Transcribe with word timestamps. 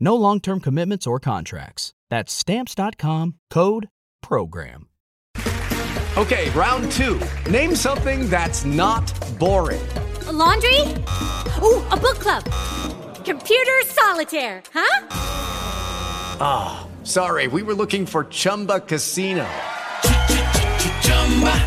No 0.00 0.14
long 0.14 0.40
term 0.40 0.60
commitments 0.60 1.06
or 1.06 1.18
contracts. 1.20 1.92
That's 2.10 2.32
Stamps.com 2.32 3.34
code 3.50 3.88
PROGRAM. 4.22 4.88
Okay, 6.16 6.50
round 6.50 6.90
two. 6.92 7.20
Name 7.48 7.76
something 7.76 8.28
that's 8.28 8.64
not 8.64 9.06
boring. 9.38 9.86
A 10.26 10.32
laundry? 10.32 10.80
Ooh, 11.62 11.80
a 11.90 11.96
book 11.96 12.18
club. 12.18 12.44
Computer 13.24 13.80
solitaire, 13.84 14.62
huh? 14.74 15.06
Ah, 16.40 16.86
oh, 16.86 17.04
sorry, 17.04 17.46
we 17.46 17.62
were 17.62 17.74
looking 17.74 18.04
for 18.04 18.24
Chumba 18.24 18.80
Casino. 18.80 19.46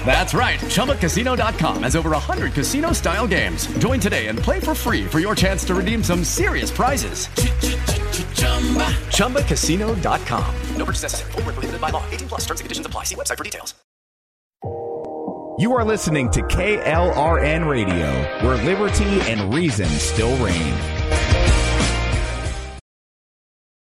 That's 0.06 0.34
right. 0.34 0.60
ChumbaCasino.com 0.60 1.84
has 1.84 1.96
over 1.96 2.10
100 2.10 2.52
casino 2.52 2.92
style 2.92 3.28
games. 3.28 3.68
Join 3.78 4.02
today 4.02 4.28
and 4.28 4.38
play 4.38 4.60
for 4.60 4.76
free 4.76 5.06
for 5.06 5.20
your 5.20 5.36
chance 5.36 5.64
to 5.66 5.76
redeem 5.76 6.04
some 6.04 6.26
serious 6.26 6.70
prizes. 6.70 7.28
ChumbaCasino.com. 9.16 10.56
No 10.76 10.86
purchase 10.86 11.04
necessary. 11.04 11.32
Full 11.32 11.42
prohibited 11.44 11.80
by 11.80 11.92
law. 11.92 12.04
18 12.10 12.28
plus 12.28 12.42
terms 12.42 12.60
and 12.60 12.66
conditions 12.66 12.86
apply. 12.86 13.06
See 13.06 13.16
website 13.16 13.38
for 13.38 13.46
details. 13.46 13.74
You 15.60 15.74
are 15.74 15.86
listening 15.86 16.32
to 16.32 16.42
KLRN 16.42 17.70
Radio, 17.70 18.10
where 18.42 18.58
liberty 18.66 19.22
and 19.30 19.54
reason 19.54 19.86
still 19.86 20.36
reign. 20.44 20.74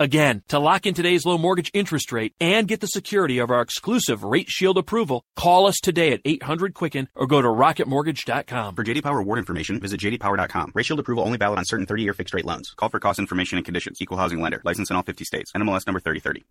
Again, 0.00 0.42
to 0.48 0.58
lock 0.58 0.86
in 0.86 0.94
today's 0.94 1.24
low 1.24 1.38
mortgage 1.38 1.70
interest 1.74 2.10
rate 2.12 2.34
and 2.40 2.66
get 2.66 2.80
the 2.80 2.86
security 2.86 3.38
of 3.38 3.50
our 3.50 3.60
exclusive 3.60 4.24
Rate 4.24 4.48
Shield 4.48 4.78
approval, 4.78 5.24
call 5.36 5.66
us 5.66 5.76
today 5.82 6.12
at 6.12 6.20
800 6.24 6.74
Quicken 6.74 7.08
or 7.14 7.26
go 7.26 7.40
to 7.40 7.48
rocketmortgage.com. 7.48 8.74
For 8.74 8.84
JD 8.84 9.02
Power 9.02 9.20
award 9.20 9.38
information, 9.38 9.80
visit 9.80 10.00
jdpower.com. 10.00 10.72
Rate 10.74 10.86
Shield 10.86 11.00
approval 11.00 11.24
only 11.24 11.38
valid 11.38 11.58
on 11.58 11.64
certain 11.64 11.86
30-year 11.86 12.14
fixed 12.14 12.34
rate 12.34 12.46
loans. 12.46 12.72
Call 12.76 12.88
for 12.88 13.00
cost 13.00 13.18
information 13.18 13.58
and 13.58 13.64
conditions. 13.64 13.98
Equal 14.00 14.18
housing 14.18 14.40
lender. 14.40 14.60
License 14.64 14.90
in 14.90 14.96
all 14.96 15.02
50 15.02 15.24
states. 15.24 15.52
NMLS 15.52 15.86
number 15.86 16.00
3030. 16.00 16.44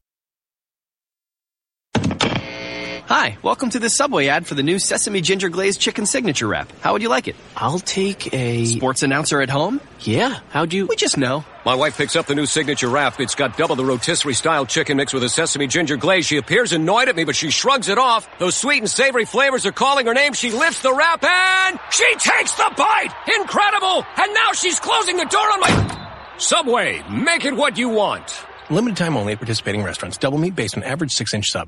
Hi, 3.11 3.37
welcome 3.43 3.69
to 3.71 3.77
the 3.77 3.89
Subway 3.89 4.27
ad 4.27 4.47
for 4.47 4.55
the 4.55 4.63
new 4.63 4.79
Sesame 4.79 5.19
Ginger 5.19 5.49
Glazed 5.49 5.81
Chicken 5.81 6.05
Signature 6.05 6.47
Wrap. 6.47 6.71
How 6.79 6.93
would 6.93 7.01
you 7.01 7.09
like 7.09 7.27
it? 7.27 7.35
I'll 7.57 7.77
take 7.77 8.33
a... 8.33 8.63
Sports 8.63 9.03
announcer 9.03 9.41
at 9.41 9.49
home? 9.49 9.81
Yeah, 9.99 10.39
how'd 10.47 10.71
you... 10.71 10.85
We 10.85 10.95
just 10.95 11.17
know. 11.17 11.43
My 11.65 11.75
wife 11.75 11.97
picks 11.97 12.15
up 12.15 12.27
the 12.27 12.35
new 12.35 12.45
signature 12.45 12.87
wrap. 12.87 13.19
It's 13.19 13.35
got 13.35 13.57
double 13.57 13.75
the 13.75 13.83
rotisserie 13.83 14.33
style 14.33 14.65
chicken 14.65 14.95
mix 14.95 15.11
with 15.11 15.23
a 15.25 15.27
sesame 15.27 15.67
ginger 15.67 15.97
glaze. 15.97 16.25
She 16.25 16.37
appears 16.37 16.71
annoyed 16.71 17.09
at 17.09 17.17
me, 17.17 17.25
but 17.25 17.35
she 17.35 17.49
shrugs 17.49 17.89
it 17.89 17.97
off. 17.97 18.29
Those 18.39 18.55
sweet 18.55 18.77
and 18.77 18.89
savory 18.89 19.25
flavors 19.25 19.65
are 19.65 19.73
calling 19.73 20.05
her 20.05 20.13
name. 20.13 20.31
She 20.31 20.51
lifts 20.51 20.81
the 20.81 20.93
wrap 20.93 21.21
and 21.21 21.77
she 21.91 22.09
takes 22.15 22.53
the 22.53 22.73
bite! 22.77 23.13
Incredible! 23.41 24.05
And 24.15 24.33
now 24.33 24.53
she's 24.53 24.79
closing 24.79 25.17
the 25.17 25.25
door 25.25 25.51
on 25.51 25.59
my... 25.59 26.35
Subway, 26.37 27.03
make 27.09 27.43
it 27.43 27.57
what 27.57 27.77
you 27.77 27.89
want. 27.89 28.45
Limited 28.69 28.95
time 28.95 29.17
only 29.17 29.33
at 29.33 29.39
participating 29.39 29.83
restaurants. 29.83 30.17
Double 30.17 30.37
meat 30.37 30.55
based 30.55 30.77
on 30.77 30.83
average 30.83 31.11
six 31.11 31.33
inch 31.33 31.51
sub. 31.51 31.67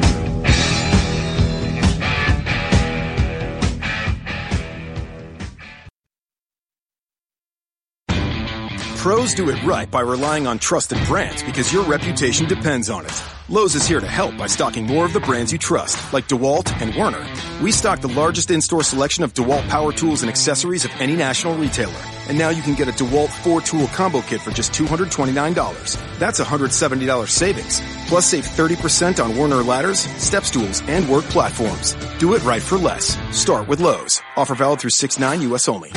Pros 9.01 9.33
do 9.33 9.49
it 9.49 9.63
right 9.63 9.89
by 9.89 10.01
relying 10.01 10.45
on 10.45 10.59
trusted 10.59 10.99
brands 11.07 11.41
because 11.41 11.73
your 11.73 11.83
reputation 11.85 12.47
depends 12.47 12.87
on 12.87 13.03
it. 13.03 13.23
Lowe's 13.49 13.73
is 13.73 13.87
here 13.87 13.99
to 13.99 14.07
help 14.07 14.37
by 14.37 14.45
stocking 14.45 14.85
more 14.85 15.05
of 15.05 15.11
the 15.11 15.19
brands 15.19 15.51
you 15.51 15.57
trust, 15.57 16.13
like 16.13 16.27
DeWalt 16.27 16.71
and 16.79 16.93
Werner. 16.93 17.27
We 17.63 17.71
stock 17.71 18.01
the 18.01 18.09
largest 18.09 18.51
in-store 18.51 18.83
selection 18.83 19.23
of 19.23 19.33
DeWalt 19.33 19.67
power 19.69 19.91
tools 19.91 20.21
and 20.21 20.29
accessories 20.29 20.85
of 20.85 20.91
any 20.99 21.15
national 21.15 21.55
retailer. 21.55 21.99
And 22.29 22.37
now 22.37 22.49
you 22.49 22.61
can 22.61 22.75
get 22.75 22.89
a 22.89 22.91
DeWalt 22.91 23.29
4-tool 23.29 23.87
combo 23.87 24.21
kit 24.21 24.39
for 24.39 24.51
just 24.51 24.71
$229. 24.73 26.19
That's 26.19 26.39
$170 26.39 27.27
savings. 27.27 27.81
Plus 28.07 28.27
save 28.27 28.45
30% 28.45 29.21
on 29.21 29.35
Werner 29.35 29.63
ladders, 29.63 30.01
step 30.19 30.43
stools, 30.43 30.83
and 30.87 31.09
work 31.09 31.25
platforms. 31.25 31.95
Do 32.19 32.35
it 32.35 32.43
right 32.43 32.61
for 32.61 32.77
less. 32.77 33.17
Start 33.35 33.67
with 33.67 33.79
Lowe's. 33.79 34.21
Offer 34.37 34.53
valid 34.53 34.79
through 34.79 34.91
6-9 34.91 35.41
U.S. 35.41 35.67
only. 35.67 35.91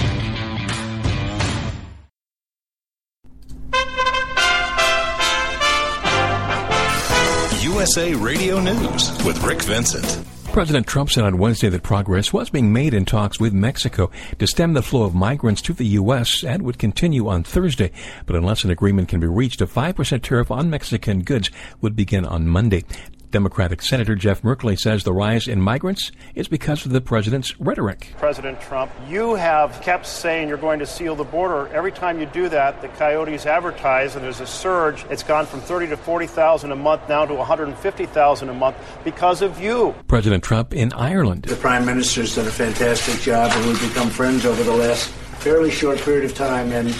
USA 7.85 8.15
Radio 8.15 8.59
News 8.63 9.13
with 9.27 9.45
Rick 9.45 9.61
Vincent. 9.61 10.25
President 10.55 10.87
Trump 10.87 11.11
said 11.11 11.23
on 11.23 11.37
Wednesday 11.37 11.69
that 11.69 11.83
progress 11.83 12.33
was 12.33 12.49
being 12.49 12.73
made 12.73 12.95
in 12.95 13.05
talks 13.05 13.39
with 13.39 13.53
Mexico 13.53 14.11
to 14.39 14.47
stem 14.47 14.73
the 14.73 14.81
flow 14.81 15.03
of 15.03 15.15
migrants 15.15 15.61
to 15.61 15.75
the 15.75 15.85
U.S. 15.89 16.43
and 16.43 16.63
would 16.63 16.79
continue 16.79 17.29
on 17.29 17.45
Thursday. 17.45 17.93
But 18.25 18.37
unless 18.37 18.65
an 18.65 18.71
agreement 18.71 19.11
can 19.11 19.21
be 19.21 19.27
reached, 19.27 19.61
a 19.61 19.67
5% 19.67 20.23
tariff 20.23 20.51
on 20.51 20.71
Mexican 20.71 21.25
goods 21.25 21.51
would 21.83 21.95
begin 21.95 22.25
on 22.25 22.49
Monday. 22.49 22.85
Democratic 23.35 23.83
Senator 23.83 24.15
Jeff 24.15 24.43
Merkley 24.43 24.79
says 24.79 25.03
the 25.03 25.13
rise 25.13 25.49
in 25.49 25.61
migrants 25.61 26.13
is 26.37 26.47
because 26.47 26.87
of 26.87 26.93
the 26.93 27.01
president's 27.01 27.59
rhetoric. 27.59 28.15
President 28.17 28.61
Trump, 28.61 28.93
you 29.09 29.35
have 29.35 29.83
kept 29.83 30.07
saying 30.07 30.47
you're 30.47 30.57
going 30.57 30.79
to 30.79 30.87
seal 30.87 31.17
the 31.17 31.25
border. 31.25 31.67
Every 31.75 31.91
time 31.91 32.21
you 32.21 32.27
do 32.27 32.49
that, 32.51 32.81
the 32.81 32.87
coyotes 32.87 33.45
advertise, 33.45 34.15
and 34.15 34.25
there's 34.25 34.39
a 34.39 34.47
surge. 34.47 35.05
It's 35.11 35.25
gone 35.25 35.47
from 35.47 35.61
30 35.63 35.89
to 35.89 35.97
40,000 35.97 36.71
a 36.71 36.77
month 36.77 37.09
now 37.09 37.27
to 37.27 37.35
150,000 37.35 38.49
a 38.49 38.55
month 38.55 38.77
because 39.03 39.43
of 39.43 39.61
you. 39.61 39.97
President 40.07 40.45
Trump 40.45 40.73
in 40.73 40.93
Ireland. 40.93 41.47
The 41.47 41.57
Prime 41.57 41.85
Minister's 41.85 42.37
done 42.37 42.47
a 42.47 42.53
fantastic 42.53 43.21
job, 43.21 43.51
and 43.53 43.67
we've 43.67 43.83
become 43.83 44.11
friends 44.11 44.47
over 44.47 44.63
the 44.63 44.77
last 44.77 45.09
fairly 45.09 45.73
short 45.73 45.99
period 45.99 46.25
of 46.25 46.37
time. 46.37 46.71
And 46.71 46.97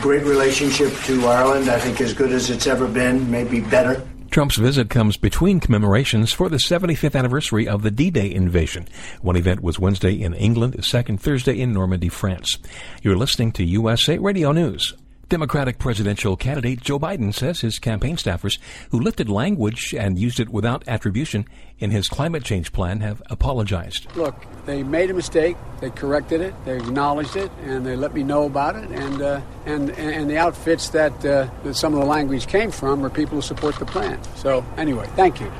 great 0.00 0.22
relationship 0.22 0.92
to 1.06 1.26
Ireland, 1.26 1.68
I 1.68 1.80
think 1.80 2.00
as 2.00 2.14
good 2.14 2.30
as 2.30 2.50
it's 2.50 2.68
ever 2.68 2.86
been, 2.86 3.28
maybe 3.28 3.58
better. 3.60 4.06
Trump's 4.36 4.56
visit 4.56 4.90
comes 4.90 5.16
between 5.16 5.60
commemorations 5.60 6.30
for 6.30 6.50
the 6.50 6.58
75th 6.58 7.18
anniversary 7.18 7.66
of 7.66 7.80
the 7.80 7.90
D-Day 7.90 8.30
invasion. 8.30 8.86
One 9.22 9.34
event 9.34 9.62
was 9.62 9.78
Wednesday 9.78 10.12
in 10.12 10.34
England, 10.34 10.84
second 10.84 11.22
Thursday 11.22 11.58
in 11.58 11.72
Normandy, 11.72 12.10
France. 12.10 12.58
You're 13.00 13.16
listening 13.16 13.52
to 13.52 13.64
USA 13.64 14.18
Radio 14.18 14.52
News. 14.52 14.92
Democratic 15.28 15.80
presidential 15.80 16.36
candidate 16.36 16.80
Joe 16.80 17.00
Biden 17.00 17.34
says 17.34 17.60
his 17.60 17.80
campaign 17.80 18.16
staffers 18.16 18.58
who 18.92 19.00
lifted 19.00 19.28
language 19.28 19.92
and 19.92 20.16
used 20.16 20.38
it 20.38 20.50
without 20.50 20.86
attribution 20.86 21.48
in 21.80 21.90
his 21.90 22.06
climate 22.06 22.44
change 22.44 22.72
plan 22.72 23.00
have 23.00 23.20
apologized. 23.28 24.06
Look, 24.14 24.36
they 24.66 24.84
made 24.84 25.10
a 25.10 25.14
mistake, 25.14 25.56
they 25.80 25.90
corrected 25.90 26.40
it, 26.40 26.54
they 26.64 26.76
acknowledged 26.76 27.34
it, 27.34 27.50
and 27.64 27.84
they 27.84 27.96
let 27.96 28.14
me 28.14 28.22
know 28.22 28.44
about 28.44 28.76
it. 28.76 28.88
And 28.90 29.20
uh, 29.20 29.40
and 29.64 29.90
and 29.98 30.30
the 30.30 30.38
outfits 30.38 30.90
that, 30.90 31.12
uh, 31.24 31.50
that 31.64 31.74
some 31.74 31.92
of 31.92 31.98
the 31.98 32.06
language 32.06 32.46
came 32.46 32.70
from 32.70 33.04
are 33.04 33.10
people 33.10 33.34
who 33.34 33.42
support 33.42 33.74
the 33.80 33.86
plan. 33.86 34.22
So 34.36 34.64
anyway, 34.76 35.08
thank 35.16 35.40
you. 35.40 35.50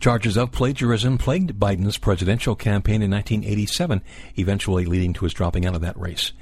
Charges 0.00 0.38
of 0.38 0.50
plagiarism 0.50 1.18
plagued 1.18 1.60
Biden's 1.60 1.98
presidential 1.98 2.54
campaign 2.54 3.02
in 3.02 3.10
1987, 3.10 4.00
eventually 4.36 4.86
leading 4.86 5.12
to 5.12 5.26
his 5.26 5.34
dropping 5.34 5.66
out 5.66 5.74
of 5.74 5.82
that 5.82 5.98
race. 6.00 6.32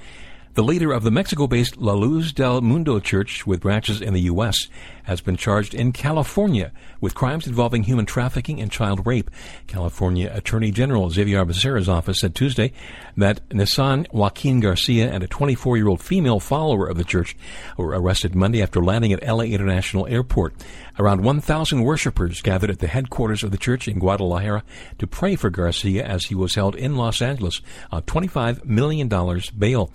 The 0.54 0.64
leader 0.64 0.92
of 0.92 1.04
the 1.04 1.10
Mexico 1.10 1.46
based 1.46 1.76
La 1.76 1.92
Luz 1.92 2.32
del 2.32 2.60
Mundo 2.60 2.98
Church 2.98 3.46
with 3.46 3.60
branches 3.60 4.00
in 4.00 4.12
the 4.12 4.22
U.S. 4.22 4.68
has 5.04 5.20
been 5.20 5.36
charged 5.36 5.72
in 5.72 5.92
California 5.92 6.72
with 7.00 7.14
crimes 7.14 7.46
involving 7.46 7.84
human 7.84 8.06
trafficking 8.06 8.60
and 8.60 8.70
child 8.70 9.06
rape. 9.06 9.30
California 9.68 10.30
Attorney 10.34 10.72
General 10.72 11.10
Xavier 11.10 11.44
Becerra's 11.44 11.88
office 11.88 12.20
said 12.20 12.34
Tuesday 12.34 12.72
that 13.16 13.48
Naason 13.50 14.06
Joaquin 14.12 14.58
Garcia 14.58 15.08
and 15.12 15.22
a 15.22 15.28
24 15.28 15.76
year 15.76 15.86
old 15.86 16.02
female 16.02 16.40
follower 16.40 16.88
of 16.88 16.96
the 16.96 17.04
church 17.04 17.36
were 17.76 17.90
arrested 17.90 18.34
Monday 18.34 18.60
after 18.60 18.82
landing 18.82 19.12
at 19.12 19.24
LA 19.24 19.44
International 19.44 20.08
Airport. 20.08 20.54
Around 20.98 21.22
1,000 21.22 21.82
worshippers 21.82 22.42
gathered 22.42 22.70
at 22.70 22.80
the 22.80 22.88
headquarters 22.88 23.44
of 23.44 23.52
the 23.52 23.58
church 23.58 23.86
in 23.86 24.00
Guadalajara 24.00 24.64
to 24.98 25.06
pray 25.06 25.36
for 25.36 25.50
Garcia 25.50 26.04
as 26.04 26.24
he 26.24 26.34
was 26.34 26.56
held 26.56 26.74
in 26.74 26.96
Los 26.96 27.22
Angeles 27.22 27.60
on 27.92 28.02
$25 28.02 28.64
million 28.64 29.08
bail. 29.56 29.92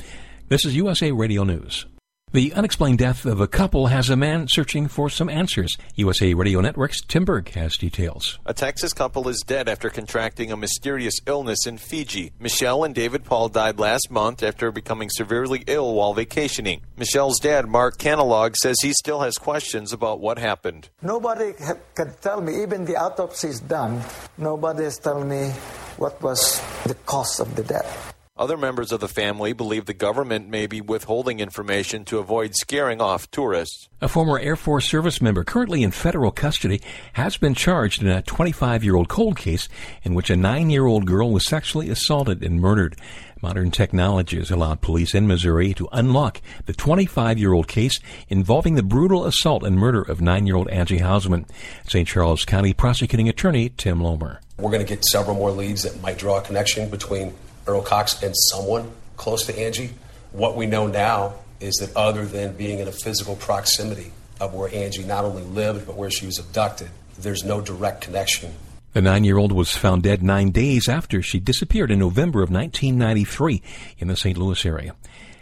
This 0.53 0.65
is 0.65 0.75
USA 0.75 1.11
Radio 1.11 1.43
News. 1.43 1.87
The 2.31 2.53
unexplained 2.53 2.99
death 2.99 3.25
of 3.25 3.41
a 3.41 3.47
couple 3.47 3.87
has 3.87 4.11
a 4.11 4.15
man 4.15 4.47
searching 4.47 4.87
for 4.87 5.09
some 5.09 5.27
answers. 5.27 5.75
USA 5.95 6.35
Radio 6.35 6.61
Network's 6.61 7.01
Tim 7.01 7.25
Berg 7.25 7.49
has 7.53 7.75
details. 7.75 8.37
A 8.45 8.53
Texas 8.53 8.93
couple 8.93 9.27
is 9.29 9.41
dead 9.47 9.67
after 9.67 9.89
contracting 9.89 10.51
a 10.51 10.55
mysterious 10.55 11.15
illness 11.25 11.65
in 11.65 11.79
Fiji. 11.79 12.33
Michelle 12.37 12.83
and 12.83 12.93
David 12.93 13.23
Paul 13.23 13.49
died 13.49 13.79
last 13.79 14.11
month 14.11 14.43
after 14.43 14.71
becoming 14.71 15.09
severely 15.09 15.63
ill 15.65 15.95
while 15.95 16.13
vacationing. 16.13 16.83
Michelle's 16.97 17.39
dad, 17.39 17.67
Mark 17.67 17.97
Canalog, 17.97 18.55
says 18.55 18.77
he 18.83 18.93
still 18.93 19.21
has 19.21 19.39
questions 19.39 19.91
about 19.91 20.19
what 20.19 20.37
happened. 20.37 20.87
Nobody 21.01 21.53
can 21.95 22.13
tell 22.21 22.41
me, 22.41 22.61
even 22.61 22.85
the 22.85 22.97
autopsy 22.97 23.47
is 23.47 23.59
done, 23.59 24.03
nobody 24.37 24.83
is 24.83 24.99
telling 24.99 25.29
me 25.29 25.49
what 25.97 26.21
was 26.21 26.61
the 26.85 26.93
cause 26.93 27.39
of 27.39 27.55
the 27.55 27.63
death. 27.63 28.12
Other 28.35 28.57
members 28.57 28.91
of 28.91 28.99
the 28.99 29.07
family 29.07 29.53
believe 29.53 29.85
the 29.85 29.93
government 29.93 30.49
may 30.49 30.65
be 30.65 30.81
withholding 30.81 31.39
information 31.39 32.03
to 32.05 32.17
avoid 32.17 32.55
scaring 32.55 32.99
off 32.99 33.29
tourists. 33.29 33.89
A 34.01 34.07
former 34.07 34.39
Air 34.39 34.55
Force 34.55 34.89
service 34.89 35.21
member 35.21 35.43
currently 35.43 35.83
in 35.83 35.91
federal 35.91 36.31
custody 36.31 36.81
has 37.13 37.37
been 37.37 37.53
charged 37.53 38.01
in 38.01 38.07
a 38.07 38.23
25 38.23 38.83
year 38.83 38.95
old 38.95 39.07
cold 39.07 39.37
case 39.37 39.69
in 40.01 40.15
which 40.15 40.31
a 40.31 40.35
nine 40.35 40.71
year 40.71 40.87
old 40.87 41.05
girl 41.05 41.29
was 41.29 41.45
sexually 41.45 41.91
assaulted 41.91 42.41
and 42.41 42.59
murdered. 42.59 42.95
Modern 43.43 43.69
technology 43.69 44.37
has 44.37 44.49
allowed 44.49 44.81
police 44.81 45.13
in 45.13 45.27
Missouri 45.27 45.75
to 45.75 45.87
unlock 45.91 46.41
the 46.65 46.73
25 46.73 47.37
year 47.37 47.53
old 47.53 47.67
case 47.67 47.99
involving 48.29 48.73
the 48.73 48.81
brutal 48.81 49.25
assault 49.27 49.63
and 49.63 49.75
murder 49.75 50.01
of 50.01 50.21
nine 50.21 50.47
year 50.47 50.55
old 50.55 50.69
Angie 50.69 50.97
Housman. 51.01 51.45
St. 51.87 52.07
Charles 52.07 52.45
County 52.45 52.73
prosecuting 52.73 53.29
attorney 53.29 53.69
Tim 53.69 53.99
Lohmar. 53.99 54.39
We're 54.57 54.71
going 54.71 54.83
to 54.83 54.91
get 54.91 55.05
several 55.05 55.35
more 55.35 55.51
leads 55.51 55.83
that 55.83 56.01
might 56.01 56.17
draw 56.17 56.39
a 56.39 56.41
connection 56.41 56.89
between 56.89 57.35
Earl 57.67 57.81
Cox 57.81 58.21
and 58.21 58.33
someone 58.35 58.91
close 59.17 59.45
to 59.45 59.57
Angie. 59.57 59.91
What 60.31 60.55
we 60.55 60.65
know 60.65 60.87
now 60.87 61.35
is 61.59 61.75
that 61.75 61.95
other 61.95 62.25
than 62.25 62.55
being 62.55 62.79
in 62.79 62.87
a 62.87 62.91
physical 62.91 63.35
proximity 63.35 64.11
of 64.39 64.53
where 64.53 64.73
Angie 64.73 65.03
not 65.03 65.23
only 65.23 65.43
lived 65.43 65.85
but 65.85 65.95
where 65.95 66.11
she 66.11 66.25
was 66.25 66.39
abducted, 66.39 66.89
there's 67.17 67.43
no 67.43 67.61
direct 67.61 68.01
connection. 68.01 68.53
The 68.93 69.01
nine 69.01 69.23
year 69.23 69.37
old 69.37 69.51
was 69.51 69.75
found 69.75 70.03
dead 70.03 70.21
nine 70.21 70.51
days 70.51 70.87
after 70.87 71.21
she 71.21 71.39
disappeared 71.39 71.89
in 71.89 71.99
November 71.99 72.43
of 72.43 72.51
1993 72.51 73.61
in 73.97 74.07
the 74.07 74.15
St. 74.15 74.37
Louis 74.37 74.65
area. 74.65 74.95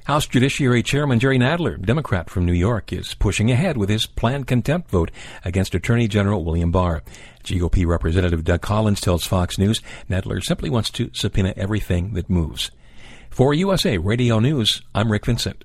House 0.06 0.26
Judiciary 0.26 0.82
Chairman 0.84 1.20
Jerry 1.20 1.38
Nadler, 1.38 1.80
Democrat 1.80 2.30
from 2.30 2.46
New 2.46 2.54
York, 2.54 2.92
is 2.92 3.14
pushing 3.14 3.52
ahead 3.52 3.78
with 3.78 3.90
his 3.90 4.06
planned 4.06 4.48
contempt 4.48 4.90
vote 4.90 5.12
against 5.46 5.76
Attorney 5.76 6.08
General 6.08 6.44
William 6.44 6.72
Barr. 6.72 7.04
GOP 7.44 7.86
Representative 7.86 8.44
Doug 8.44 8.62
Collins 8.62 9.02
tells 9.02 9.26
Fox 9.26 9.58
News 9.58 9.82
Nadler 10.10 10.44
simply 10.44 10.70
wants 10.70 10.90
to 10.92 11.10
subpoena 11.14 11.54
everything 11.58 12.14
that 12.14 12.30
moves. 12.30 12.72
For 13.30 13.54
USA 13.54 13.98
Radio 13.98 14.40
News, 14.40 14.82
I'm 14.94 15.12
Rick 15.12 15.26
Vincent. 15.26 15.64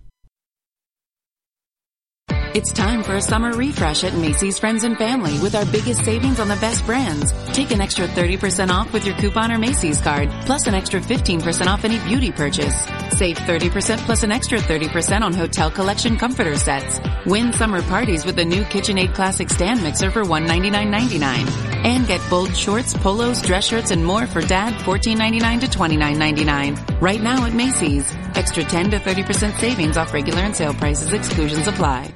It's 2.56 2.72
time 2.72 3.02
for 3.02 3.16
a 3.16 3.20
summer 3.20 3.52
refresh 3.52 4.02
at 4.02 4.14
Macy's 4.14 4.58
Friends 4.58 4.82
and 4.82 4.96
Family 4.96 5.38
with 5.40 5.54
our 5.54 5.66
biggest 5.66 6.02
savings 6.06 6.40
on 6.40 6.48
the 6.48 6.56
best 6.56 6.86
brands. 6.86 7.30
Take 7.52 7.70
an 7.70 7.82
extra 7.82 8.08
30% 8.08 8.70
off 8.70 8.94
with 8.94 9.04
your 9.04 9.14
coupon 9.16 9.52
or 9.52 9.58
Macy's 9.58 10.00
card, 10.00 10.30
plus 10.46 10.66
an 10.66 10.72
extra 10.72 10.98
15% 10.98 11.66
off 11.66 11.84
any 11.84 11.98
beauty 12.08 12.32
purchase. 12.32 12.74
Save 13.10 13.36
30% 13.36 13.98
plus 14.06 14.22
an 14.22 14.32
extra 14.32 14.58
30% 14.58 15.20
on 15.20 15.34
Hotel 15.34 15.70
Collection 15.70 16.16
comforter 16.16 16.56
sets. 16.56 16.98
Win 17.26 17.52
summer 17.52 17.82
parties 17.82 18.24
with 18.24 18.36
the 18.36 18.44
new 18.46 18.62
KitchenAid 18.62 19.14
Classic 19.14 19.50
stand 19.50 19.82
mixer 19.82 20.10
for 20.10 20.22
$199.99. 20.22 21.46
And 21.84 22.06
get 22.06 22.22
bold 22.30 22.56
shorts, 22.56 22.94
polos, 22.94 23.42
dress 23.42 23.66
shirts, 23.66 23.90
and 23.90 24.02
more 24.02 24.26
for 24.26 24.40
dad 24.40 24.72
$14.99 24.84 25.60
to 25.60 25.66
$29.99. 25.66 27.02
Right 27.02 27.20
now 27.20 27.44
at 27.44 27.52
Macy's. 27.52 28.10
Extra 28.34 28.64
10 28.64 28.92
to 28.92 28.98
30% 28.98 29.58
savings 29.58 29.98
off 29.98 30.14
regular 30.14 30.40
and 30.40 30.56
sale 30.56 30.72
prices. 30.72 31.12
Exclusions 31.12 31.68
apply. 31.68 32.15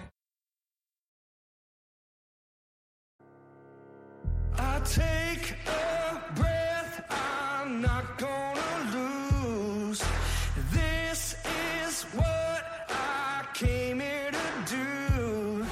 Take 4.85 5.55
a 5.67 6.21
breath, 6.35 7.05
I'm 7.11 7.81
not 7.81 8.19
gonna 8.19 8.91
lose. 8.95 10.03
This 10.73 11.37
is 11.85 12.03
what 12.15 12.65
I 12.89 13.45
came 13.55 14.01
here 14.01 14.31
to 14.31 14.75
do. 14.75 15.67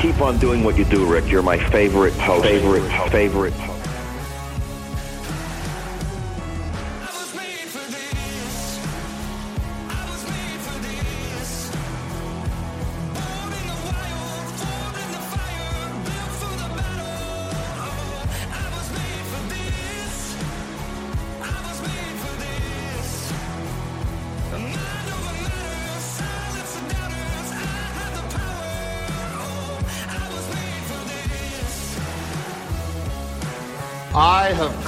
Keep 0.00 0.20
on 0.20 0.38
doing 0.38 0.62
what 0.62 0.76
you 0.76 0.84
do, 0.84 1.04
Rick. 1.06 1.30
You're 1.30 1.42
my 1.42 1.58
favorite 1.70 2.14
host. 2.14 2.44
Favorite, 2.44 3.10
favorite 3.10 3.54
host. 3.54 3.75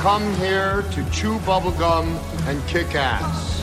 Come 0.08 0.34
here 0.36 0.80
to 0.90 1.04
chew 1.10 1.38
bubblegum 1.40 2.06
and 2.48 2.66
kick 2.66 2.94
ass. 2.94 3.62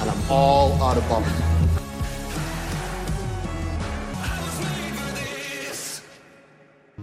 And 0.00 0.10
I'm 0.10 0.22
all 0.28 0.72
out 0.82 0.96
of 0.96 1.04
bubblegum. 1.04 1.48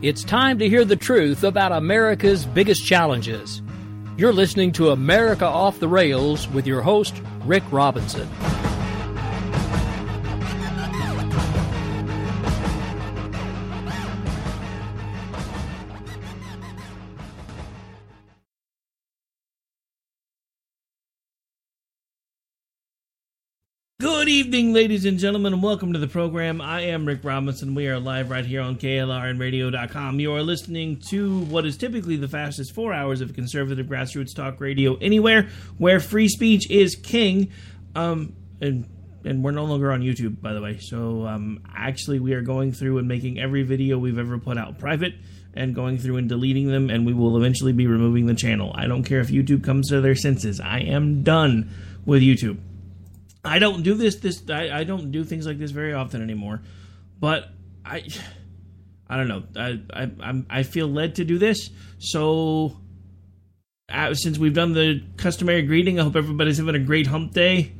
It's 0.01 0.25
time 0.25 0.59
to 0.59 0.67
hear 0.67 0.83
the 0.83 0.97
truth 0.97 1.45
about 1.45 1.71
America's 1.71 2.43
biggest 2.43 2.85
challenges. 2.85 3.61
You're 4.17 4.33
listening 4.33 4.73
to 4.73 4.89
America 4.89 5.45
Off 5.45 5.79
the 5.79 5.87
Rails 5.87 6.49
with 6.49 6.67
your 6.67 6.81
host, 6.81 7.15
Rick 7.45 7.63
Robinson. 7.71 8.27
Evening, 24.49 24.73
ladies 24.73 25.05
and 25.05 25.19
gentlemen, 25.19 25.53
and 25.53 25.61
welcome 25.61 25.93
to 25.93 25.99
the 25.99 26.07
program. 26.07 26.59
I 26.59 26.81
am 26.81 27.05
Rick 27.05 27.23
Robinson. 27.23 27.75
We 27.75 27.87
are 27.87 27.99
live 27.99 28.31
right 28.31 28.43
here 28.43 28.61
on 28.61 28.77
KLRNradio.com. 28.77 30.19
You 30.19 30.33
are 30.33 30.41
listening 30.41 30.99
to 31.09 31.41
what 31.41 31.67
is 31.67 31.77
typically 31.77 32.15
the 32.15 32.27
fastest 32.27 32.73
four 32.73 32.91
hours 32.91 33.21
of 33.21 33.35
conservative 33.35 33.85
grassroots 33.85 34.35
talk 34.35 34.59
radio 34.59 34.95
anywhere 34.95 35.49
where 35.77 35.99
free 35.99 36.27
speech 36.27 36.67
is 36.71 36.95
king. 36.95 37.51
Um, 37.93 38.33
and 38.59 38.89
and 39.23 39.43
we're 39.43 39.51
no 39.51 39.65
longer 39.65 39.91
on 39.91 40.01
YouTube, 40.01 40.41
by 40.41 40.53
the 40.53 40.61
way. 40.61 40.79
So 40.79 41.27
um, 41.27 41.61
actually, 41.75 42.19
we 42.19 42.33
are 42.33 42.41
going 42.41 42.71
through 42.71 42.97
and 42.97 43.07
making 43.07 43.39
every 43.39 43.61
video 43.61 43.99
we've 43.99 44.17
ever 44.17 44.39
put 44.39 44.57
out 44.57 44.79
private 44.79 45.13
and 45.53 45.75
going 45.75 45.99
through 45.99 46.17
and 46.17 46.27
deleting 46.27 46.69
them, 46.69 46.89
and 46.89 47.05
we 47.05 47.13
will 47.13 47.37
eventually 47.37 47.71
be 47.71 47.85
removing 47.85 48.25
the 48.25 48.33
channel. 48.33 48.71
I 48.73 48.87
don't 48.87 49.03
care 49.03 49.19
if 49.19 49.27
YouTube 49.27 49.63
comes 49.63 49.89
to 49.89 50.01
their 50.01 50.15
senses. 50.15 50.59
I 50.59 50.79
am 50.79 51.21
done 51.21 51.69
with 52.03 52.23
YouTube. 52.23 52.57
I 53.43 53.59
don't 53.59 53.83
do 53.83 53.93
this. 53.93 54.17
This 54.17 54.43
I, 54.49 54.69
I 54.79 54.83
don't 54.83 55.11
do 55.11 55.23
things 55.23 55.45
like 55.45 55.59
this 55.59 55.71
very 55.71 55.93
often 55.93 56.21
anymore. 56.21 56.61
But 57.19 57.49
I, 57.85 58.03
I 59.07 59.17
don't 59.17 59.27
know. 59.27 59.43
I 59.55 59.79
I 59.93 60.11
I'm, 60.21 60.45
I 60.49 60.63
feel 60.63 60.87
led 60.87 61.15
to 61.15 61.25
do 61.25 61.37
this. 61.37 61.69
So 61.99 62.77
uh, 63.89 64.13
since 64.13 64.37
we've 64.37 64.53
done 64.53 64.73
the 64.73 65.03
customary 65.17 65.61
greeting, 65.63 65.99
I 65.99 66.03
hope 66.03 66.15
everybody's 66.15 66.57
having 66.57 66.75
a 66.75 66.79
great 66.79 67.07
hump 67.07 67.33
day. 67.33 67.73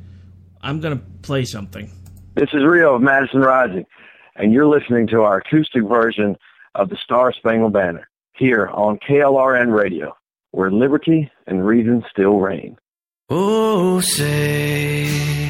I'm 0.62 0.80
gonna 0.80 1.00
play 1.22 1.44
something. 1.44 1.90
This 2.34 2.48
is 2.52 2.64
Rio 2.64 2.94
of 2.94 3.02
Madison 3.02 3.40
Rising, 3.40 3.86
and 4.36 4.52
you're 4.52 4.66
listening 4.66 5.06
to 5.08 5.22
our 5.22 5.38
acoustic 5.38 5.84
version 5.84 6.36
of 6.74 6.88
the 6.88 6.96
Star 7.02 7.32
Spangled 7.32 7.72
Banner 7.72 8.08
here 8.34 8.68
on 8.68 8.98
KLRN 8.98 9.76
Radio, 9.76 10.16
where 10.52 10.70
liberty 10.70 11.30
and 11.46 11.66
reason 11.66 12.04
still 12.10 12.38
reign. 12.38 12.76
Oh, 13.28 14.00
say, 14.00 15.49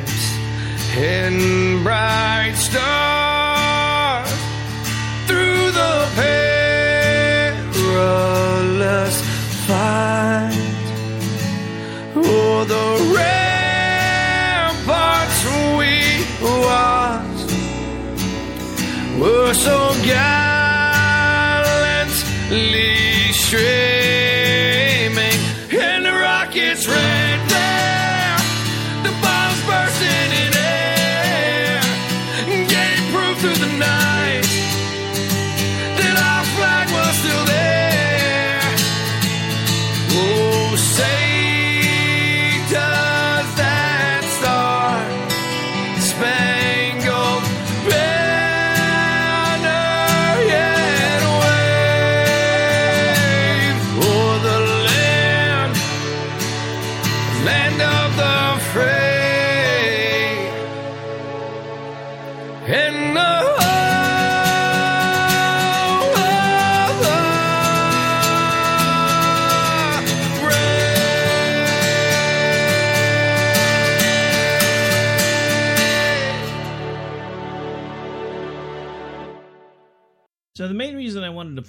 and 0.97 1.83
bright 1.83 2.53
stars 2.55 4.29
through 5.25 5.71
the 5.71 6.07
perilous 7.73 9.21
fight. 9.65 10.53
Oh, 12.15 12.65
the 12.65 12.87
ramparts 14.75 15.39
we 15.77 15.93
watched 16.65 17.51
were 19.19 19.53
so 19.53 19.77
gallantly 20.03 21.21
streaming, 23.31 24.00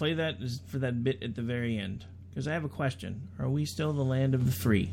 play 0.02 0.14
that 0.14 0.40
is 0.40 0.60
for 0.66 0.78
that 0.78 1.04
bit 1.04 1.22
at 1.22 1.36
the 1.36 1.42
very 1.42 1.78
end. 1.78 2.04
Because 2.28 2.48
I 2.48 2.54
have 2.54 2.64
a 2.64 2.68
question. 2.68 3.28
Are 3.38 3.48
we 3.48 3.64
still 3.64 3.92
the 3.92 4.02
land 4.02 4.34
of 4.34 4.46
the 4.46 4.50
free? 4.50 4.90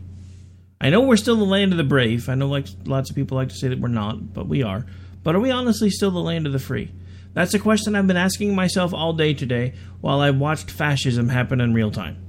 I 0.79 0.91
know 0.91 1.01
we're 1.01 1.17
still 1.17 1.35
the 1.35 1.45
land 1.45 1.71
of 1.71 1.79
the 1.79 1.83
brave. 1.83 2.29
I 2.29 2.35
know 2.35 2.47
like 2.47 2.67
lots 2.85 3.09
of 3.09 3.15
people 3.15 3.35
like 3.35 3.49
to 3.49 3.55
say 3.55 3.69
that 3.69 3.79
we're 3.79 3.87
not, 3.87 4.35
but 4.35 4.47
we 4.47 4.61
are. 4.61 4.85
But 5.23 5.35
are 5.35 5.39
we 5.39 5.49
honestly 5.49 5.89
still 5.89 6.11
the 6.11 6.19
land 6.19 6.45
of 6.45 6.53
the 6.53 6.59
free? 6.59 6.91
That's 7.33 7.55
a 7.55 7.59
question 7.59 7.95
I've 7.95 8.05
been 8.05 8.17
asking 8.17 8.53
myself 8.53 8.93
all 8.93 9.13
day 9.13 9.33
today 9.33 9.73
while 9.99 10.21
I've 10.21 10.37
watched 10.37 10.69
fascism 10.69 11.29
happen 11.29 11.59
in 11.59 11.73
real 11.73 11.89
time. 11.89 12.23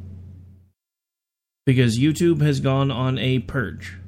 Because 1.66 1.99
YouTube 1.99 2.40
has 2.40 2.60
gone 2.60 2.90
on 2.90 3.18
a 3.18 3.40
purge. 3.40 3.99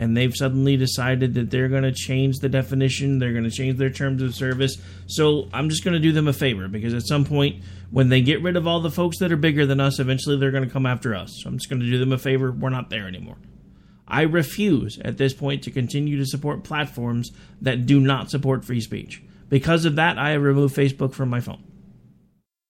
And 0.00 0.16
they've 0.16 0.34
suddenly 0.34 0.76
decided 0.76 1.34
that 1.34 1.50
they're 1.50 1.68
going 1.68 1.82
to 1.82 1.92
change 1.92 2.36
the 2.38 2.48
definition, 2.48 3.18
they're 3.18 3.32
going 3.32 3.44
to 3.44 3.50
change 3.50 3.78
their 3.78 3.90
terms 3.90 4.22
of 4.22 4.34
service. 4.34 4.76
So 5.06 5.48
I'm 5.52 5.68
just 5.68 5.82
going 5.82 5.94
to 5.94 6.00
do 6.00 6.12
them 6.12 6.28
a 6.28 6.32
favor 6.32 6.68
because 6.68 6.94
at 6.94 7.06
some 7.06 7.24
point, 7.24 7.64
when 7.90 8.08
they 8.08 8.20
get 8.20 8.40
rid 8.40 8.56
of 8.56 8.66
all 8.66 8.80
the 8.80 8.90
folks 8.90 9.18
that 9.18 9.32
are 9.32 9.36
bigger 9.36 9.66
than 9.66 9.80
us, 9.80 9.98
eventually 9.98 10.36
they're 10.36 10.52
going 10.52 10.64
to 10.64 10.70
come 10.70 10.86
after 10.86 11.14
us. 11.14 11.40
So 11.42 11.48
I'm 11.48 11.58
just 11.58 11.68
going 11.68 11.80
to 11.80 11.90
do 11.90 11.98
them 11.98 12.12
a 12.12 12.18
favor. 12.18 12.52
We're 12.52 12.70
not 12.70 12.90
there 12.90 13.08
anymore. 13.08 13.38
I 14.06 14.22
refuse 14.22 14.98
at 15.04 15.18
this 15.18 15.34
point 15.34 15.64
to 15.64 15.70
continue 15.70 16.16
to 16.16 16.26
support 16.26 16.64
platforms 16.64 17.30
that 17.60 17.84
do 17.84 18.00
not 18.00 18.30
support 18.30 18.64
free 18.64 18.80
speech. 18.80 19.22
Because 19.48 19.84
of 19.84 19.96
that, 19.96 20.18
I 20.18 20.30
have 20.30 20.42
removed 20.42 20.76
Facebook 20.76 21.12
from 21.12 21.28
my 21.28 21.40
phone. 21.40 21.62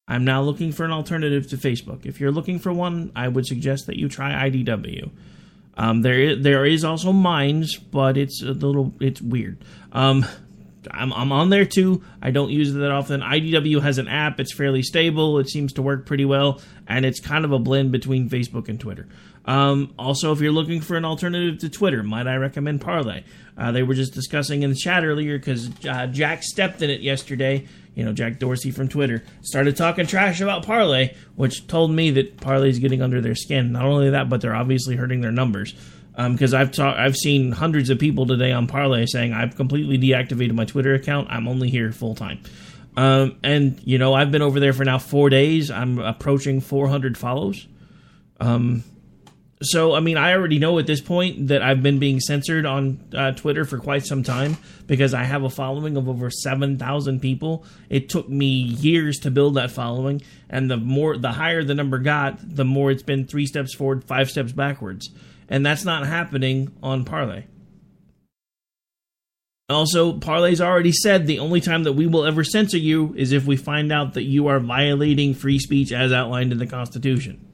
I'm 0.09 0.25
now 0.25 0.41
looking 0.43 0.73
for 0.73 0.85
an 0.85 0.91
alternative 0.91 1.49
to 1.51 1.57
Facebook. 1.57 2.07
If 2.07 2.21
you're 2.21 2.33
looking 2.33 2.59
for 2.59 2.73
one, 2.73 3.13
I 3.15 3.29
would 3.29 3.47
suggest 3.47 3.87
that 3.87 3.99
you 3.99 4.09
try 4.09 4.49
IDW. 4.49 5.11
Um, 5.79 6.03
there, 6.03 6.19
is, 6.19 6.43
there 6.43 6.67
is 6.67 6.85
also 6.85 7.13
Minds, 7.13 7.77
but 7.77 8.17
it's 8.17 8.43
a 8.43 8.47
little, 8.53 8.93
it's 9.01 9.23
weird. 9.23 9.65
Um, 9.93 10.27
I'm, 10.91 11.13
I'm 11.13 11.33
on 11.33 11.51
there 11.51 11.65
too. 11.65 12.03
I 12.21 12.31
don't 12.31 12.51
use 12.51 12.75
it 12.75 12.79
that 12.79 12.91
often. 12.91 13.21
IDW 13.21 13.81
has 13.83 13.99
an 13.99 14.09
app. 14.09 14.41
It's 14.41 14.53
fairly 14.53 14.83
stable. 14.83 15.39
It 15.39 15.49
seems 15.49 15.73
to 15.75 15.83
work 15.83 16.05
pretty 16.05 16.25
well, 16.25 16.61
and 16.87 17.05
it's 17.05 17.21
kind 17.21 17.45
of 17.45 17.53
a 17.53 17.59
blend 17.59 17.93
between 17.93 18.29
Facebook 18.29 18.69
and 18.69 18.81
Twitter. 18.81 19.09
Um, 19.45 19.95
also, 19.99 20.33
if 20.33 20.41
you're 20.41 20.53
looking 20.53 20.81
for 20.81 20.97
an 20.97 21.05
alternative 21.05 21.61
to 21.61 21.71
Twitter, 21.71 22.03
might 22.03 22.27
I 22.27 22.37
recommend 22.37 22.81
Parler? 22.81 23.23
Uh, 23.57 23.73
they 23.73 23.83
were 23.83 23.95
just 23.95 24.13
discussing 24.13 24.63
in 24.63 24.71
the 24.71 24.77
chat 24.77 25.05
earlier 25.05 25.39
because 25.39 25.71
uh, 25.87 26.07
Jack 26.07 26.43
stepped 26.43 26.83
in 26.83 26.91
it 26.91 27.01
yesterday. 27.01 27.67
You 27.99 28.05
know, 28.05 28.13
Jack 28.13 28.39
Dorsey 28.39 28.71
from 28.71 28.89
Twitter 28.89 29.25
started 29.43 29.77
talking 29.77 30.07
trash 30.07 30.41
about 30.41 30.65
Parler, 30.65 31.09
which 31.35 31.67
told 31.67 31.91
me 31.91 32.13
that 32.13 32.37
Parler's 32.37 32.79
getting 32.79 33.03
under 33.03 33.21
their 33.21 33.35
skin. 33.35 33.73
Not 33.73 33.87
only 33.87 34.11
that, 34.11 34.29
but 34.29 34.41
they're 34.41 34.55
obviously 34.55 34.95
hurting 34.95 35.21
their 35.21 35.33
numbers. 35.33 35.75
Because 36.17 36.55
I've 36.55 36.71
ta- 36.71 36.95
I've 36.97 37.17
seen 37.17 37.51
hundreds 37.51 37.91
of 37.91 37.99
people 37.99 38.25
today 38.25 38.53
on 38.53 38.69
Parler 38.69 39.05
saying 39.09 39.33
I've 39.33 39.57
completely 39.57 39.99
deactivated 39.99 40.53
my 40.53 40.65
Twitter 40.65 40.95
account. 40.95 41.27
I'm 41.29 41.49
only 41.49 41.71
here 41.71 41.91
full 41.91 42.15
time. 42.15 42.41
Um, 42.97 43.37
and 43.43 43.81
you 43.85 43.99
know 43.99 44.15
I've 44.15 44.31
been 44.31 44.43
over 44.43 44.61
there 44.61 44.73
for 44.73 44.85
now 44.85 44.99
four 44.99 45.29
days. 45.29 45.69
I'm 45.69 45.99
approaching 45.99 46.61
400 46.61 47.19
follows. 47.19 47.67
Um, 48.39 48.85
so 49.63 49.95
I 49.95 50.01
mean, 50.01 50.17
I 50.17 50.35
already 50.35 50.59
know 50.59 50.79
at 50.79 50.87
this 50.87 51.01
point 51.01 51.49
that 51.49 51.63
I've 51.63 51.83
been 51.83 51.99
being 51.99 52.21
censored 52.21 52.65
on 52.65 53.01
uh, 53.15 53.33
Twitter 53.33 53.65
for 53.65 53.79
quite 53.79 54.07
some 54.07 54.23
time 54.23 54.57
because 54.87 55.15
I 55.15 55.25
have 55.25 55.43
a 55.43 55.51
following 55.51 55.97
of 55.97 56.09
over 56.09 56.31
seven 56.31 56.79
thousand 56.79 57.21
people. 57.21 57.65
It 57.89 58.09
took 58.09 58.29
me 58.29 58.47
years 58.47 59.19
to 59.21 59.31
build 59.31 59.55
that 59.55 59.71
following, 59.71 60.23
and 60.49 60.71
the 60.71 60.77
more, 60.77 61.17
the 61.17 61.33
higher 61.33 61.65
the 61.65 61.75
number 61.75 61.99
got, 61.99 62.39
the 62.43 62.65
more 62.65 62.91
it's 62.91 63.03
been 63.03 63.27
three 63.27 63.47
steps 63.47 63.75
forward, 63.75 64.05
five 64.05 64.31
steps 64.31 64.53
backwards, 64.53 65.11
and 65.49 65.67
that's 65.67 65.85
not 65.85 66.07
happening 66.07 66.73
on 66.83 67.05
Parler. 67.05 67.45
Also, 69.71 70.19
Parler's 70.19 70.63
already 70.63 70.93
said 70.93 71.27
the 71.27 71.41
only 71.41 71.61
time 71.61 71.83
that 71.83 71.93
we 71.93 72.07
will 72.07 72.25
ever 72.25 72.43
censor 72.43 72.79
you 72.79 73.13
is 73.19 73.33
if 73.33 73.45
we 73.45 73.57
find 73.57 73.93
out 73.93 74.15
that 74.15 74.23
you 74.23 74.47
are 74.47 74.61
violating 74.61 75.35
free 75.35 75.59
speech 75.59 75.93
as 75.93 76.11
outlined 76.11 76.53
in 76.53 76.59
the 76.59 76.67
Constitution. 76.67 77.45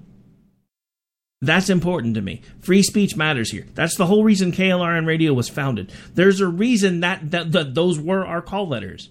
That's 1.44 1.70
important 1.70 2.14
to 2.14 2.22
me. 2.22 2.42
Free 2.60 2.82
speech 2.82 3.16
matters 3.16 3.50
here. 3.50 3.66
That's 3.74 3.96
the 3.96 4.06
whole 4.06 4.24
reason 4.24 4.52
KLRN 4.52 5.06
Radio 5.06 5.32
was 5.32 5.48
founded. 5.48 5.92
There's 6.14 6.40
a 6.40 6.48
reason 6.48 7.00
that, 7.00 7.30
that, 7.30 7.52
that 7.52 7.74
those 7.74 7.98
were 7.98 8.24
our 8.26 8.42
call 8.42 8.68
letters. 8.68 9.10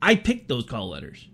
I 0.00 0.16
picked 0.16 0.48
those 0.48 0.64
call 0.64 0.90
letters 0.90 1.28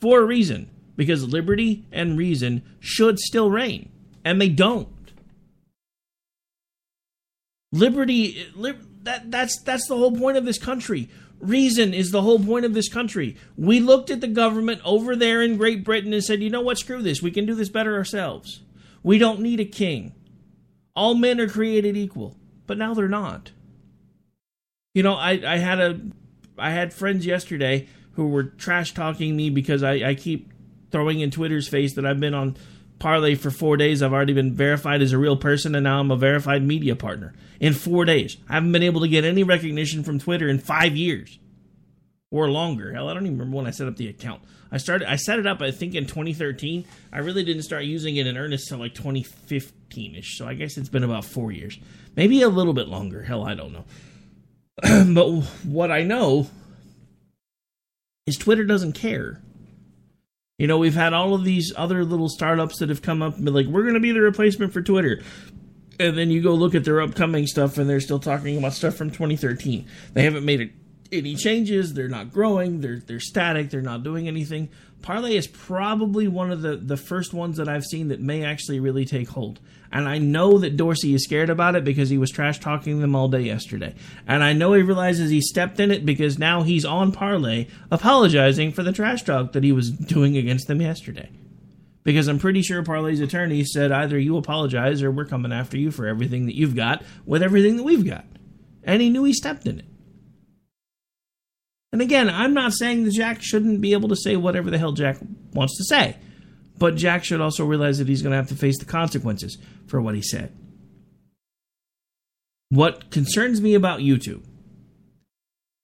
for 0.00 0.20
a 0.20 0.24
reason 0.24 0.70
because 0.96 1.26
liberty 1.28 1.84
and 1.92 2.18
reason 2.18 2.62
should 2.80 3.18
still 3.18 3.50
reign, 3.50 3.90
and 4.24 4.40
they 4.40 4.48
don't. 4.48 4.88
Liberty, 7.72 8.46
li- 8.54 8.74
that 9.04 9.30
that's 9.30 9.60
that's 9.62 9.88
the 9.88 9.96
whole 9.96 10.16
point 10.16 10.36
of 10.36 10.44
this 10.44 10.58
country. 10.58 11.08
Reason 11.40 11.94
is 11.94 12.10
the 12.10 12.22
whole 12.22 12.38
point 12.38 12.64
of 12.64 12.74
this 12.74 12.88
country. 12.88 13.36
We 13.56 13.80
looked 13.80 14.10
at 14.10 14.20
the 14.20 14.28
government 14.28 14.80
over 14.84 15.16
there 15.16 15.42
in 15.42 15.56
Great 15.56 15.82
Britain 15.82 16.12
and 16.12 16.22
said, 16.22 16.42
"You 16.42 16.50
know 16.50 16.60
what? 16.60 16.78
Screw 16.78 17.02
this. 17.02 17.22
We 17.22 17.30
can 17.30 17.46
do 17.46 17.54
this 17.54 17.68
better 17.68 17.96
ourselves. 17.96 18.60
We 19.02 19.18
don't 19.18 19.40
need 19.40 19.60
a 19.60 19.64
king. 19.64 20.14
All 20.94 21.14
men 21.14 21.40
are 21.40 21.48
created 21.48 21.96
equal." 21.96 22.36
But 22.66 22.78
now 22.78 22.94
they're 22.94 23.08
not. 23.08 23.52
You 24.94 25.02
know, 25.02 25.14
I 25.14 25.40
I 25.46 25.58
had 25.58 25.80
a 25.80 26.00
I 26.58 26.70
had 26.70 26.92
friends 26.92 27.26
yesterday 27.26 27.88
who 28.12 28.28
were 28.28 28.44
trash 28.44 28.92
talking 28.94 29.36
me 29.36 29.50
because 29.50 29.82
I, 29.82 30.10
I 30.10 30.14
keep 30.14 30.52
throwing 30.90 31.20
in 31.20 31.30
Twitter's 31.30 31.68
face 31.68 31.94
that 31.94 32.06
I've 32.06 32.20
been 32.20 32.34
on 32.34 32.56
Parler 32.98 33.34
for 33.34 33.50
four 33.50 33.76
days. 33.76 34.02
I've 34.02 34.12
already 34.12 34.34
been 34.34 34.54
verified 34.54 35.02
as 35.02 35.12
a 35.12 35.18
real 35.18 35.36
person, 35.36 35.74
and 35.74 35.84
now 35.84 35.98
I'm 35.98 36.10
a 36.10 36.16
verified 36.16 36.62
media 36.62 36.94
partner 36.94 37.34
in 37.58 37.72
four 37.72 38.04
days. 38.04 38.36
I 38.48 38.54
haven't 38.54 38.72
been 38.72 38.82
able 38.82 39.00
to 39.00 39.08
get 39.08 39.24
any 39.24 39.42
recognition 39.42 40.04
from 40.04 40.20
Twitter 40.20 40.48
in 40.48 40.58
five 40.58 40.96
years 40.96 41.38
or 42.30 42.48
longer. 42.50 42.92
Hell, 42.92 43.08
I 43.08 43.14
don't 43.14 43.26
even 43.26 43.38
remember 43.38 43.56
when 43.56 43.66
I 43.66 43.70
set 43.70 43.88
up 43.88 43.96
the 43.96 44.08
account. 44.08 44.42
I 44.72 44.78
started, 44.78 45.08
I 45.10 45.16
set 45.16 45.38
it 45.38 45.46
up, 45.46 45.60
I 45.60 45.70
think, 45.70 45.94
in 45.94 46.06
2013. 46.06 46.86
I 47.12 47.18
really 47.18 47.44
didn't 47.44 47.62
start 47.62 47.84
using 47.84 48.16
it 48.16 48.26
in 48.26 48.38
earnest 48.38 48.68
till 48.68 48.78
like 48.78 48.94
2015 48.94 50.14
ish. 50.14 50.38
So 50.38 50.48
I 50.48 50.54
guess 50.54 50.78
it's 50.78 50.88
been 50.88 51.04
about 51.04 51.26
four 51.26 51.52
years, 51.52 51.78
maybe 52.16 52.40
a 52.40 52.48
little 52.48 52.72
bit 52.72 52.88
longer. 52.88 53.22
Hell, 53.22 53.44
I 53.44 53.54
don't 53.54 53.72
know. 53.72 53.84
but 55.12 55.44
what 55.64 55.90
I 55.90 56.02
know 56.04 56.48
is 58.26 58.38
Twitter 58.38 58.64
doesn't 58.64 58.94
care. 58.94 59.42
You 60.56 60.66
know, 60.66 60.78
we've 60.78 60.94
had 60.94 61.12
all 61.12 61.34
of 61.34 61.44
these 61.44 61.72
other 61.76 62.02
little 62.04 62.30
startups 62.30 62.78
that 62.78 62.88
have 62.88 63.02
come 63.02 63.20
up 63.20 63.36
and 63.36 63.44
be 63.44 63.50
like, 63.50 63.66
we're 63.66 63.82
going 63.82 63.94
to 63.94 64.00
be 64.00 64.12
the 64.12 64.20
replacement 64.20 64.72
for 64.72 64.80
Twitter. 64.80 65.20
And 66.00 66.16
then 66.16 66.30
you 66.30 66.42
go 66.42 66.54
look 66.54 66.74
at 66.74 66.84
their 66.84 67.02
upcoming 67.02 67.46
stuff 67.46 67.76
and 67.76 67.90
they're 67.90 68.00
still 68.00 68.20
talking 68.20 68.56
about 68.56 68.72
stuff 68.72 68.94
from 68.94 69.10
2013. 69.10 69.86
They 70.14 70.22
haven't 70.22 70.46
made 70.46 70.72
any 71.12 71.34
changes. 71.34 71.94
They're 71.94 72.08
not 72.08 72.32
growing. 72.32 72.80
They're, 72.80 72.98
they're 72.98 73.20
static. 73.20 73.70
They're 73.70 73.80
not 73.82 74.02
doing 74.02 74.28
anything. 74.28 74.70
Parler 75.02 75.28
is 75.28 75.48
probably 75.48 76.28
one 76.28 76.50
of 76.50 76.62
the, 76.62 76.76
the 76.76 76.96
first 76.96 77.34
ones 77.34 77.56
that 77.56 77.68
I've 77.68 77.84
seen 77.84 78.08
that 78.08 78.20
may 78.20 78.44
actually 78.44 78.80
really 78.80 79.04
take 79.04 79.28
hold. 79.28 79.60
And 79.90 80.08
I 80.08 80.18
know 80.18 80.58
that 80.58 80.76
Dorsey 80.76 81.12
is 81.12 81.24
scared 81.24 81.50
about 81.50 81.74
it 81.74 81.84
because 81.84 82.08
he 82.08 82.16
was 82.16 82.30
trash 82.30 82.60
talking 82.60 83.00
them 83.00 83.14
all 83.14 83.28
day 83.28 83.42
yesterday. 83.42 83.94
And 84.26 84.42
I 84.42 84.52
know 84.52 84.72
he 84.72 84.82
realizes 84.82 85.30
he 85.30 85.42
stepped 85.42 85.80
in 85.80 85.90
it 85.90 86.06
because 86.06 86.38
now 86.38 86.62
he's 86.62 86.84
on 86.84 87.12
Parler 87.12 87.66
apologizing 87.90 88.72
for 88.72 88.82
the 88.82 88.92
trash 88.92 89.24
talk 89.24 89.52
that 89.52 89.64
he 89.64 89.72
was 89.72 89.90
doing 89.90 90.36
against 90.36 90.68
them 90.68 90.80
yesterday. 90.80 91.30
Because 92.04 92.26
I'm 92.26 92.38
pretty 92.38 92.62
sure 92.62 92.82
Parler's 92.82 93.20
attorney 93.20 93.64
said 93.64 93.92
either 93.92 94.18
you 94.18 94.36
apologize 94.36 95.02
or 95.02 95.10
we're 95.10 95.26
coming 95.26 95.52
after 95.52 95.76
you 95.76 95.90
for 95.90 96.06
everything 96.06 96.46
that 96.46 96.56
you've 96.56 96.74
got 96.74 97.02
with 97.26 97.42
everything 97.42 97.76
that 97.76 97.84
we've 97.84 98.06
got. 98.06 98.24
And 98.82 99.02
he 99.02 99.10
knew 99.10 99.24
he 99.24 99.32
stepped 99.32 99.66
in 99.66 99.80
it. 99.80 99.84
And 101.92 102.00
again, 102.00 102.30
I'm 102.30 102.54
not 102.54 102.72
saying 102.72 103.04
that 103.04 103.12
Jack 103.12 103.42
shouldn't 103.42 103.80
be 103.80 103.92
able 103.92 104.08
to 104.08 104.16
say 104.16 104.36
whatever 104.36 104.70
the 104.70 104.78
hell 104.78 104.92
Jack 104.92 105.18
wants 105.52 105.76
to 105.76 105.84
say. 105.84 106.16
But 106.78 106.96
Jack 106.96 107.22
should 107.24 107.40
also 107.40 107.66
realize 107.66 107.98
that 107.98 108.08
he's 108.08 108.22
going 108.22 108.30
to 108.30 108.36
have 108.36 108.48
to 108.48 108.54
face 108.54 108.78
the 108.78 108.86
consequences 108.86 109.58
for 109.86 110.00
what 110.00 110.14
he 110.14 110.22
said. 110.22 110.56
What 112.70 113.10
concerns 113.10 113.60
me 113.60 113.74
about 113.74 114.00
YouTube 114.00 114.42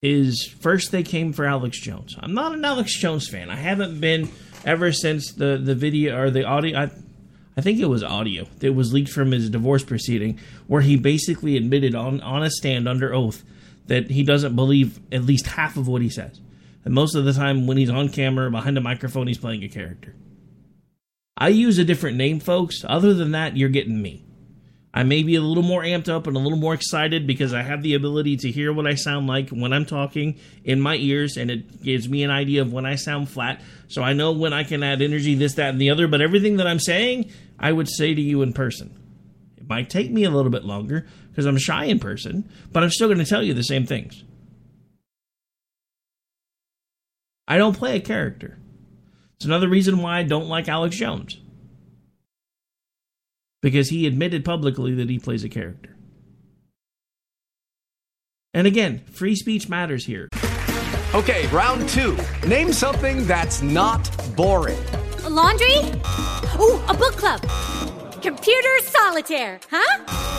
is 0.01 0.51
first 0.59 0.91
they 0.91 1.03
came 1.03 1.31
for 1.33 1.45
Alex 1.45 1.79
Jones. 1.79 2.15
I'm 2.19 2.33
not 2.33 2.53
an 2.53 2.65
Alex 2.65 2.97
Jones 2.99 3.27
fan. 3.27 3.51
I 3.51 3.57
haven't 3.57 3.99
been 3.99 4.29
ever 4.65 4.91
since 4.91 5.33
the, 5.33 5.61
the 5.63 5.75
video 5.75 6.19
or 6.19 6.31
the 6.31 6.45
audio. 6.45 6.79
I, 6.79 6.91
I 7.55 7.61
think 7.61 7.79
it 7.79 7.85
was 7.85 8.03
audio 8.03 8.45
that 8.59 8.73
was 8.73 8.93
leaked 8.93 9.11
from 9.11 9.31
his 9.31 9.49
divorce 9.49 9.83
proceeding, 9.83 10.39
where 10.65 10.81
he 10.81 10.95
basically 10.95 11.57
admitted 11.57 11.93
on, 11.93 12.21
on 12.21 12.41
a 12.41 12.49
stand 12.49 12.87
under 12.87 13.13
oath 13.13 13.43
that 13.89 14.09
he 14.09 14.23
doesn't 14.23 14.55
believe 14.55 14.99
at 15.11 15.23
least 15.23 15.45
half 15.45 15.77
of 15.77 15.87
what 15.87 16.01
he 16.01 16.09
says. 16.09 16.39
And 16.85 16.93
most 16.93 17.15
of 17.15 17.25
the 17.25 17.33
time, 17.33 17.67
when 17.67 17.77
he's 17.77 17.89
on 17.89 18.09
camera 18.09 18.49
behind 18.49 18.77
a 18.77 18.81
microphone, 18.81 19.27
he's 19.27 19.37
playing 19.37 19.63
a 19.63 19.67
character. 19.67 20.15
I 21.35 21.49
use 21.49 21.77
a 21.77 21.85
different 21.85 22.17
name, 22.17 22.39
folks. 22.39 22.85
Other 22.87 23.13
than 23.13 23.31
that, 23.31 23.57
you're 23.57 23.69
getting 23.69 24.01
me. 24.01 24.25
I 24.93 25.03
may 25.03 25.21
be 25.21 25.35
a 25.35 25.41
little 25.41 25.63
more 25.63 25.83
amped 25.83 26.09
up 26.09 26.25
and 26.25 26.35
a 26.35 26.39
little 26.39 26.57
more 26.57 26.73
excited 26.73 27.27
because 27.27 27.53
I 27.53 27.61
have 27.61 27.83
the 27.83 27.93
ability 27.93 28.37
to 28.37 28.51
hear 28.51 28.73
what 28.73 28.87
I 28.87 28.95
sound 28.95 29.27
like 29.27 29.49
when 29.49 29.71
I'm 29.71 29.85
talking 29.85 30.39
in 30.63 30.81
my 30.81 30.95
ears, 30.95 31.37
and 31.37 31.51
it 31.51 31.83
gives 31.83 32.09
me 32.09 32.23
an 32.23 32.31
idea 32.31 32.61
of 32.61 32.73
when 32.73 32.85
I 32.85 32.95
sound 32.95 33.29
flat. 33.29 33.61
So 33.87 34.01
I 34.01 34.13
know 34.13 34.31
when 34.31 34.51
I 34.51 34.63
can 34.63 34.81
add 34.81 35.01
energy, 35.01 35.35
this, 35.35 35.53
that, 35.55 35.69
and 35.69 35.81
the 35.81 35.91
other. 35.91 36.07
But 36.07 36.21
everything 36.21 36.57
that 36.57 36.67
I'm 36.67 36.79
saying, 36.79 37.31
I 37.59 37.71
would 37.71 37.87
say 37.87 38.13
to 38.13 38.21
you 38.21 38.41
in 38.41 38.53
person. 38.53 38.95
It 39.57 39.69
might 39.69 39.89
take 39.89 40.11
me 40.11 40.23
a 40.23 40.31
little 40.31 40.51
bit 40.51 40.65
longer 40.65 41.05
because 41.39 41.47
I'm 41.47 41.57
shy 41.57 41.85
in 41.85 41.99
person, 41.99 42.49
but 42.73 42.83
I'm 42.83 42.89
still 42.89 43.07
going 43.07 43.19
to 43.19 43.25
tell 43.25 43.41
you 43.41 43.53
the 43.53 43.63
same 43.63 43.85
things. 43.85 44.25
I 47.47 47.57
don't 47.57 47.77
play 47.77 47.95
a 47.95 48.01
character. 48.01 48.57
It's 49.37 49.45
another 49.45 49.69
reason 49.69 49.99
why 49.99 50.17
I 50.17 50.23
don't 50.23 50.49
like 50.49 50.67
Alex 50.67 50.97
Jones. 50.97 51.39
Because 53.61 53.87
he 53.87 54.05
admitted 54.05 54.43
publicly 54.43 54.93
that 54.95 55.09
he 55.09 55.17
plays 55.17 55.45
a 55.45 55.47
character. 55.47 55.95
And 58.53 58.67
again, 58.67 59.05
free 59.05 59.35
speech 59.35 59.69
matters 59.69 60.05
here. 60.05 60.27
Okay, 61.15 61.47
round 61.47 61.87
two. 61.87 62.17
Name 62.45 62.73
something 62.73 63.25
that's 63.25 63.61
not 63.61 64.11
boring. 64.35 64.83
A 65.23 65.29
laundry? 65.29 65.77
Ooh, 66.59 66.81
a 66.89 66.93
book 66.93 67.15
club. 67.15 67.41
Computer 68.21 68.79
solitaire, 68.81 69.61
huh? 69.71 70.38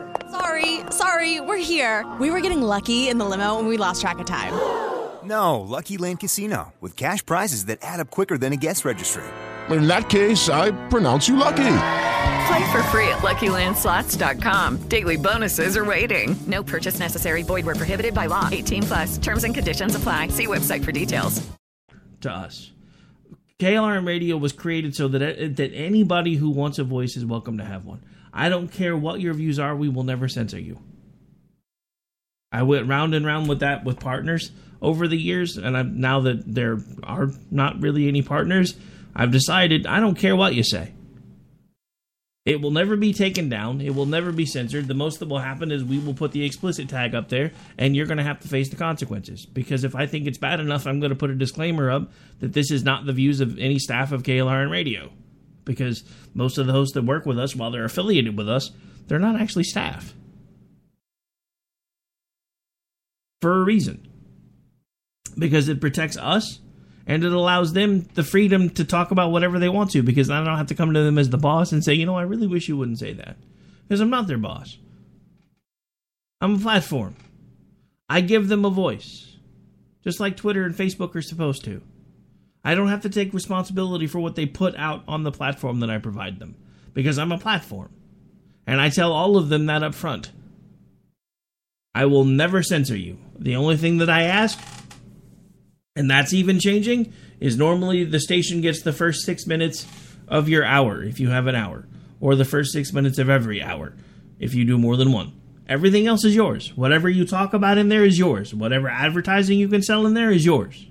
Sorry, 0.31 0.79
sorry, 0.91 1.41
we're 1.41 1.57
here. 1.57 2.05
We 2.17 2.31
were 2.31 2.39
getting 2.39 2.61
lucky 2.61 3.09
in 3.09 3.17
the 3.17 3.25
limo 3.25 3.59
and 3.59 3.67
we 3.67 3.75
lost 3.75 3.99
track 3.99 4.17
of 4.19 4.25
time. 4.25 4.53
No, 5.23 5.59
Lucky 5.59 5.97
Land 5.97 6.21
Casino, 6.21 6.73
with 6.79 6.95
cash 6.95 7.25
prizes 7.25 7.65
that 7.65 7.79
add 7.81 7.99
up 7.99 8.09
quicker 8.11 8.37
than 8.37 8.53
a 8.53 8.55
guest 8.55 8.85
registry. 8.85 9.23
In 9.69 9.87
that 9.87 10.09
case, 10.09 10.47
I 10.47 10.71
pronounce 10.87 11.27
you 11.27 11.35
lucky. 11.35 11.77
Play 12.47 12.71
for 12.71 12.81
free 12.83 13.07
at 13.09 13.19
LuckyLandSlots.com. 13.19 14.77
Daily 14.87 15.17
bonuses 15.17 15.75
are 15.75 15.85
waiting. 15.85 16.35
No 16.47 16.63
purchase 16.63 16.97
necessary. 16.97 17.43
Void 17.43 17.65
where 17.65 17.75
prohibited 17.75 18.13
by 18.13 18.27
law. 18.27 18.47
18 18.51 18.83
plus. 18.83 19.17
Terms 19.17 19.43
and 19.43 19.53
conditions 19.53 19.95
apply. 19.95 20.29
See 20.29 20.47
website 20.47 20.83
for 20.83 20.91
details. 20.91 21.45
To 22.21 22.31
us. 22.31 22.71
KLRN 23.59 24.07
Radio 24.07 24.37
was 24.37 24.53
created 24.53 24.95
so 24.95 25.07
that, 25.09 25.55
that 25.57 25.73
anybody 25.73 26.35
who 26.35 26.49
wants 26.49 26.79
a 26.79 26.83
voice 26.83 27.15
is 27.15 27.25
welcome 27.25 27.57
to 27.57 27.65
have 27.65 27.85
one. 27.85 28.03
I 28.33 28.49
don't 28.49 28.71
care 28.71 28.95
what 28.95 29.21
your 29.21 29.33
views 29.33 29.59
are, 29.59 29.75
we 29.75 29.89
will 29.89 30.03
never 30.03 30.27
censor 30.27 30.59
you. 30.59 30.79
I 32.51 32.63
went 32.63 32.87
round 32.87 33.13
and 33.13 33.25
round 33.25 33.47
with 33.47 33.59
that 33.59 33.83
with 33.85 33.99
partners 33.99 34.51
over 34.81 35.07
the 35.07 35.17
years, 35.17 35.57
and 35.57 35.77
I'm, 35.77 35.99
now 35.99 36.21
that 36.21 36.53
there 36.53 36.79
are 37.03 37.29
not 37.49 37.81
really 37.81 38.07
any 38.07 38.21
partners, 38.21 38.75
I've 39.15 39.31
decided 39.31 39.85
I 39.85 39.99
don't 39.99 40.17
care 40.17 40.35
what 40.35 40.55
you 40.55 40.63
say. 40.63 40.93
It 42.43 42.59
will 42.59 42.71
never 42.71 42.97
be 42.97 43.13
taken 43.13 43.49
down. 43.49 43.81
It 43.81 43.93
will 43.93 44.07
never 44.07 44.31
be 44.31 44.47
censored. 44.47 44.87
The 44.87 44.95
most 44.95 45.19
that 45.19 45.29
will 45.29 45.39
happen 45.39 45.71
is 45.71 45.83
we 45.83 45.99
will 45.99 46.15
put 46.15 46.31
the 46.31 46.43
explicit 46.43 46.89
tag 46.89 47.13
up 47.13 47.29
there, 47.29 47.51
and 47.77 47.95
you're 47.95 48.07
going 48.07 48.17
to 48.17 48.23
have 48.23 48.39
to 48.39 48.47
face 48.47 48.69
the 48.69 48.75
consequences. 48.75 49.45
Because 49.45 49.83
if 49.83 49.95
I 49.95 50.07
think 50.07 50.25
it's 50.25 50.39
bad 50.39 50.59
enough, 50.59 50.87
I'm 50.87 50.99
going 50.99 51.11
to 51.11 51.15
put 51.15 51.29
a 51.29 51.35
disclaimer 51.35 51.91
up 51.91 52.11
that 52.39 52.53
this 52.53 52.71
is 52.71 52.83
not 52.83 53.05
the 53.05 53.13
views 53.13 53.41
of 53.41 53.59
any 53.59 53.77
staff 53.77 54.11
of 54.11 54.23
KLRN 54.23 54.71
Radio. 54.71 55.11
Because 55.63 56.03
most 56.33 56.57
of 56.57 56.67
the 56.67 56.73
hosts 56.73 56.93
that 56.95 57.03
work 57.03 57.25
with 57.25 57.37
us, 57.37 57.55
while 57.55 57.71
they're 57.71 57.85
affiliated 57.85 58.37
with 58.37 58.49
us, 58.49 58.71
they're 59.07 59.19
not 59.19 59.39
actually 59.39 59.63
staff. 59.63 60.13
For 63.41 63.61
a 63.61 63.63
reason 63.63 64.07
because 65.37 65.69
it 65.69 65.81
protects 65.81 66.17
us 66.17 66.59
and 67.07 67.23
it 67.23 67.31
allows 67.31 67.73
them 67.73 68.07
the 68.13 68.23
freedom 68.23 68.69
to 68.69 68.85
talk 68.85 69.11
about 69.11 69.31
whatever 69.31 69.59
they 69.59 69.69
want 69.69 69.91
to 69.91 70.03
because 70.03 70.29
I 70.29 70.43
don't 70.43 70.57
have 70.57 70.67
to 70.67 70.75
come 70.75 70.93
to 70.93 71.03
them 71.03 71.17
as 71.17 71.29
the 71.29 71.37
boss 71.37 71.71
and 71.71 71.83
say, 71.83 71.93
you 71.93 72.05
know, 72.05 72.15
I 72.15 72.23
really 72.23 72.47
wish 72.47 72.67
you 72.67 72.77
wouldn't 72.77 72.99
say 72.99 73.13
that 73.13 73.37
because 73.83 74.01
I'm 74.01 74.09
not 74.09 74.27
their 74.27 74.37
boss. 74.37 74.77
I'm 76.39 76.55
a 76.55 76.59
platform. 76.59 77.15
I 78.09 78.21
give 78.21 78.47
them 78.47 78.65
a 78.65 78.69
voice, 78.69 79.37
just 80.03 80.19
like 80.19 80.35
Twitter 80.35 80.65
and 80.65 80.75
Facebook 80.75 81.15
are 81.15 81.21
supposed 81.21 81.63
to. 81.65 81.81
I 82.63 82.75
don't 82.75 82.89
have 82.89 83.01
to 83.01 83.09
take 83.09 83.33
responsibility 83.33 84.07
for 84.07 84.19
what 84.19 84.35
they 84.35 84.45
put 84.45 84.75
out 84.75 85.03
on 85.07 85.23
the 85.23 85.31
platform 85.31 85.79
that 85.79 85.89
I 85.89 85.97
provide 85.97 86.39
them 86.39 86.55
because 86.93 87.17
I'm 87.17 87.31
a 87.31 87.37
platform. 87.37 87.89
And 88.67 88.79
I 88.79 88.89
tell 88.89 89.11
all 89.11 89.37
of 89.37 89.49
them 89.49 89.65
that 89.65 89.83
up 89.83 89.95
front. 89.95 90.31
I 91.93 92.05
will 92.05 92.25
never 92.25 92.63
censor 92.63 92.95
you. 92.95 93.17
The 93.37 93.55
only 93.55 93.75
thing 93.77 93.97
that 93.97 94.09
I 94.09 94.23
ask, 94.23 94.59
and 95.95 96.09
that's 96.09 96.33
even 96.33 96.59
changing, 96.59 97.11
is 97.39 97.57
normally 97.57 98.05
the 98.05 98.19
station 98.19 98.61
gets 98.61 98.81
the 98.81 98.93
first 98.93 99.25
six 99.25 99.47
minutes 99.47 99.85
of 100.27 100.47
your 100.47 100.63
hour 100.63 101.03
if 101.03 101.19
you 101.19 101.29
have 101.29 101.47
an 101.47 101.55
hour, 101.55 101.87
or 102.19 102.35
the 102.35 102.45
first 102.45 102.71
six 102.71 102.93
minutes 102.93 103.17
of 103.17 103.29
every 103.29 103.61
hour 103.61 103.93
if 104.39 104.53
you 104.53 104.63
do 104.63 104.77
more 104.77 104.95
than 104.95 105.11
one. 105.11 105.33
Everything 105.67 106.05
else 106.05 106.23
is 106.23 106.35
yours. 106.35 106.75
Whatever 106.75 107.09
you 107.09 107.25
talk 107.25 107.53
about 107.53 107.77
in 107.77 107.89
there 107.89 108.05
is 108.05 108.19
yours. 108.19 108.53
Whatever 108.53 108.89
advertising 108.89 109.57
you 109.57 109.67
can 109.67 109.81
sell 109.81 110.05
in 110.05 110.13
there 110.13 110.31
is 110.31 110.45
yours. 110.45 110.87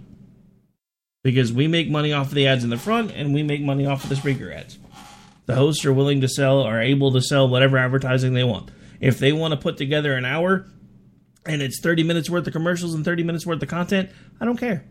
Because 1.23 1.53
we 1.53 1.69
make 1.69 1.91
money 1.91 2.13
off 2.13 2.29
of 2.29 2.35
the 2.35 2.47
ads 2.47 2.65
in 2.65 2.71
the 2.71 2.79
front 2.79 3.11
and 3.13 3.35
we 3.35 3.43
make 3.43 3.61
money 3.61 3.87
off 3.87 4.05
of 4.05 4.09
the 4.11 4.17
speaker 4.17 4.51
ads. 4.51 4.79
The 5.47 5.55
hosts 5.55 5.85
are 5.85 5.93
willing 5.93 6.21
to 6.23 6.29
sell, 6.29 6.63
are 6.63 6.81
able 6.81 7.13
to 7.13 7.21
sell 7.21 7.49
whatever 7.49 7.77
advertising 7.77 8.35
they 8.35 8.45
want. 8.45 8.71
If 9.01 9.19
they 9.19 9.33
want 9.33 9.53
to 9.53 9.61
put 9.61 9.77
together 9.77 10.15
an 10.15 10.25
hour 10.25 10.67
and 11.45 11.61
it's 11.63 11.81
30 11.81 12.05
minutes 12.05 12.31
worth 12.31 12.47
of 12.47 12.53
commercials 12.53 12.95
and 12.95 13.05
30 13.05 13.23
minutes 13.23 13.47
worth 13.47 13.63
of 13.63 13.69
content, 13.69 14.11
I 14.41 14.45
don't 14.45 14.59
care. 14.59 14.85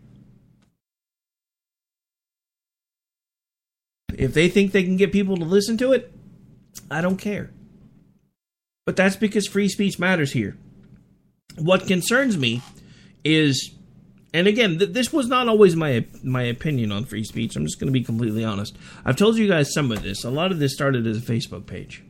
If 4.16 4.34
they 4.34 4.48
think 4.48 4.72
they 4.72 4.82
can 4.82 4.96
get 4.96 5.12
people 5.12 5.36
to 5.36 5.44
listen 5.44 5.78
to 5.78 5.92
it, 5.92 6.12
I 6.90 7.00
don't 7.00 7.16
care. 7.16 7.50
But 8.84 8.96
that's 8.96 9.16
because 9.16 9.46
free 9.46 9.68
speech 9.68 9.98
matters 9.98 10.32
here. 10.32 10.56
What 11.56 11.86
concerns 11.86 12.36
me 12.36 12.62
is, 13.24 13.72
and 14.32 14.46
again, 14.46 14.78
th- 14.78 14.92
this 14.92 15.12
was 15.12 15.28
not 15.28 15.48
always 15.48 15.76
my 15.76 16.04
my 16.22 16.42
opinion 16.42 16.92
on 16.92 17.04
free 17.04 17.24
speech. 17.24 17.56
I'm 17.56 17.64
just 17.64 17.80
going 17.80 17.88
to 17.88 17.92
be 17.92 18.04
completely 18.04 18.44
honest. 18.44 18.76
I've 19.04 19.16
told 19.16 19.36
you 19.36 19.48
guys 19.48 19.72
some 19.72 19.90
of 19.90 20.02
this. 20.02 20.24
A 20.24 20.30
lot 20.30 20.52
of 20.52 20.58
this 20.58 20.74
started 20.74 21.06
as 21.06 21.18
a 21.18 21.32
Facebook 21.32 21.66
page. 21.66 22.02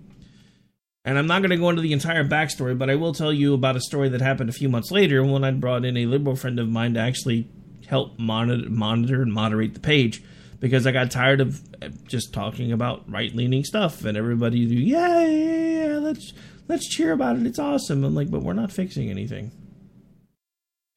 And 1.03 1.19
I'm 1.19 1.27
not 1.27 1.41
going 1.41 1.51
to 1.51 1.57
go 1.57 1.71
into 1.71 1.81
the 1.81 1.95
entire 1.95 2.25
backstory, 2.25 2.77
but 2.77 2.91
I 2.91 2.95
will 2.95 3.15
tell 3.15 3.33
you 3.33 3.55
about 3.55 3.75
a 3.75 3.81
story 3.81 4.11
that 4.11 4.21
happened 4.21 4.51
a 4.51 4.53
few 4.53 4.69
months 4.69 4.91
later 4.91 5.25
when 5.25 5.45
I 5.45 5.51
brought 5.51 5.87
in 5.87 5.97
a 5.97 6.05
liberal 6.05 6.37
friend 6.37 6.59
of 6.59 6.69
mine 6.69 6.93
to 6.95 7.01
actually 7.01 7.49
help 7.87 8.19
monitor, 8.19 8.69
monitor 8.69 9.23
and 9.23 9.33
moderate 9.33 9.73
the 9.73 9.81
page 9.81 10.23
because 10.61 10.87
I 10.87 10.93
got 10.93 11.11
tired 11.11 11.41
of 11.41 11.63
eh, 11.81 11.89
just 12.07 12.35
talking 12.35 12.71
about 12.71 13.11
right 13.11 13.35
leaning 13.35 13.65
stuff 13.65 14.05
and 14.05 14.17
everybody 14.17 14.67
do 14.67 14.75
yeah, 14.75 15.25
yeah, 15.27 15.87
yeah, 15.87 15.99
let's 15.99 16.35
let's 16.69 16.87
cheer 16.87 17.13
about 17.13 17.37
it. 17.37 17.47
It's 17.47 17.59
awesome. 17.59 18.05
I'm 18.05 18.15
like, 18.15 18.31
but 18.31 18.43
we're 18.43 18.53
not 18.53 18.71
fixing 18.71 19.09
anything. 19.09 19.53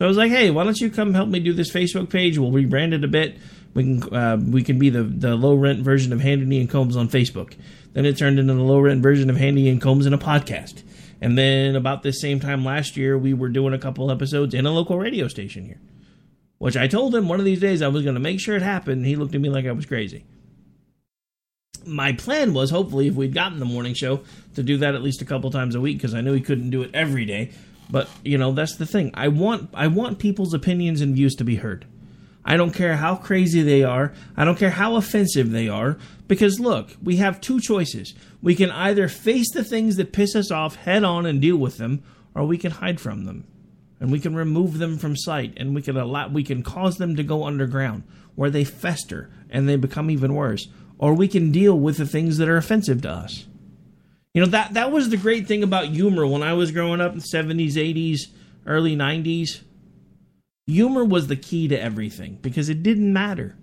So 0.04 0.08
I 0.08 0.10
was 0.10 0.18
like, 0.18 0.32
hey, 0.32 0.52
why 0.52 0.66
don't 0.66 0.78
you 0.82 0.90
come 0.90 1.14
help 1.14 1.30
me 1.30 1.40
do 1.40 1.54
this 1.54 1.72
Facebook 1.72 2.10
page? 2.10 2.38
We'll 2.38 2.52
rebrand 2.52 2.92
it 2.92 3.06
a 3.06 3.08
bit. 3.08 3.38
We 3.74 3.84
can 3.84 4.14
uh, 4.14 4.36
we 4.36 4.62
can 4.62 4.78
be 4.78 4.90
the 4.90 5.04
the 5.04 5.34
low 5.34 5.56
rent 5.56 5.80
version 5.80 6.12
of 6.12 6.20
Hannity 6.20 6.60
and 6.60 6.70
Colmes 6.70 6.98
on 6.98 7.08
Facebook. 7.08 7.56
Then 7.94 8.06
it 8.06 8.18
turned 8.18 8.38
into 8.38 8.54
the 8.54 8.64
low 8.64 8.82
rent 8.82 9.02
version 9.02 9.30
of 9.30 9.38
Hannity 9.38 9.72
and 9.72 9.82
Colmes 9.82 10.06
in 10.06 10.12
a 10.12 10.18
podcast. 10.18 10.84
And 11.22 11.38
then 11.38 11.78
about 11.78 12.04
this 12.04 12.20
same 12.20 12.42
time 12.42 12.66
last 12.66 12.98
year, 12.98 13.18
we 13.18 13.34
were 13.34 13.48
doing 13.48 13.74
a 13.74 13.80
couple 13.80 14.12
episodes 14.12 14.54
in 14.54 14.66
a 14.66 14.72
local 14.72 15.00
radio 15.00 15.30
station 15.30 15.64
here 15.64 15.80
which 16.58 16.76
I 16.76 16.88
told 16.88 17.16
him 17.16 17.30
one 17.30 17.40
of 17.40 17.46
these 17.46 17.62
days 17.62 17.82
I 17.82 17.88
was 17.88 18.04
going 18.04 18.16
to 18.16 18.22
make 18.22 18.42
sure 18.42 18.58
it 18.58 18.62
happened. 18.62 19.06
he 19.06 19.16
looked 19.16 19.36
at 19.36 19.42
me 19.42 19.50
like 19.50 19.66
I 19.66 19.72
was 19.72 19.86
crazy. 19.86 20.26
My 21.86 22.12
plan 22.12 22.54
was 22.54 22.70
hopefully 22.70 23.08
if 23.08 23.16
we'd 23.16 23.34
gotten 23.34 23.60
the 23.60 23.66
morning 23.66 23.94
show 23.94 24.22
to 24.56 24.64
do 24.64 24.78
that 24.78 24.96
at 24.96 25.02
least 25.02 25.22
a 25.22 25.26
couple 25.26 25.50
times 25.50 25.76
a 25.76 25.82
week 25.82 25.98
because 25.98 26.14
I 26.14 26.22
knew 26.22 26.34
he 26.34 26.42
couldn't 26.42 26.72
do 26.72 26.82
it 26.82 26.92
every 26.94 27.26
day. 27.26 27.52
But 27.90 28.10
you 28.24 28.38
know 28.38 28.52
that's 28.52 28.76
the 28.76 28.86
thing. 28.86 29.12
I 29.14 29.28
want 29.28 29.70
I 29.74 29.88
want 29.88 30.20
people's 30.20 30.54
opinions 30.54 31.02
and 31.02 31.16
views 31.16 31.36
to 31.36 31.44
be 31.44 31.58
heard. 31.58 31.86
I 32.46 32.58
don't 32.58 32.74
care 32.74 32.98
how 32.98 33.16
crazy 33.16 33.62
they 33.62 33.84
are. 33.84 34.14
I 34.36 34.44
don't 34.44 34.58
care 34.58 34.72
how 34.72 34.96
offensive 34.96 35.52
they 35.52 35.70
are. 35.70 35.98
Because 36.28 36.60
look, 36.60 36.96
we 37.02 37.18
have 37.18 37.40
two 37.40 37.60
choices. 37.60 38.14
We 38.42 38.56
can 38.56 38.70
either 38.72 39.08
face 39.08 39.52
the 39.54 39.64
things 39.64 39.96
that 39.96 40.12
piss 40.12 40.36
us 40.36 40.52
off 40.52 40.76
head 40.76 41.04
on 41.04 41.26
and 41.26 41.42
deal 41.42 41.58
with 41.58 41.78
them, 41.78 42.04
or 42.36 42.46
we 42.46 42.58
can 42.58 42.72
hide 42.72 43.00
from 43.00 43.26
them 43.26 43.46
and 44.04 44.12
we 44.12 44.20
can 44.20 44.36
remove 44.36 44.80
them 44.80 44.98
from 44.98 45.16
sight 45.16 45.54
and 45.56 45.74
we 45.74 45.82
can 45.82 45.96
allow 45.96 46.28
we 46.28 46.44
can 46.44 46.62
cause 46.62 46.98
them 46.98 47.16
to 47.16 47.24
go 47.24 47.46
underground 47.46 48.04
where 48.36 48.50
they 48.50 48.66
fester 48.66 49.30
and 49.50 49.68
they 49.68 49.78
become 49.78 50.12
even 50.12 50.34
worse 50.34 50.68
or 50.98 51.14
we 51.14 51.28
can 51.28 51.54
deal 51.54 51.80
with 51.80 51.96
the 51.96 52.06
things 52.06 52.38
that 52.38 52.50
are 52.50 52.58
offensive 52.58 53.02
to 53.02 53.10
us 53.10 53.46
you 54.34 54.42
know 54.42 54.48
that 54.48 54.74
that 54.74 54.92
was 54.92 55.10
the 55.10 55.18
great 55.18 55.48
thing 55.48 55.64
about 55.64 55.88
humor 55.88 56.26
when 56.26 56.44
i 56.44 56.54
was 56.54 56.72
growing 56.72 57.02
up 57.02 57.14
in 57.14 57.20
the 57.20 57.26
70s 57.26 57.74
80s 57.74 58.20
early 58.66 58.96
90s 58.96 59.62
humor 60.68 61.04
was 61.04 61.28
the 61.28 61.36
key 61.36 61.68
to 61.68 61.80
everything 61.80 62.38
because 62.42 62.70
it 62.70 62.84
didn't 62.84 63.12
matter 63.12 63.58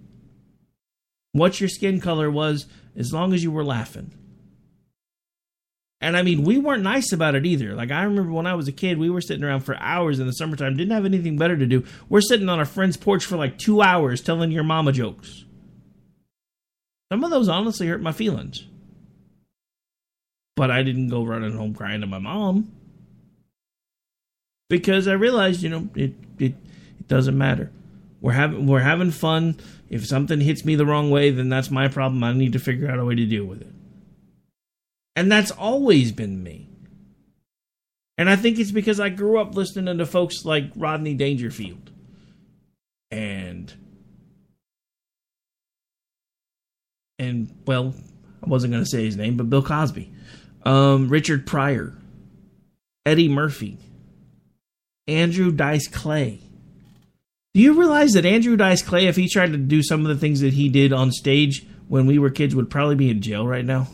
what 1.32 1.60
your 1.60 1.68
skin 1.68 2.00
color 2.00 2.30
was 2.30 2.66
as 2.96 3.12
long 3.12 3.32
as 3.32 3.42
you 3.42 3.50
were 3.50 3.64
laughing 3.64 4.12
and 6.02 6.16
I 6.16 6.22
mean, 6.22 6.44
we 6.44 6.58
weren't 6.58 6.82
nice 6.82 7.12
about 7.12 7.34
it 7.34 7.44
either. 7.44 7.74
Like, 7.74 7.90
I 7.90 8.04
remember 8.04 8.32
when 8.32 8.46
I 8.46 8.54
was 8.54 8.68
a 8.68 8.72
kid, 8.72 8.98
we 8.98 9.10
were 9.10 9.20
sitting 9.20 9.44
around 9.44 9.60
for 9.60 9.76
hours 9.76 10.18
in 10.18 10.26
the 10.26 10.32
summertime, 10.32 10.74
didn't 10.74 10.94
have 10.94 11.04
anything 11.04 11.36
better 11.36 11.56
to 11.56 11.66
do. 11.66 11.84
We're 12.08 12.22
sitting 12.22 12.48
on 12.48 12.58
our 12.58 12.64
friend's 12.64 12.96
porch 12.96 13.24
for 13.24 13.36
like 13.36 13.58
two 13.58 13.82
hours 13.82 14.22
telling 14.22 14.50
your 14.50 14.64
mama 14.64 14.92
jokes. 14.92 15.44
Some 17.12 17.22
of 17.22 17.30
those 17.30 17.48
honestly 17.48 17.86
hurt 17.88 18.00
my 18.00 18.12
feelings. 18.12 18.64
But 20.60 20.70
I 20.70 20.82
didn't 20.82 21.08
go 21.08 21.24
running 21.24 21.56
home 21.56 21.72
crying 21.72 22.02
to 22.02 22.06
my 22.06 22.18
mom. 22.18 22.70
Because 24.68 25.08
I 25.08 25.14
realized, 25.14 25.62
you 25.62 25.70
know, 25.70 25.88
it, 25.94 26.12
it, 26.38 26.52
it 26.98 27.08
doesn't 27.08 27.38
matter. 27.38 27.72
We're 28.20 28.32
having 28.32 28.66
we're 28.66 28.80
having 28.80 29.10
fun. 29.10 29.56
If 29.88 30.04
something 30.04 30.38
hits 30.38 30.62
me 30.62 30.74
the 30.74 30.84
wrong 30.84 31.10
way, 31.10 31.30
then 31.30 31.48
that's 31.48 31.70
my 31.70 31.88
problem. 31.88 32.22
I 32.22 32.34
need 32.34 32.52
to 32.52 32.58
figure 32.58 32.90
out 32.90 32.98
a 32.98 33.06
way 33.06 33.14
to 33.14 33.24
deal 33.24 33.46
with 33.46 33.62
it. 33.62 33.72
And 35.16 35.32
that's 35.32 35.50
always 35.50 36.12
been 36.12 36.42
me. 36.42 36.68
And 38.18 38.28
I 38.28 38.36
think 38.36 38.58
it's 38.58 38.70
because 38.70 39.00
I 39.00 39.08
grew 39.08 39.40
up 39.40 39.54
listening 39.54 39.96
to 39.96 40.04
folks 40.04 40.44
like 40.44 40.64
Rodney 40.76 41.14
Dangerfield 41.14 41.90
and 43.10 43.72
and 47.18 47.50
well, 47.66 47.94
I 48.44 48.46
wasn't 48.46 48.74
going 48.74 48.84
to 48.84 48.90
say 48.90 49.06
his 49.06 49.16
name, 49.16 49.38
but 49.38 49.48
Bill 49.48 49.62
Cosby, 49.62 50.12
um, 50.64 51.08
Richard 51.08 51.46
Pryor, 51.46 51.94
Eddie 53.06 53.28
Murphy, 53.28 53.78
Andrew 55.06 55.50
Dice 55.50 55.88
Clay. 55.88 56.40
Do 57.52 57.60
you 57.60 57.78
realize 57.78 58.12
that 58.12 58.26
Andrew 58.26 58.56
Dice 58.56 58.82
Clay, 58.82 59.06
if 59.06 59.16
he 59.16 59.28
tried 59.28 59.52
to 59.52 59.58
do 59.58 59.82
some 59.82 60.02
of 60.02 60.08
the 60.08 60.20
things 60.20 60.40
that 60.40 60.54
he 60.54 60.68
did 60.68 60.92
on 60.92 61.10
stage 61.10 61.66
when 61.88 62.06
we 62.06 62.18
were 62.18 62.30
kids, 62.30 62.54
would 62.54 62.70
probably 62.70 62.94
be 62.94 63.10
in 63.10 63.20
jail 63.20 63.46
right 63.46 63.64
now? 63.64 63.88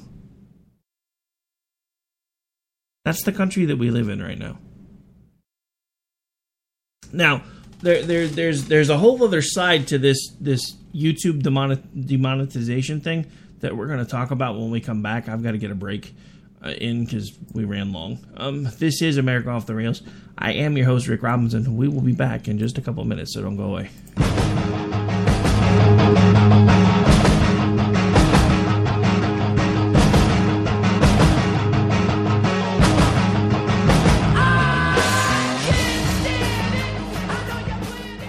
That's 3.05 3.23
the 3.23 3.33
country 3.33 3.67
that 3.67 3.79
we 3.79 3.91
live 3.91 4.09
in 4.09 4.23
right 4.23 4.39
now. 4.39 4.59
Now, 7.13 7.45
there, 7.81 8.03
there, 8.03 8.27
there's 8.27 8.65
there's 8.65 8.91
a 8.91 8.99
whole 8.99 9.23
other 9.23 9.43
side 9.43 9.89
to 9.89 9.99
this 9.99 10.19
this 10.41 10.75
YouTube 10.95 11.43
demonetization 11.43 13.01
thing 13.01 13.31
that 13.61 13.77
we're 13.77 13.87
going 13.87 14.05
to 14.05 14.11
talk 14.11 14.33
about 14.33 14.59
when 14.59 14.71
we 14.71 14.81
come 14.81 15.03
back. 15.03 15.29
I've 15.29 15.43
got 15.43 15.53
to 15.53 15.59
get 15.59 15.71
a 15.71 15.75
break 15.75 16.15
uh, 16.64 16.71
in 16.71 17.05
because 17.05 17.33
we 17.53 17.64
ran 17.64 17.92
long. 17.92 18.19
Um, 18.37 18.69
this 18.79 19.03
is 19.03 19.16
America 19.16 19.51
off 19.51 19.66
the 19.66 19.75
rails. 19.75 20.03
I 20.38 20.53
am 20.53 20.77
your 20.77 20.87
host 20.87 21.09
Rick 21.09 21.23
Robinson. 21.23 21.77
We 21.77 21.88
will 21.88 22.03
be 22.03 22.12
back 22.12 22.49
in 22.49 22.59
just 22.59 22.79
a 22.79 22.81
couple 22.81 23.05
minutes, 23.05 23.35
so 23.35 23.42
don't 23.42 23.57
go 23.57 23.64
away. 23.64 23.90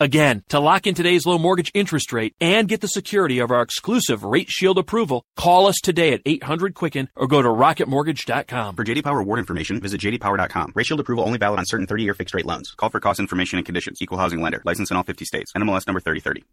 Again, 0.00 0.42
to 0.48 0.58
lock 0.58 0.86
in 0.86 0.94
today's 0.94 1.26
low 1.26 1.38
mortgage 1.38 1.70
interest 1.74 2.12
rate 2.12 2.34
and 2.40 2.68
get 2.68 2.80
the 2.80 2.88
security 2.88 3.38
of 3.38 3.50
our 3.50 3.62
exclusive 3.62 4.24
Rate 4.24 4.50
Shield 4.50 4.78
approval, 4.78 5.24
call 5.36 5.66
us 5.66 5.76
today 5.80 6.12
at 6.12 6.22
800 6.26 6.74
Quicken 6.74 7.08
or 7.14 7.28
go 7.28 7.40
to 7.40 7.48
rocketmortgage.com. 7.48 8.74
For 8.74 8.84
JD 8.84 9.04
Power 9.04 9.20
award 9.20 9.38
information, 9.38 9.80
visit 9.80 10.00
jdpower.com. 10.00 10.72
Rate 10.74 10.86
Shield 10.86 11.00
approval 11.00 11.24
only 11.24 11.38
valid 11.38 11.60
on 11.60 11.66
certain 11.66 11.86
30-year 11.86 12.14
fixed 12.14 12.34
rate 12.34 12.46
loans. 12.46 12.74
Call 12.76 12.90
for 12.90 13.00
cost 13.00 13.20
information 13.20 13.58
and 13.58 13.66
conditions. 13.66 14.02
Equal 14.02 14.18
housing 14.18 14.40
lender. 14.40 14.60
License 14.64 14.90
in 14.90 14.96
all 14.96 15.04
50 15.04 15.24
states. 15.24 15.52
NMLS 15.52 15.86
number 15.86 16.00
3030. 16.00 16.44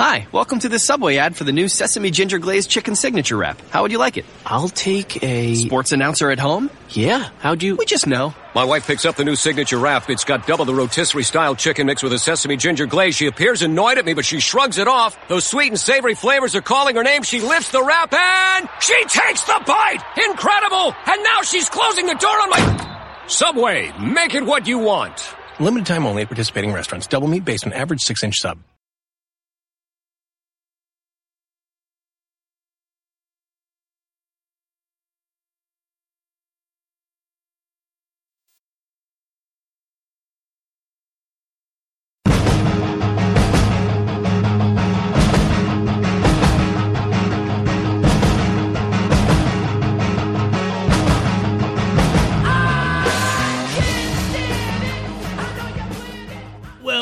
Hi, 0.00 0.26
welcome 0.32 0.58
to 0.60 0.70
the 0.70 0.78
Subway 0.78 1.18
ad 1.18 1.36
for 1.36 1.44
the 1.44 1.52
new 1.52 1.68
Sesame 1.68 2.10
Ginger 2.10 2.38
Glazed 2.38 2.70
Chicken 2.70 2.94
Signature 2.96 3.36
Wrap. 3.36 3.60
How 3.68 3.82
would 3.82 3.92
you 3.92 3.98
like 3.98 4.16
it? 4.16 4.24
I'll 4.46 4.70
take 4.70 5.22
a 5.22 5.54
Sports 5.56 5.92
announcer 5.92 6.30
at 6.30 6.38
home? 6.38 6.70
Yeah, 6.88 7.28
how'd 7.40 7.62
you? 7.62 7.76
We 7.76 7.84
just 7.84 8.06
know. 8.06 8.34
My 8.54 8.64
wife 8.64 8.86
picks 8.86 9.04
up 9.04 9.16
the 9.16 9.24
new 9.24 9.36
signature 9.36 9.76
wrap. 9.78 10.08
It's 10.08 10.24
got 10.24 10.46
double 10.46 10.64
the 10.64 10.72
rotisserie 10.72 11.22
style 11.22 11.54
chicken 11.54 11.86
mix 11.86 12.02
with 12.02 12.14
a 12.14 12.18
sesame 12.18 12.56
ginger 12.56 12.86
glaze. 12.86 13.14
She 13.14 13.26
appears 13.26 13.60
annoyed 13.60 13.98
at 13.98 14.06
me, 14.06 14.14
but 14.14 14.24
she 14.24 14.40
shrugs 14.40 14.78
it 14.78 14.88
off. 14.88 15.18
Those 15.28 15.44
sweet 15.44 15.68
and 15.68 15.78
savory 15.78 16.14
flavors 16.14 16.54
are 16.54 16.62
calling 16.62 16.96
her 16.96 17.02
name. 17.02 17.22
She 17.22 17.42
lifts 17.42 17.70
the 17.70 17.84
wrap 17.84 18.10
and 18.14 18.70
she 18.80 18.98
takes 19.04 19.42
the 19.42 19.62
bite! 19.66 20.02
Incredible! 20.30 20.94
And 21.08 21.22
now 21.22 21.42
she's 21.42 21.68
closing 21.68 22.06
the 22.06 22.14
door 22.14 22.40
on 22.40 22.48
my. 22.48 23.24
Subway, 23.26 23.92
make 24.00 24.34
it 24.34 24.46
what 24.46 24.66
you 24.66 24.78
want. 24.78 25.34
Limited 25.60 25.84
time 25.84 26.06
only 26.06 26.22
at 26.22 26.28
participating 26.28 26.72
restaurants. 26.72 27.06
Double 27.06 27.28
meat 27.28 27.44
based 27.44 27.66
on 27.66 27.74
average 27.74 28.00
six 28.00 28.24
inch 28.24 28.36
sub. 28.36 28.60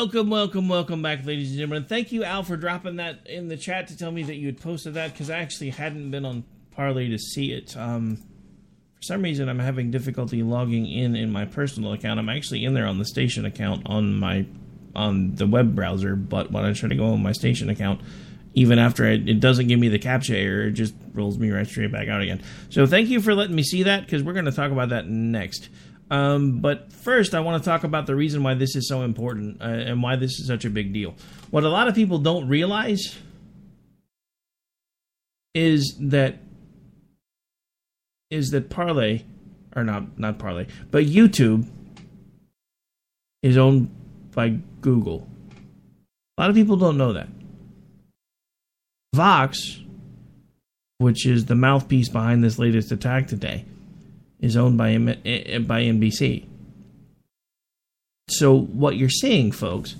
Welcome, 0.09 0.31
welcome, 0.31 0.67
welcome 0.67 1.01
back, 1.03 1.23
ladies 1.23 1.51
and 1.51 1.59
gentlemen. 1.59 1.85
Thank 1.85 2.11
you, 2.11 2.23
Al, 2.23 2.41
for 2.41 2.57
dropping 2.57 2.95
that 2.95 3.27
in 3.27 3.47
the 3.47 3.55
chat 3.55 3.89
to 3.89 3.95
tell 3.95 4.11
me 4.11 4.23
that 4.23 4.37
you 4.37 4.47
had 4.47 4.59
posted 4.59 4.95
that 4.95 5.11
because 5.11 5.29
I 5.29 5.37
actually 5.37 5.69
hadn't 5.69 6.09
been 6.09 6.25
on 6.25 6.45
Parler 6.71 7.07
to 7.07 7.19
see 7.19 7.51
it. 7.51 7.77
Um, 7.77 8.15
for 8.95 9.03
some 9.03 9.21
reason, 9.21 9.47
I'm 9.47 9.59
having 9.59 9.91
difficulty 9.91 10.41
logging 10.41 10.87
in 10.87 11.15
in 11.15 11.31
my 11.31 11.45
personal 11.45 11.93
account. 11.93 12.19
I'm 12.19 12.27
actually 12.27 12.65
in 12.65 12.73
there 12.73 12.87
on 12.87 12.97
the 12.97 13.05
station 13.05 13.45
account 13.45 13.83
on 13.85 14.15
my 14.15 14.47
on 14.95 15.35
the 15.35 15.45
web 15.45 15.75
browser, 15.75 16.15
but 16.15 16.51
when 16.51 16.65
I 16.65 16.73
try 16.73 16.89
to 16.89 16.95
go 16.95 17.13
on 17.13 17.21
my 17.21 17.31
station 17.31 17.69
account, 17.69 18.01
even 18.55 18.79
after 18.79 19.05
it, 19.05 19.29
it 19.29 19.39
doesn't 19.39 19.67
give 19.67 19.79
me 19.79 19.89
the 19.89 19.99
captcha 19.99 20.33
error, 20.33 20.63
it 20.63 20.71
just 20.71 20.95
rolls 21.13 21.37
me 21.37 21.51
right 21.51 21.67
straight 21.67 21.91
back 21.91 22.07
out 22.07 22.21
again. 22.21 22.41
So 22.69 22.87
thank 22.87 23.09
you 23.09 23.21
for 23.21 23.35
letting 23.35 23.55
me 23.55 23.61
see 23.61 23.83
that 23.83 24.05
because 24.05 24.23
we're 24.23 24.33
going 24.33 24.45
to 24.45 24.51
talk 24.51 24.71
about 24.71 24.89
that 24.89 25.07
next. 25.07 25.69
Um, 26.09 26.59
but 26.59 26.91
first, 26.91 27.35
I 27.35 27.39
want 27.39 27.63
to 27.63 27.69
talk 27.69 27.83
about 27.83 28.07
the 28.07 28.15
reason 28.15 28.41
why 28.41 28.55
this 28.55 28.75
is 28.75 28.87
so 28.87 29.03
important 29.03 29.61
uh, 29.61 29.65
and 29.65 30.01
why 30.01 30.15
this 30.15 30.39
is 30.39 30.47
such 30.47 30.65
a 30.65 30.69
big 30.69 30.91
deal. 30.93 31.15
What 31.51 31.63
a 31.63 31.69
lot 31.69 31.87
of 31.87 31.95
people 31.95 32.17
don't 32.17 32.47
realize 32.47 33.17
is 35.53 35.95
that 35.99 36.39
is 38.31 38.49
that 38.49 38.69
Parler, 38.69 39.19
or 39.75 39.83
not 39.83 40.17
not 40.19 40.39
Parler, 40.39 40.67
but 40.91 41.05
YouTube 41.05 41.67
is 43.41 43.57
owned 43.57 43.89
by 44.31 44.49
Google. 44.81 45.27
A 46.37 46.41
lot 46.41 46.49
of 46.49 46.55
people 46.55 46.77
don't 46.77 46.97
know 46.97 47.13
that. 47.13 47.27
Vox, 49.15 49.79
which 50.99 51.25
is 51.25 51.45
the 51.45 51.55
mouthpiece 51.55 52.09
behind 52.09 52.43
this 52.43 52.59
latest 52.59 52.91
attack 52.91 53.27
today, 53.27 53.65
is 54.39 54.55
owned 54.55 54.77
by 54.77 54.93
eh, 54.93 55.15
eh, 55.25 55.59
by 55.59 55.83
NBC. 55.83 56.45
So 58.29 58.55
what 58.57 58.95
you're 58.95 59.09
seeing, 59.09 59.51
folks, 59.51 59.95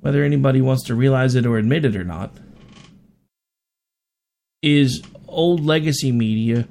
whether 0.00 0.22
anybody 0.22 0.60
wants 0.60 0.84
to 0.84 0.94
realize 0.94 1.34
it 1.34 1.46
or 1.46 1.56
admit 1.56 1.84
it 1.84 1.96
or 1.96 2.04
not, 2.04 2.32
is 4.62 5.02
old 5.28 5.64
legacy 5.64 6.12
media 6.12 6.68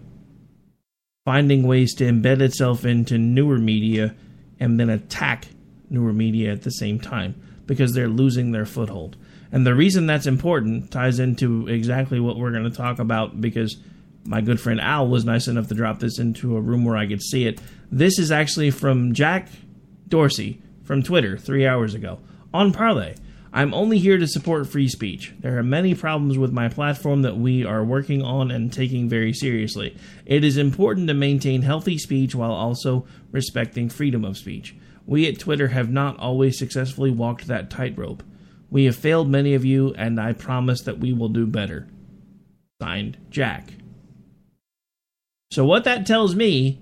finding 1.25 1.63
ways 1.63 1.93
to 1.95 2.03
embed 2.03 2.41
itself 2.41 2.85
into 2.85 3.17
newer 3.17 3.57
media 3.57 4.15
and 4.59 4.79
then 4.79 4.89
attack 4.89 5.47
newer 5.89 6.13
media 6.13 6.51
at 6.51 6.63
the 6.63 6.71
same 6.71 6.99
time 6.99 7.35
because 7.65 7.93
they're 7.93 8.07
losing 8.07 8.51
their 8.51 8.65
foothold. 8.65 9.15
And 9.51 9.65
the 9.65 9.75
reason 9.75 10.05
that's 10.05 10.25
important 10.25 10.91
ties 10.91 11.19
into 11.19 11.67
exactly 11.67 12.19
what 12.19 12.37
we're 12.37 12.51
going 12.51 12.63
to 12.63 12.69
talk 12.69 12.99
about 12.99 13.39
because 13.39 13.77
my 14.25 14.41
good 14.41 14.59
friend 14.59 14.79
Al 14.79 15.07
was 15.07 15.25
nice 15.25 15.47
enough 15.47 15.67
to 15.67 15.75
drop 15.75 15.99
this 15.99 16.19
into 16.19 16.55
a 16.55 16.61
room 16.61 16.85
where 16.85 16.97
I 16.97 17.07
could 17.07 17.21
see 17.21 17.45
it. 17.45 17.59
This 17.91 18.17
is 18.19 18.31
actually 18.31 18.71
from 18.71 19.13
Jack 19.13 19.49
Dorsey 20.07 20.61
from 20.83 21.03
Twitter 21.03 21.37
three 21.37 21.65
hours 21.65 21.93
ago 21.93 22.19
on 22.53 22.71
Parler. 22.71 23.15
I'm 23.55 23.73
only 23.73 23.99
here 23.99 24.17
to 24.17 24.27
support 24.27 24.67
free 24.67 24.87
speech. 24.87 25.31
There 25.39 25.59
are 25.59 25.63
many 25.63 25.93
problems 25.93 26.39
with 26.39 26.51
my 26.51 26.69
platform 26.69 27.21
that 27.21 27.37
we 27.37 27.63
are 27.63 27.83
working 27.83 28.23
on 28.23 28.49
and 28.49 28.73
taking 28.73 29.07
very 29.07 29.31
seriously. 29.31 29.95
It 30.25 30.43
is 30.43 30.57
important 30.57 31.07
to 31.09 31.13
maintain 31.13 31.61
healthy 31.61 31.99
speech 31.99 32.33
while 32.33 32.51
also 32.51 33.05
respecting 33.31 33.89
freedom 33.89 34.25
of 34.25 34.37
speech. 34.37 34.75
We 35.05 35.27
at 35.27 35.37
Twitter 35.37 35.67
have 35.67 35.91
not 35.91 36.17
always 36.17 36.57
successfully 36.57 37.11
walked 37.11 37.45
that 37.45 37.69
tightrope. 37.69 38.23
We 38.71 38.85
have 38.85 38.95
failed 38.95 39.29
many 39.29 39.53
of 39.53 39.63
you, 39.63 39.93
and 39.99 40.19
I 40.19 40.33
promise 40.33 40.81
that 40.81 40.97
we 40.97 41.13
will 41.13 41.29
do 41.29 41.45
better. 41.45 41.87
Signed, 42.81 43.17
Jack. 43.29 43.73
So, 45.53 45.63
what 45.63 45.83
that 45.83 46.07
tells 46.07 46.33
me 46.33 46.81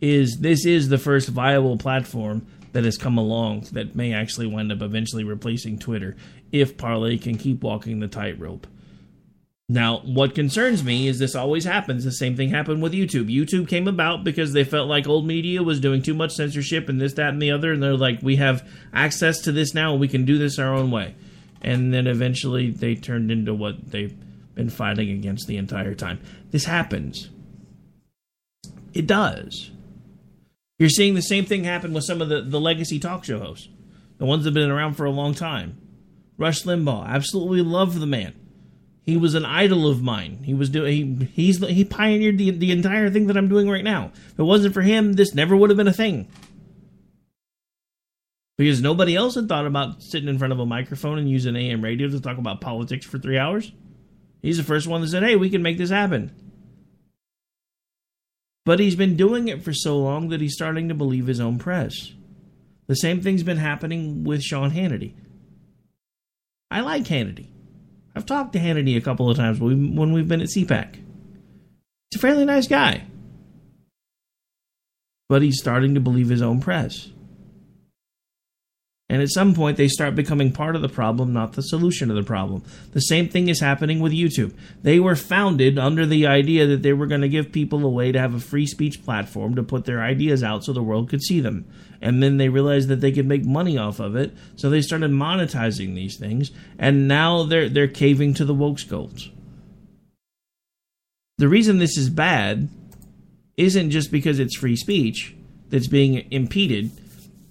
is 0.00 0.38
this 0.40 0.66
is 0.66 0.88
the 0.88 0.98
first 0.98 1.28
viable 1.28 1.78
platform 1.78 2.44
that 2.72 2.82
has 2.82 2.98
come 2.98 3.16
along 3.16 3.68
that 3.70 3.94
may 3.94 4.12
actually 4.12 4.48
wind 4.48 4.72
up 4.72 4.82
eventually 4.82 5.22
replacing 5.22 5.78
Twitter 5.78 6.16
if 6.50 6.76
Parler 6.76 7.16
can 7.18 7.38
keep 7.38 7.62
walking 7.62 8.00
the 8.00 8.08
tightrope. 8.08 8.66
Now, 9.68 9.98
what 9.98 10.34
concerns 10.34 10.82
me 10.82 11.06
is 11.06 11.20
this 11.20 11.36
always 11.36 11.64
happens. 11.64 12.02
The 12.02 12.10
same 12.10 12.34
thing 12.34 12.50
happened 12.50 12.82
with 12.82 12.94
YouTube. 12.94 13.32
YouTube 13.32 13.68
came 13.68 13.86
about 13.86 14.24
because 14.24 14.52
they 14.52 14.64
felt 14.64 14.88
like 14.88 15.06
old 15.06 15.24
media 15.24 15.62
was 15.62 15.78
doing 15.78 16.02
too 16.02 16.14
much 16.14 16.32
censorship 16.32 16.88
and 16.88 17.00
this, 17.00 17.12
that, 17.12 17.28
and 17.28 17.40
the 17.40 17.52
other. 17.52 17.70
And 17.70 17.80
they're 17.80 17.96
like, 17.96 18.22
we 18.22 18.34
have 18.36 18.68
access 18.92 19.38
to 19.42 19.52
this 19.52 19.72
now. 19.72 19.94
We 19.94 20.08
can 20.08 20.24
do 20.24 20.36
this 20.36 20.58
our 20.58 20.74
own 20.74 20.90
way. 20.90 21.14
And 21.62 21.94
then 21.94 22.08
eventually 22.08 22.72
they 22.72 22.96
turned 22.96 23.30
into 23.30 23.54
what 23.54 23.92
they've 23.92 24.16
been 24.56 24.70
fighting 24.70 25.10
against 25.10 25.46
the 25.46 25.58
entire 25.58 25.94
time. 25.94 26.18
This 26.50 26.64
happens. 26.64 27.30
It 28.92 29.06
does. 29.06 29.70
You're 30.78 30.88
seeing 30.88 31.14
the 31.14 31.22
same 31.22 31.44
thing 31.44 31.64
happen 31.64 31.92
with 31.92 32.04
some 32.04 32.22
of 32.22 32.28
the, 32.28 32.40
the 32.40 32.60
legacy 32.60 32.98
talk 32.98 33.24
show 33.24 33.38
hosts, 33.38 33.68
the 34.18 34.24
ones 34.24 34.44
that 34.44 34.50
have 34.50 34.54
been 34.54 34.70
around 34.70 34.94
for 34.94 35.04
a 35.04 35.10
long 35.10 35.34
time. 35.34 35.78
Rush 36.38 36.62
Limbaugh, 36.62 37.06
absolutely 37.06 37.60
love 37.60 38.00
the 38.00 38.06
man. 38.06 38.34
He 39.02 39.16
was 39.16 39.34
an 39.34 39.44
idol 39.44 39.88
of 39.88 40.02
mine. 40.02 40.40
He 40.44 40.54
was 40.54 40.70
doing 40.70 41.20
he 41.20 41.26
he's 41.34 41.58
he 41.66 41.84
pioneered 41.84 42.38
the 42.38 42.50
the 42.50 42.70
entire 42.70 43.10
thing 43.10 43.26
that 43.26 43.36
I'm 43.36 43.48
doing 43.48 43.68
right 43.68 43.84
now. 43.84 44.12
If 44.14 44.38
it 44.38 44.44
wasn't 44.44 44.72
for 44.72 44.82
him, 44.82 45.14
this 45.14 45.34
never 45.34 45.56
would 45.56 45.68
have 45.68 45.76
been 45.76 45.88
a 45.88 45.92
thing. 45.92 46.28
Because 48.56 48.80
nobody 48.80 49.16
else 49.16 49.34
had 49.34 49.48
thought 49.48 49.66
about 49.66 50.02
sitting 50.02 50.28
in 50.28 50.38
front 50.38 50.52
of 50.52 50.60
a 50.60 50.66
microphone 50.66 51.18
and 51.18 51.28
using 51.28 51.56
AM 51.56 51.82
radio 51.82 52.08
to 52.08 52.20
talk 52.20 52.38
about 52.38 52.60
politics 52.60 53.04
for 53.04 53.18
three 53.18 53.38
hours. 53.38 53.72
He's 54.42 54.58
the 54.58 54.62
first 54.62 54.86
one 54.86 55.00
that 55.00 55.08
said, 55.08 55.22
"Hey, 55.22 55.36
we 55.36 55.50
can 55.50 55.62
make 55.62 55.76
this 55.76 55.90
happen." 55.90 56.30
But 58.70 58.78
he's 58.78 58.94
been 58.94 59.16
doing 59.16 59.48
it 59.48 59.64
for 59.64 59.72
so 59.72 59.98
long 59.98 60.28
that 60.28 60.40
he's 60.40 60.54
starting 60.54 60.86
to 60.90 60.94
believe 60.94 61.26
his 61.26 61.40
own 61.40 61.58
press. 61.58 62.12
The 62.86 62.94
same 62.94 63.20
thing's 63.20 63.42
been 63.42 63.56
happening 63.56 64.22
with 64.22 64.44
Sean 64.44 64.70
Hannity. 64.70 65.14
I 66.70 66.80
like 66.82 67.02
Hannity. 67.02 67.48
I've 68.14 68.26
talked 68.26 68.52
to 68.52 68.60
Hannity 68.60 68.96
a 68.96 69.00
couple 69.00 69.28
of 69.28 69.36
times 69.36 69.58
when 69.58 70.12
we've 70.12 70.28
been 70.28 70.40
at 70.40 70.50
CPAC. 70.50 70.94
He's 70.94 72.14
a 72.14 72.18
fairly 72.20 72.44
nice 72.44 72.68
guy. 72.68 73.08
But 75.28 75.42
he's 75.42 75.58
starting 75.58 75.94
to 75.94 76.00
believe 76.00 76.28
his 76.28 76.40
own 76.40 76.60
press. 76.60 77.10
And 79.10 79.20
at 79.20 79.30
some 79.30 79.54
point, 79.54 79.76
they 79.76 79.88
start 79.88 80.14
becoming 80.14 80.52
part 80.52 80.76
of 80.76 80.82
the 80.82 80.88
problem, 80.88 81.32
not 81.32 81.54
the 81.54 81.62
solution 81.62 82.10
of 82.10 82.16
the 82.16 82.22
problem. 82.22 82.62
The 82.92 83.00
same 83.00 83.28
thing 83.28 83.48
is 83.48 83.58
happening 83.60 83.98
with 83.98 84.12
YouTube. 84.12 84.54
They 84.82 85.00
were 85.00 85.16
founded 85.16 85.80
under 85.80 86.06
the 86.06 86.28
idea 86.28 86.64
that 86.68 86.82
they 86.82 86.92
were 86.92 87.08
going 87.08 87.22
to 87.22 87.28
give 87.28 87.50
people 87.50 87.84
a 87.84 87.88
way 87.88 88.12
to 88.12 88.20
have 88.20 88.34
a 88.34 88.40
free 88.40 88.66
speech 88.68 89.04
platform 89.04 89.56
to 89.56 89.64
put 89.64 89.84
their 89.84 90.00
ideas 90.00 90.44
out 90.44 90.62
so 90.62 90.72
the 90.72 90.80
world 90.80 91.10
could 91.10 91.24
see 91.24 91.40
them. 91.40 91.66
And 92.00 92.22
then 92.22 92.36
they 92.36 92.48
realized 92.48 92.86
that 92.86 93.00
they 93.00 93.10
could 93.10 93.26
make 93.26 93.44
money 93.44 93.76
off 93.76 93.98
of 93.98 94.14
it, 94.14 94.32
so 94.54 94.70
they 94.70 94.80
started 94.80 95.10
monetizing 95.10 95.96
these 95.96 96.16
things, 96.16 96.52
and 96.78 97.08
now 97.08 97.42
they're 97.42 97.68
they're 97.68 97.88
caving 97.88 98.32
to 98.34 98.44
the 98.44 98.54
woke 98.54 98.78
skulls. 98.78 99.28
The 101.38 101.48
reason 101.48 101.78
this 101.78 101.98
is 101.98 102.10
bad 102.10 102.68
isn't 103.56 103.90
just 103.90 104.12
because 104.12 104.38
it's 104.38 104.56
free 104.56 104.76
speech 104.76 105.34
that's 105.68 105.88
being 105.88 106.30
impeded 106.30 106.92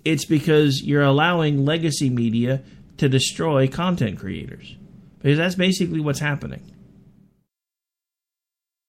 It's 0.09 0.25
because 0.25 0.81
you're 0.81 1.03
allowing 1.03 1.65
legacy 1.65 2.09
media 2.09 2.63
to 2.97 3.07
destroy 3.07 3.67
content 3.67 4.17
creators. 4.17 4.75
Because 5.21 5.37
that's 5.37 5.53
basically 5.53 5.99
what's 5.99 6.19
happening. 6.19 6.63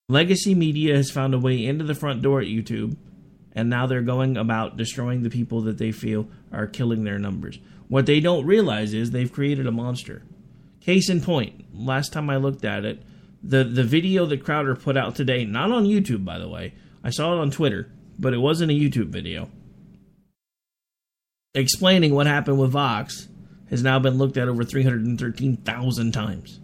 Legacy 0.08 0.54
media 0.54 0.96
has 0.96 1.10
found 1.10 1.34
a 1.34 1.38
way 1.38 1.62
into 1.62 1.84
the 1.84 1.94
front 1.94 2.22
door 2.22 2.40
at 2.40 2.46
YouTube, 2.46 2.96
and 3.52 3.68
now 3.68 3.86
they're 3.86 4.00
going 4.00 4.38
about 4.38 4.78
destroying 4.78 5.22
the 5.22 5.28
people 5.28 5.60
that 5.60 5.76
they 5.76 5.92
feel 5.92 6.26
are 6.50 6.66
killing 6.66 7.04
their 7.04 7.18
numbers. 7.18 7.58
What 7.88 8.06
they 8.06 8.20
don't 8.20 8.46
realize 8.46 8.94
is 8.94 9.10
they've 9.10 9.30
created 9.30 9.66
a 9.66 9.70
monster. 9.70 10.22
Case 10.80 11.10
in 11.10 11.20
point, 11.20 11.66
last 11.74 12.14
time 12.14 12.30
I 12.30 12.38
looked 12.38 12.64
at 12.64 12.86
it, 12.86 13.02
the, 13.42 13.62
the 13.62 13.84
video 13.84 14.24
that 14.24 14.42
Crowder 14.42 14.74
put 14.74 14.96
out 14.96 15.16
today, 15.16 15.44
not 15.44 15.70
on 15.70 15.84
YouTube, 15.84 16.24
by 16.24 16.38
the 16.38 16.48
way, 16.48 16.72
I 17.04 17.10
saw 17.10 17.34
it 17.34 17.40
on 17.40 17.50
Twitter, 17.50 17.90
but 18.18 18.32
it 18.32 18.38
wasn't 18.38 18.70
a 18.70 18.74
YouTube 18.74 19.08
video, 19.08 19.50
explaining 21.54 22.14
what 22.14 22.26
happened 22.26 22.58
with 22.58 22.70
Vox 22.70 23.28
has 23.68 23.82
now 23.82 23.98
been 23.98 24.18
looked 24.18 24.36
at 24.36 24.48
over 24.48 24.64
313,000 24.64 26.12
times. 26.12 26.60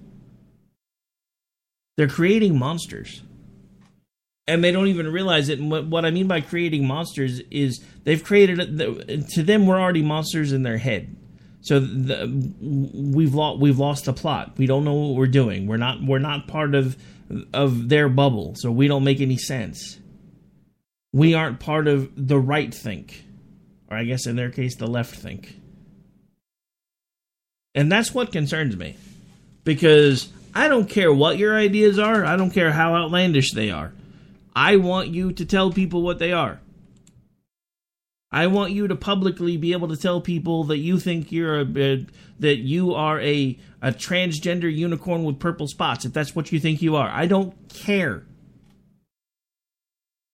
They're 1.96 2.08
creating 2.08 2.58
monsters. 2.58 3.22
And 4.48 4.62
they 4.62 4.70
don't 4.70 4.86
even 4.86 5.10
realize 5.12 5.48
it. 5.48 5.58
And 5.58 5.90
what, 5.90 6.04
I 6.04 6.10
mean 6.10 6.28
by 6.28 6.40
creating 6.40 6.86
monsters 6.86 7.40
is 7.50 7.84
they've 8.04 8.22
created, 8.22 8.78
to 9.30 9.42
them, 9.42 9.66
we're 9.66 9.80
already 9.80 10.02
monsters 10.02 10.52
in 10.52 10.62
their 10.62 10.78
head. 10.78 11.16
So 11.66 11.80
the, 11.80 12.28
we've 12.60 13.34
lost 13.34 13.58
we've 13.58 13.78
lost 13.78 14.04
the 14.04 14.12
plot. 14.12 14.52
We 14.56 14.66
don't 14.66 14.84
know 14.84 14.94
what 14.94 15.16
we're 15.16 15.26
doing. 15.26 15.66
We're 15.66 15.78
not 15.78 15.98
we're 16.00 16.20
not 16.20 16.46
part 16.46 16.76
of 16.76 16.96
of 17.52 17.88
their 17.88 18.08
bubble. 18.08 18.54
So 18.54 18.70
we 18.70 18.86
don't 18.86 19.02
make 19.02 19.20
any 19.20 19.36
sense. 19.36 19.98
We 21.12 21.34
aren't 21.34 21.58
part 21.58 21.88
of 21.88 22.12
the 22.14 22.38
right 22.38 22.72
think, 22.72 23.25
I 23.96 24.04
guess 24.04 24.26
in 24.26 24.36
their 24.36 24.50
case, 24.50 24.76
the 24.76 24.86
left 24.86 25.14
think. 25.14 25.56
And 27.74 27.90
that's 27.90 28.14
what 28.14 28.32
concerns 28.32 28.76
me, 28.76 28.96
because 29.64 30.28
I 30.54 30.68
don't 30.68 30.88
care 30.88 31.12
what 31.12 31.36
your 31.36 31.56
ideas 31.56 31.98
are. 31.98 32.24
I 32.24 32.36
don't 32.36 32.50
care 32.50 32.72
how 32.72 32.94
outlandish 32.94 33.52
they 33.52 33.70
are. 33.70 33.92
I 34.54 34.76
want 34.76 35.08
you 35.08 35.32
to 35.32 35.44
tell 35.44 35.70
people 35.70 36.02
what 36.02 36.18
they 36.18 36.32
are. 36.32 36.60
I 38.32 38.46
want 38.48 38.72
you 38.72 38.88
to 38.88 38.96
publicly 38.96 39.56
be 39.56 39.72
able 39.72 39.88
to 39.88 39.96
tell 39.96 40.20
people 40.20 40.64
that 40.64 40.78
you 40.78 40.98
think 40.98 41.30
you're 41.30 41.60
a, 41.60 42.06
that 42.40 42.56
you 42.56 42.94
are 42.94 43.20
a 43.20 43.58
a 43.82 43.92
transgender 43.92 44.74
unicorn 44.74 45.24
with 45.24 45.38
purple 45.38 45.68
spots 45.68 46.04
if 46.04 46.12
that's 46.12 46.34
what 46.34 46.50
you 46.50 46.58
think 46.58 46.82
you 46.82 46.96
are. 46.96 47.08
I 47.08 47.26
don't 47.26 47.54
care. 47.68 48.24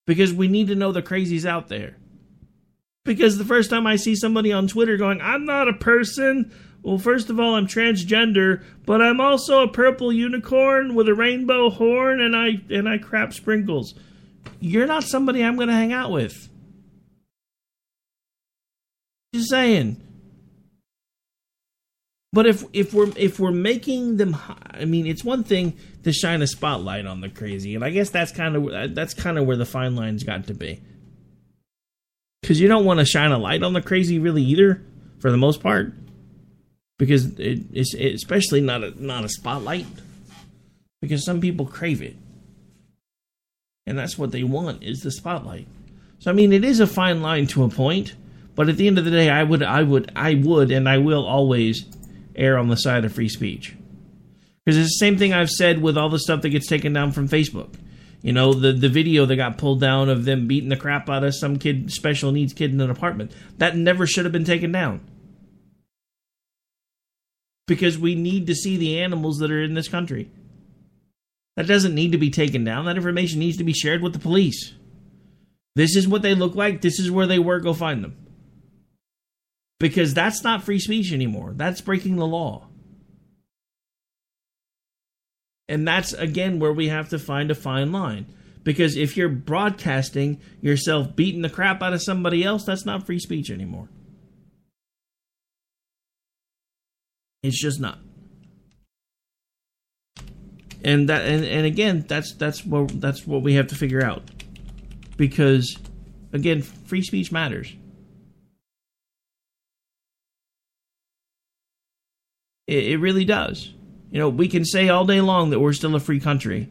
Because 0.06 0.32
we 0.32 0.48
need 0.48 0.68
to 0.68 0.74
know 0.74 0.90
the 0.92 1.02
crazies 1.02 1.44
out 1.44 1.68
there. 1.68 1.96
Because 3.04 3.36
the 3.36 3.44
first 3.44 3.70
time 3.70 3.86
I 3.86 3.96
see 3.96 4.14
somebody 4.14 4.52
on 4.52 4.68
Twitter 4.68 4.96
going, 4.96 5.20
"I'm 5.20 5.44
not 5.44 5.68
a 5.68 5.72
person," 5.72 6.52
well, 6.82 6.98
first 6.98 7.30
of 7.30 7.38
all, 7.38 7.54
I'm 7.54 7.66
transgender, 7.66 8.62
but 8.86 9.00
I'm 9.00 9.20
also 9.20 9.62
a 9.62 9.68
purple 9.68 10.12
unicorn 10.12 10.94
with 10.94 11.08
a 11.08 11.14
rainbow 11.14 11.70
horn 11.70 12.20
and 12.20 12.36
I 12.36 12.60
and 12.70 12.88
I 12.88 12.98
crap 12.98 13.32
sprinkles. 13.32 13.94
You're 14.60 14.86
not 14.86 15.04
somebody 15.04 15.42
I'm 15.42 15.56
going 15.56 15.68
to 15.68 15.74
hang 15.74 15.92
out 15.92 16.10
with. 16.10 16.48
Just 19.32 19.50
saying. 19.50 20.00
But 22.32 22.46
if 22.46 22.64
if 22.72 22.94
we're 22.94 23.12
if 23.16 23.38
we're 23.38 23.52
making 23.52 24.16
them, 24.16 24.36
I 24.70 24.84
mean, 24.86 25.06
it's 25.06 25.22
one 25.22 25.44
thing 25.44 25.76
to 26.02 26.12
shine 26.12 26.42
a 26.42 26.46
spotlight 26.46 27.06
on 27.06 27.20
the 27.20 27.28
crazy, 27.28 27.74
and 27.74 27.84
I 27.84 27.90
guess 27.90 28.10
that's 28.10 28.32
kind 28.32 28.56
of 28.56 28.94
that's 28.94 29.14
kind 29.14 29.38
of 29.38 29.46
where 29.46 29.56
the 29.56 29.66
fine 29.66 29.94
line's 29.96 30.24
got 30.24 30.46
to 30.46 30.54
be. 30.54 30.80
Because 32.42 32.60
you 32.60 32.68
don't 32.68 32.84
want 32.84 33.00
to 33.00 33.06
shine 33.06 33.32
a 33.32 33.38
light 33.38 33.62
on 33.62 33.72
the 33.72 33.80
crazy 33.80 34.18
really 34.18 34.42
either, 34.42 34.82
for 35.18 35.30
the 35.30 35.36
most 35.38 35.62
part, 35.62 35.94
because 36.98 37.38
it, 37.38 37.60
it's 37.72 37.94
it, 37.94 38.14
especially 38.14 38.60
not 38.60 38.84
a 38.84 39.02
not 39.02 39.24
a 39.24 39.28
spotlight, 39.28 39.86
because 41.00 41.24
some 41.24 41.40
people 41.40 41.64
crave 41.64 42.02
it, 42.02 42.16
and 43.86 43.96
that's 43.96 44.18
what 44.18 44.32
they 44.32 44.42
want 44.42 44.82
is 44.82 45.00
the 45.00 45.12
spotlight. 45.12 45.68
So 46.18 46.30
I 46.30 46.34
mean, 46.34 46.52
it 46.52 46.64
is 46.64 46.80
a 46.80 46.86
fine 46.86 47.22
line 47.22 47.46
to 47.48 47.64
a 47.64 47.68
point 47.68 48.14
but 48.54 48.68
at 48.68 48.76
the 48.76 48.86
end 48.86 48.98
of 48.98 49.04
the 49.04 49.10
day, 49.10 49.30
I 49.30 49.42
would, 49.42 49.62
I 49.62 49.82
would, 49.82 50.12
I 50.14 50.34
would, 50.34 50.70
and 50.70 50.88
I 50.88 50.98
will 50.98 51.26
always 51.26 51.86
err 52.36 52.58
on 52.58 52.68
the 52.68 52.76
side 52.76 53.04
of 53.04 53.12
free 53.12 53.28
speech. 53.28 53.74
Because 54.64 54.78
it's 54.78 54.98
the 54.98 55.04
same 55.04 55.18
thing 55.18 55.32
I've 55.32 55.50
said 55.50 55.82
with 55.82 55.96
all 55.96 56.10
the 56.10 56.18
stuff 56.18 56.42
that 56.42 56.50
gets 56.50 56.68
taken 56.68 56.92
down 56.92 57.12
from 57.12 57.28
Facebook. 57.28 57.74
You 58.22 58.32
know, 58.32 58.54
the 58.54 58.72
the 58.72 58.88
video 58.88 59.26
that 59.26 59.36
got 59.36 59.58
pulled 59.58 59.80
down 59.80 60.08
of 60.08 60.24
them 60.24 60.46
beating 60.46 60.68
the 60.68 60.76
crap 60.76 61.10
out 61.10 61.24
of 61.24 61.34
some 61.34 61.58
kid, 61.58 61.90
special 61.92 62.32
needs 62.32 62.52
kid 62.52 62.72
in 62.72 62.80
an 62.80 62.90
apartment. 62.90 63.32
That 63.58 63.76
never 63.76 64.06
should 64.06 64.24
have 64.24 64.32
been 64.32 64.44
taken 64.44 64.70
down. 64.72 65.00
Because 67.66 67.98
we 67.98 68.14
need 68.14 68.46
to 68.46 68.54
see 68.54 68.76
the 68.76 69.00
animals 69.00 69.38
that 69.38 69.50
are 69.50 69.62
in 69.62 69.74
this 69.74 69.88
country. 69.88 70.30
That 71.56 71.66
doesn't 71.66 71.94
need 71.94 72.12
to 72.12 72.18
be 72.18 72.30
taken 72.30 72.64
down. 72.64 72.86
That 72.86 72.96
information 72.96 73.40
needs 73.40 73.58
to 73.58 73.64
be 73.64 73.72
shared 73.72 74.02
with 74.02 74.12
the 74.12 74.18
police. 74.18 74.72
This 75.74 75.96
is 75.96 76.06
what 76.08 76.22
they 76.22 76.34
look 76.34 76.54
like. 76.54 76.80
This 76.80 76.98
is 76.98 77.10
where 77.10 77.26
they 77.26 77.38
were. 77.38 77.60
Go 77.60 77.74
find 77.74 78.04
them 78.04 78.16
because 79.82 80.14
that's 80.14 80.44
not 80.44 80.62
free 80.62 80.78
speech 80.78 81.12
anymore. 81.12 81.52
That's 81.56 81.80
breaking 81.80 82.14
the 82.14 82.26
law. 82.26 82.68
And 85.68 85.86
that's 85.86 86.12
again 86.12 86.58
where 86.58 86.72
we 86.72 86.88
have 86.88 87.08
to 87.10 87.18
find 87.18 87.50
a 87.50 87.54
fine 87.54 87.92
line. 87.92 88.26
Because 88.64 88.96
if 88.96 89.16
you're 89.16 89.28
broadcasting 89.28 90.40
yourself 90.60 91.16
beating 91.16 91.42
the 91.42 91.50
crap 91.50 91.82
out 91.82 91.92
of 91.92 92.02
somebody 92.02 92.44
else, 92.44 92.64
that's 92.64 92.84
not 92.84 93.06
free 93.06 93.18
speech 93.18 93.50
anymore. 93.50 93.88
It's 97.42 97.60
just 97.60 97.80
not. 97.80 97.98
And 100.84 101.08
that 101.08 101.24
and, 101.24 101.44
and 101.44 101.66
again, 101.66 102.04
that's 102.08 102.34
that's 102.34 102.64
what 102.64 103.00
that's 103.00 103.26
what 103.26 103.42
we 103.42 103.54
have 103.54 103.68
to 103.68 103.74
figure 103.74 104.04
out. 104.04 104.22
Because 105.16 105.76
again, 106.32 106.62
free 106.62 107.02
speech 107.02 107.32
matters. 107.32 107.74
It, 112.66 112.84
it 112.84 112.96
really 112.98 113.24
does. 113.24 113.74
You 114.12 114.18
know, 114.18 114.28
we 114.28 114.46
can 114.46 114.66
say 114.66 114.90
all 114.90 115.06
day 115.06 115.22
long 115.22 115.50
that 115.50 115.60
we're 115.60 115.72
still 115.72 115.94
a 115.94 116.00
free 116.00 116.20
country. 116.20 116.68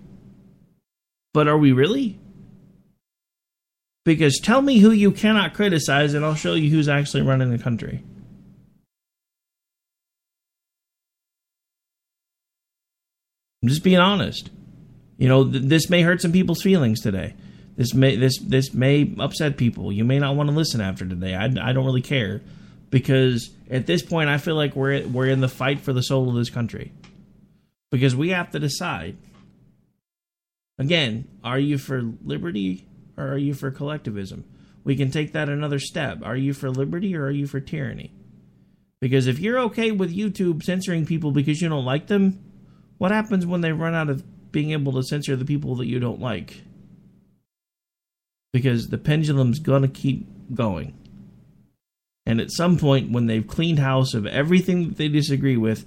But 1.34 1.48
are 1.48 1.58
we 1.58 1.72
really? 1.72 2.20
Because 4.06 4.40
tell 4.40 4.62
me 4.62 4.78
who 4.78 4.92
you 4.92 5.12
cannot 5.12 5.56
criticize, 5.56 6.14
and 6.14 6.24
I'll 6.24 6.36
show 6.36 6.54
you 6.54 6.70
who's 6.70 6.88
actually 6.88 7.24
running 7.24 7.50
the 7.50 7.58
country. 7.58 8.04
I'm 13.64 13.70
just 13.70 13.84
being 13.84 13.98
honest. 13.98 14.52
You 15.18 15.28
know, 15.28 15.50
th- 15.50 15.64
this 15.64 15.90
may 15.90 16.04
hurt 16.04 16.22
some 16.22 16.32
people's 16.32 16.62
feelings 16.62 17.02
today. 17.02 17.34
This 17.76 17.96
may 17.96 18.16
this 18.18 18.38
this 18.38 18.72
may 18.72 19.16
upset 19.18 19.58
people. 19.58 19.92
You 19.92 20.04
may 20.04 20.20
not 20.20 20.36
want 20.36 20.50
to 20.50 20.56
listen 20.56 20.80
after 20.80 21.08
today. 21.08 21.34
I, 21.34 21.46
I 21.46 21.74
don't 21.74 21.86
really 21.86 22.02
care 22.04 22.42
because 22.92 23.50
at 23.70 23.88
this 23.88 24.04
point 24.04 24.30
I 24.30 24.38
feel 24.38 24.56
like 24.56 24.76
we're 24.76 25.08
we're 25.08 25.28
in 25.28 25.42
the 25.42 25.48
fight 25.48 25.80
for 25.80 25.92
the 25.92 26.04
soul 26.04 26.30
of 26.30 26.36
this 26.36 26.52
country. 26.52 26.92
Because 27.92 28.16
we 28.16 28.30
have 28.30 28.52
to 28.52 28.60
decide. 28.60 29.18
Again, 30.80 31.28
are 31.44 31.60
you 31.60 31.78
for 31.78 32.02
liberty 32.24 32.88
or 33.18 33.28
are 33.28 33.38
you 33.38 33.54
for 33.54 33.70
collectivism? 33.70 34.46
We 34.84 34.96
can 34.96 35.12
take 35.12 35.34
that 35.34 35.50
another 35.50 35.80
step. 35.80 36.20
Are 36.24 36.36
you 36.36 36.54
for 36.54 36.72
liberty 36.72 37.16
or 37.16 37.26
are 37.26 37.32
you 37.32 37.46
for 37.46 37.60
tyranny? 37.60 38.12
Because 39.00 39.28
if 39.28 39.40
you're 39.40 39.60
okay 39.60 39.92
with 39.92 40.16
YouTube 40.16 40.64
censoring 40.64 41.06
people 41.06 41.32
because 41.32 41.62
you 41.62 41.70
don't 41.70 41.86
like 41.86 42.08
them, 42.08 42.40
what 42.98 43.12
happens 43.12 43.46
when 43.46 43.62
they 43.62 43.72
run 43.72 43.96
out 43.96 44.10
of 44.10 44.52
being 44.52 44.72
able 44.72 44.94
to 44.94 45.04
censor 45.04 45.36
the 45.36 45.46
people 45.46 45.76
that 45.76 45.88
you 45.88 46.00
don't 46.00 46.22
like? 46.22 46.64
Because 48.54 48.90
the 48.90 48.98
pendulum's 48.98 49.60
going 49.60 49.82
to 49.82 49.88
keep 49.88 50.28
going. 50.54 50.94
And 52.26 52.40
at 52.40 52.52
some 52.52 52.78
point, 52.78 53.12
when 53.12 53.26
they've 53.26 53.46
cleaned 53.46 53.80
house 53.80 54.14
of 54.14 54.28
everything 54.28 54.90
that 54.90 54.98
they 54.98 55.08
disagree 55.08 55.58
with, 55.58 55.86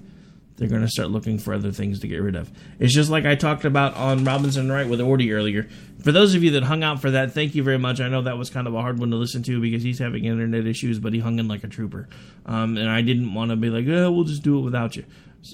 they're 0.56 0.68
going 0.68 0.82
to 0.82 0.88
start 0.88 1.10
looking 1.10 1.38
for 1.38 1.52
other 1.52 1.72
things 1.72 2.00
to 2.00 2.08
get 2.08 2.18
rid 2.18 2.36
of. 2.36 2.50
It's 2.78 2.94
just 2.94 3.10
like 3.10 3.26
I 3.26 3.34
talked 3.34 3.64
about 3.64 3.96
on 3.96 4.24
Robinson 4.24 4.70
Wright 4.70 4.88
with 4.88 5.00
Orty 5.00 5.32
earlier. 5.32 5.68
For 6.02 6.12
those 6.12 6.34
of 6.34 6.44
you 6.44 6.52
that 6.52 6.62
hung 6.62 6.84
out 6.84 7.00
for 7.00 7.10
that, 7.10 7.32
thank 7.32 7.54
you 7.54 7.62
very 7.62 7.78
much. 7.78 8.00
I 8.00 8.08
know 8.08 8.22
that 8.22 8.38
was 8.38 8.50
kind 8.50 8.66
of 8.66 8.74
a 8.74 8.80
hard 8.80 8.98
one 8.98 9.10
to 9.10 9.16
listen 9.16 9.42
to 9.44 9.60
because 9.60 9.82
he's 9.82 9.98
having 9.98 10.24
internet 10.24 10.66
issues, 10.66 10.98
but 10.98 11.12
he 11.12 11.18
hung 11.18 11.38
in 11.38 11.48
like 11.48 11.64
a 11.64 11.68
trooper. 11.68 12.08
Um, 12.46 12.76
and 12.76 12.88
I 12.88 13.02
didn't 13.02 13.34
want 13.34 13.50
to 13.50 13.56
be 13.56 13.70
like, 13.70 13.86
oh, 13.88 14.12
we'll 14.12 14.24
just 14.24 14.42
do 14.42 14.58
it 14.58 14.62
without 14.62 14.96
you. 14.96 15.04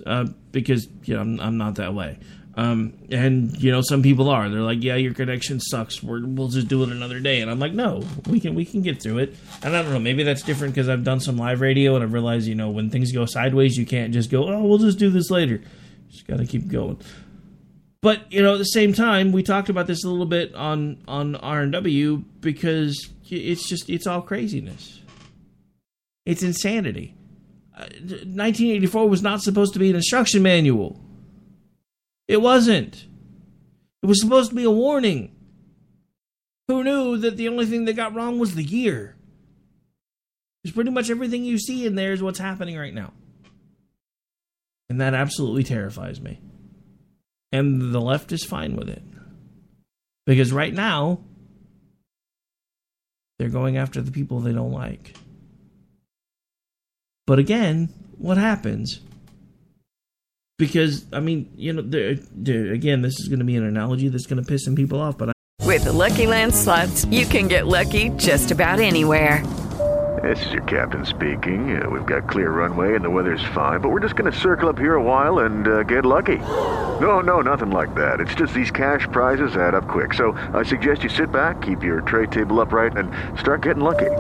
Uh, 0.05 0.27
because 0.53 0.89
you 1.05 1.15
know, 1.15 1.21
I'm, 1.21 1.41
I'm 1.41 1.57
not 1.57 1.77
that 1.77 1.95
way. 1.95 2.19
Um, 2.57 2.95
and 3.11 3.57
you 3.63 3.71
know, 3.71 3.81
some 3.81 4.03
people 4.03 4.29
are. 4.29 4.49
They're 4.49 4.61
like, 4.61 4.83
"Yeah, 4.83 4.97
your 4.97 5.15
connection 5.15 5.61
sucks. 5.61 6.03
we 6.03 6.23
will 6.23 6.49
just 6.49 6.69
do 6.69 6.83
it 6.83 6.91
another 6.91 7.21
day." 7.21 7.41
And 7.41 7.51
I'm 7.51 7.61
like, 7.61 7.73
"No, 7.73 8.03
we 8.27 8.41
can 8.41 8.55
we 8.55 8.65
can 8.65 8.83
get 8.83 9.01
through 9.01 9.19
it." 9.19 9.37
And 9.63 9.77
I 9.77 9.83
don't 9.83 9.93
know. 9.93 10.01
Maybe 10.01 10.25
that's 10.25 10.43
different 10.43 10.75
because 10.75 10.89
I've 10.89 11.05
done 11.05 11.21
some 11.21 11.37
live 11.37 11.61
radio 11.61 11.95
and 11.95 12.03
I've 12.03 12.13
realized, 12.13 12.49
you 12.49 12.57
know, 12.57 12.71
when 12.71 12.91
things 12.91 13.13
go 13.13 13.25
sideways, 13.25 13.77
you 13.79 13.87
can't 13.87 14.13
just 14.13 14.31
go, 14.31 14.49
"Oh, 14.49 14.65
we'll 14.65 14.79
just 14.79 14.99
do 14.99 15.11
this 15.11 15.31
later." 15.31 15.63
Just 16.11 16.27
got 16.27 16.39
to 16.39 16.47
keep 16.47 16.67
going. 16.67 17.01
But 18.03 18.33
you 18.33 18.43
know, 18.43 18.55
at 18.55 18.59
the 18.59 18.65
same 18.65 18.93
time, 18.93 19.31
we 19.31 19.43
talked 19.43 19.69
about 19.69 19.87
this 19.87 20.05
a 20.05 20.09
little 20.09 20.27
bit 20.27 20.55
on 20.55 21.03
on 21.07 21.37
R 21.37 21.61
and 21.63 21.73
W 21.73 22.25
because 22.41 23.11
it's 23.29 23.69
just 23.69 23.89
it's 23.89 24.07
all 24.07 24.23
craziness. 24.23 25.01
It's 26.27 26.43
insanity. 26.43 27.15
Uh, 27.77 27.83
1984 27.83 29.09
was 29.09 29.23
not 29.23 29.41
supposed 29.43 29.73
to 29.75 29.79
be 29.79 29.91
an 29.91 29.97
instruction 29.97 30.43
manual. 30.43 31.01
It 32.31 32.41
wasn't. 32.41 33.07
It 34.05 34.07
was 34.07 34.21
supposed 34.21 34.51
to 34.51 34.55
be 34.55 34.63
a 34.63 34.71
warning. 34.71 35.35
Who 36.69 36.85
knew 36.85 37.17
that 37.17 37.37
the 37.37 37.49
only 37.49 37.67
thing 37.67 37.87
that 37.87 37.95
got 37.97 38.15
wrong 38.15 38.39
was 38.39 38.55
the 38.55 38.63
year? 38.63 39.17
Because 40.63 40.77
pretty 40.77 40.93
much 40.93 41.11
everything 41.11 41.43
you 41.43 41.59
see 41.59 41.85
in 41.85 41.97
there 41.97 42.13
is 42.13 42.23
what's 42.23 42.39
happening 42.39 42.79
right 42.79 42.95
now. 42.95 43.13
And 44.89 45.01
that 45.01 45.13
absolutely 45.13 45.65
terrifies 45.65 46.21
me. 46.21 46.41
And 47.51 47.93
the 47.93 48.01
left 48.01 48.31
is 48.31 48.45
fine 48.45 48.77
with 48.77 48.89
it. 48.89 49.03
Because 50.25 50.53
right 50.53 50.73
now, 50.73 51.25
they're 53.41 53.49
going 53.49 53.77
after 53.77 54.01
the 54.01 54.13
people 54.13 54.39
they 54.39 54.53
don't 54.53 54.71
like. 54.71 55.17
But 57.27 57.41
again, 57.41 57.89
what 58.19 58.37
happens? 58.37 59.01
Because, 60.61 61.07
I 61.11 61.21
mean, 61.21 61.51
you 61.57 61.73
know, 61.73 61.81
they're, 61.81 62.17
they're, 62.33 62.71
again, 62.75 63.01
this 63.01 63.19
is 63.19 63.29
going 63.29 63.39
to 63.39 63.47
be 63.47 63.57
an 63.57 63.65
analogy 63.65 64.11
that's 64.11 64.27
going 64.27 64.45
to 64.45 64.47
piss 64.47 64.63
some 64.63 64.75
people 64.75 65.01
off, 65.01 65.17
but 65.17 65.31
I. 65.31 65.33
With 65.65 65.85
the 65.85 65.93
Lucky 65.93 66.27
Land 66.27 66.55
slots, 66.55 67.07
you 67.07 67.25
can 67.25 67.49
get 67.49 67.67
lucky 67.67 68.11
just 68.11 68.51
about 68.51 68.79
anywhere. 68.79 69.43
This 70.23 70.45
is 70.45 70.53
your 70.53 70.63
captain 70.65 71.07
speaking. 71.07 71.83
Uh, 71.83 71.89
we've 71.89 72.05
got 72.05 72.29
clear 72.29 72.51
runway 72.51 72.95
and 72.95 73.03
the 73.03 73.09
weather's 73.09 73.45
fine, 73.55 73.81
but 73.81 73.89
we're 73.89 74.01
just 74.01 74.17
going 74.17 74.31
to 74.31 74.39
circle 74.39 74.69
up 74.69 74.79
here 74.79 74.97
a 74.97 75.03
while 75.03 75.39
and 75.47 75.67
uh, 75.67 75.83
get 75.85 76.05
lucky. 76.05 76.37
No, 76.37 77.21
no, 77.21 77.41
nothing 77.41 77.71
like 77.71 77.95
that. 77.95 78.21
It's 78.21 78.35
just 78.35 78.53
these 78.53 78.71
cash 78.71 79.07
prizes 79.13 79.57
add 79.57 79.75
up 79.75 79.89
quick. 79.89 80.13
So 80.13 80.33
I 80.53 80.63
suggest 80.63 81.05
you 81.05 81.09
sit 81.09 81.33
back, 81.33 81.63
keep 81.63 81.83
your 81.83 82.03
tray 82.03 82.27
table 82.27 82.61
upright, 82.61 82.99
and 82.99 83.11
start 83.39 83.63
getting 83.63 83.83
lucky. 83.83 84.11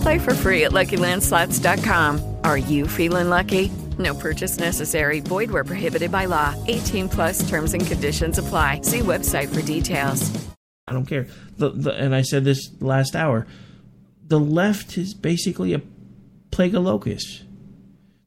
Play 0.00 0.18
for 0.18 0.32
free 0.32 0.64
at 0.64 0.72
LuckyLandSlots.com. 0.72 2.36
Are 2.44 2.56
you 2.56 2.88
feeling 2.88 3.28
lucky? 3.28 3.70
No 3.98 4.14
purchase 4.14 4.58
necessary. 4.58 5.20
Void 5.20 5.50
where 5.50 5.64
prohibited 5.64 6.10
by 6.10 6.26
law. 6.26 6.54
18 6.66 7.08
plus 7.08 7.48
terms 7.48 7.74
and 7.74 7.86
conditions 7.86 8.38
apply. 8.38 8.80
See 8.82 9.00
website 9.00 9.48
for 9.48 9.62
details. 9.62 10.30
I 10.86 10.92
don't 10.92 11.06
care. 11.06 11.26
The, 11.58 11.70
the, 11.70 11.92
and 11.92 12.14
I 12.14 12.22
said 12.22 12.44
this 12.44 12.70
last 12.80 13.14
hour. 13.14 13.46
The 14.26 14.40
left 14.40 14.96
is 14.96 15.14
basically 15.14 15.74
a 15.74 15.82
plague 16.50 16.74
of 16.74 16.84
locusts. 16.84 17.42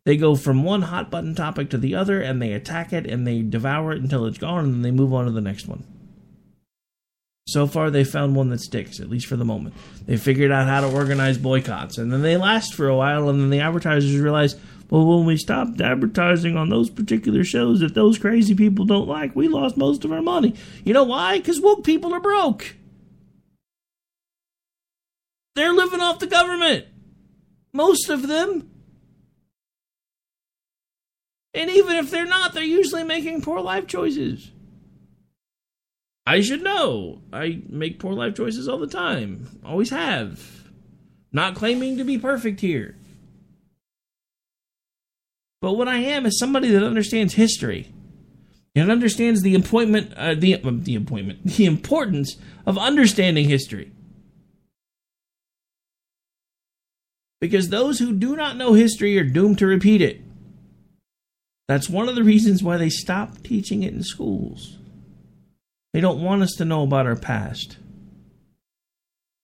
They 0.05 0.18
go 0.18 0.36
from 0.36 0.63
one 0.63 0.84
hot 0.84 1.09
button 1.09 1.34
topic 1.34 1.70
to 1.72 1.78
the 1.78 1.95
other 1.95 2.22
and 2.22 2.41
they 2.41 2.53
attack 2.53 2.93
it 2.93 3.07
and 3.07 3.26
they 3.26 3.41
devour 3.41 3.91
it 3.91 4.01
until 4.01 4.26
it's 4.26 4.38
gone 4.38 4.66
and 4.66 4.74
then 4.76 4.82
they 4.84 4.91
move 4.91 5.13
on 5.13 5.26
to 5.26 5.32
the 5.32 5.41
next 5.41 5.68
one. 5.68 5.84
So 7.47 7.68
far, 7.68 7.91
they 7.91 8.03
found 8.03 8.36
one 8.36 8.49
that 8.49 8.61
sticks, 8.61 8.99
at 8.99 9.09
least 9.09 9.28
for 9.28 9.36
the 9.36 9.45
moment. 9.45 9.76
They 10.07 10.18
figured 10.18 10.51
out 10.51 10.68
how 10.68 10.82
to 10.82 10.91
organize 10.91 11.38
boycotts, 11.38 11.99
and 11.99 12.11
then 12.11 12.24
they 12.24 12.38
last 12.38 12.74
for 12.74 12.88
a 12.88 12.95
while, 12.95 13.30
and 13.30 13.39
then 13.39 13.51
the 13.51 13.59
advertisers 13.59 14.18
realize, 14.18 14.55
well, 14.89 15.17
when 15.17 15.25
we 15.25 15.38
stopped 15.38 15.81
advertising 15.81 16.55
on 16.55 16.69
those 16.69 16.89
particular 16.89 17.43
shows 17.43 17.79
that 17.79 17.95
those 17.95 18.17
crazy 18.17 18.53
people 18.53 18.86
don't 18.86 19.07
like, 19.07 19.36
we 19.36 19.47
lost 19.47 19.77
most 19.77 20.05
of 20.05 20.11
our 20.11 20.21
money. 20.21 20.55
You 20.83 20.93
know 20.93 21.03
why? 21.03 21.38
Because 21.38 21.59
woke 21.59 21.83
people 21.83 22.13
are 22.13 22.19
broke. 22.19 22.75
They're 25.55 25.73
living 25.73 26.01
off 26.01 26.19
the 26.19 26.27
government. 26.27 26.86
Most 27.73 28.09
of 28.09 28.27
them. 28.27 28.69
And 31.53 31.69
even 31.69 31.95
if 31.95 32.11
they're 32.11 32.25
not, 32.25 32.53
they're 32.53 32.63
usually 32.63 33.03
making 33.03 33.41
poor 33.41 33.61
life 33.61 33.88
choices. 33.88 34.51
I 36.27 36.41
should 36.41 36.63
know. 36.63 37.21
I 37.31 37.61
make 37.69 37.99
poor 37.99 38.13
life 38.13 38.36
choices 38.36 38.67
all 38.67 38.79
the 38.79 38.88
time. 38.88 39.59
Always 39.63 39.89
have. 39.89 40.69
Not 41.31 41.55
claiming 41.55 41.97
to 41.97 42.03
be 42.03 42.17
perfect 42.17 42.59
here. 42.59 42.97
But 45.66 45.78
what 45.78 45.88
I 45.88 45.97
am 45.97 46.28
is 46.28 46.38
somebody 46.38 46.70
that 46.70 46.84
understands 46.84 47.34
history 47.34 47.91
and 48.76 48.91
understands 48.91 49.41
the 49.41 49.55
appointment, 49.55 50.13
uh, 50.13 50.36
the 50.36 50.63
uh, 50.63 50.72
the 50.72 50.93
appointment, 50.93 51.43
the 51.43 51.66
importance 51.66 52.36
of 52.68 52.78
understanding 52.78 53.49
history. 53.49 53.91
Because 57.41 57.70
those 57.70 57.97
who 57.97 58.13
do 58.13 58.36
not 58.36 58.57
know 58.57 58.74
history 58.74 59.18
are 59.18 59.24
doomed 59.24 59.57
to 59.57 59.66
repeat 59.66 60.03
it. 60.03 60.22
That's 61.68 61.89
one 61.89 62.09
of 62.09 62.13
the 62.13 62.24
reasons 62.24 62.61
why 62.61 62.78
they 62.78 62.89
stopped 62.89 63.43
teaching 63.43 63.82
it 63.82 63.91
in 63.91 64.03
schools. 64.03 64.78
They 65.93 65.99
don't 65.99 66.22
want 66.22 66.43
us 66.43 66.53
to 66.59 66.66
know 66.66 66.84
about 66.84 67.07
our 67.07 67.16
past. 67.16 67.78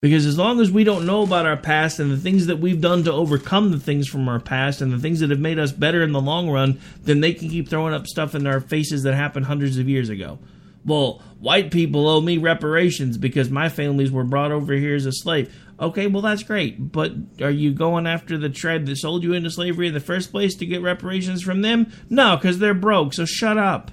Because 0.02 0.26
as 0.26 0.36
long 0.36 0.60
as 0.60 0.72
we 0.72 0.84
don't 0.84 1.06
know 1.06 1.22
about 1.22 1.45
our 1.45 1.56
past 1.56 1.99
and 1.99 2.10
the 2.10 2.18
things 2.18 2.47
that 2.47 2.58
we've 2.58 2.82
done 2.82 3.04
to 3.04 3.14
overcome 3.14 3.70
the 3.70 3.80
things 3.80 4.08
from 4.08 4.28
our 4.28 4.39
past 4.39 4.82
and 4.82 4.91
the 4.91 4.97
things 4.97 5.20
that 5.20 5.30
have 5.30 5.39
made 5.39 5.60
us 5.60 5.72
better 5.72 6.02
in 6.02 6.12
the 6.12 6.20
long 6.20 6.49
run, 6.49 6.82
then 7.04 7.22
they 7.22 7.36
can 7.36 7.49
keep 7.49 7.70
throwing 7.70 7.93
up 7.93 8.08
stuff 8.08 8.34
in 8.34 8.47
our 8.47 8.60
faces 8.60 9.04
that 9.04 9.14
happened 9.14 9.45
hundreds 9.45 9.78
of 9.78 9.88
years 9.88 10.10
ago. 10.10 10.39
Well, 10.84 11.22
white 11.39 11.70
people 11.70 12.08
owe 12.08 12.20
me 12.20 12.39
reparations 12.39 13.20
because 13.20 13.52
my 13.52 13.70
families 13.70 14.10
were 14.10 14.24
brought 14.24 14.52
over 14.52 14.74
here 14.74 14.95
as 14.95 15.06
a 15.06 15.12
slave. 15.12 15.56
Okay, 15.80 16.08
well, 16.08 16.24
that's 16.24 16.41
great. 16.41 16.91
But 16.91 17.12
are 17.39 17.52
you 17.52 17.72
going 17.72 18.08
after 18.08 18.39
the 18.39 18.49
tribe 18.49 18.88
that 18.88 18.97
sold 18.97 19.22
you 19.22 19.34
into 19.34 19.52
slavery 19.52 19.89
in 19.89 19.93
the 19.93 19.99
first 19.99 20.32
place 20.32 20.56
to 20.56 20.66
get 20.66 20.82
reparations 20.82 21.43
from 21.43 21.62
them? 21.62 21.91
No, 22.10 22.38
because 22.38 22.58
they're 22.58 22.74
broke, 22.74 23.14
so 23.14 23.26
shut 23.26 23.60
up. 23.60 23.91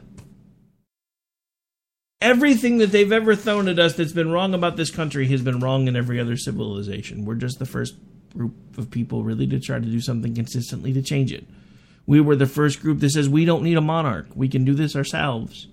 Everything 2.21 2.79
that 2.79 2.91
they've 2.91 3.13
ever 3.13 3.37
thrown 3.37 3.69
at 3.69 3.79
us 3.79 3.95
that's 3.95 4.13
been 4.13 4.33
wrong 4.33 4.53
about 4.53 4.77
this 4.77 4.91
country 4.91 5.29
has 5.29 5.41
been 5.41 5.61
wrong 5.61 5.87
in 5.87 5.95
every 5.95 6.19
other 6.19 6.37
civilization. 6.37 7.25
We're 7.25 7.37
just 7.37 7.61
the 7.61 7.67
first 7.67 7.95
group 8.35 8.55
of 8.77 8.91
people 8.91 9.23
really 9.23 9.47
to 9.47 9.61
try 9.61 9.79
to 9.79 9.87
do 9.87 10.01
something 10.01 10.35
consistently 10.35 10.93
to 10.95 11.03
change 11.03 11.33
it. 11.33 11.47
We 12.07 12.21
were 12.21 12.35
the 12.35 12.47
first 12.47 12.81
group 12.81 12.99
that 13.01 13.11
says 13.11 13.29
we 13.29 13.45
don't 13.45 13.63
need 13.63 13.77
a 13.77 13.83
monarch. 13.83 14.27
We 14.35 14.49
can 14.49 14.65
do 14.65 14.75
this 14.75 14.97
ourselves. 14.97 15.69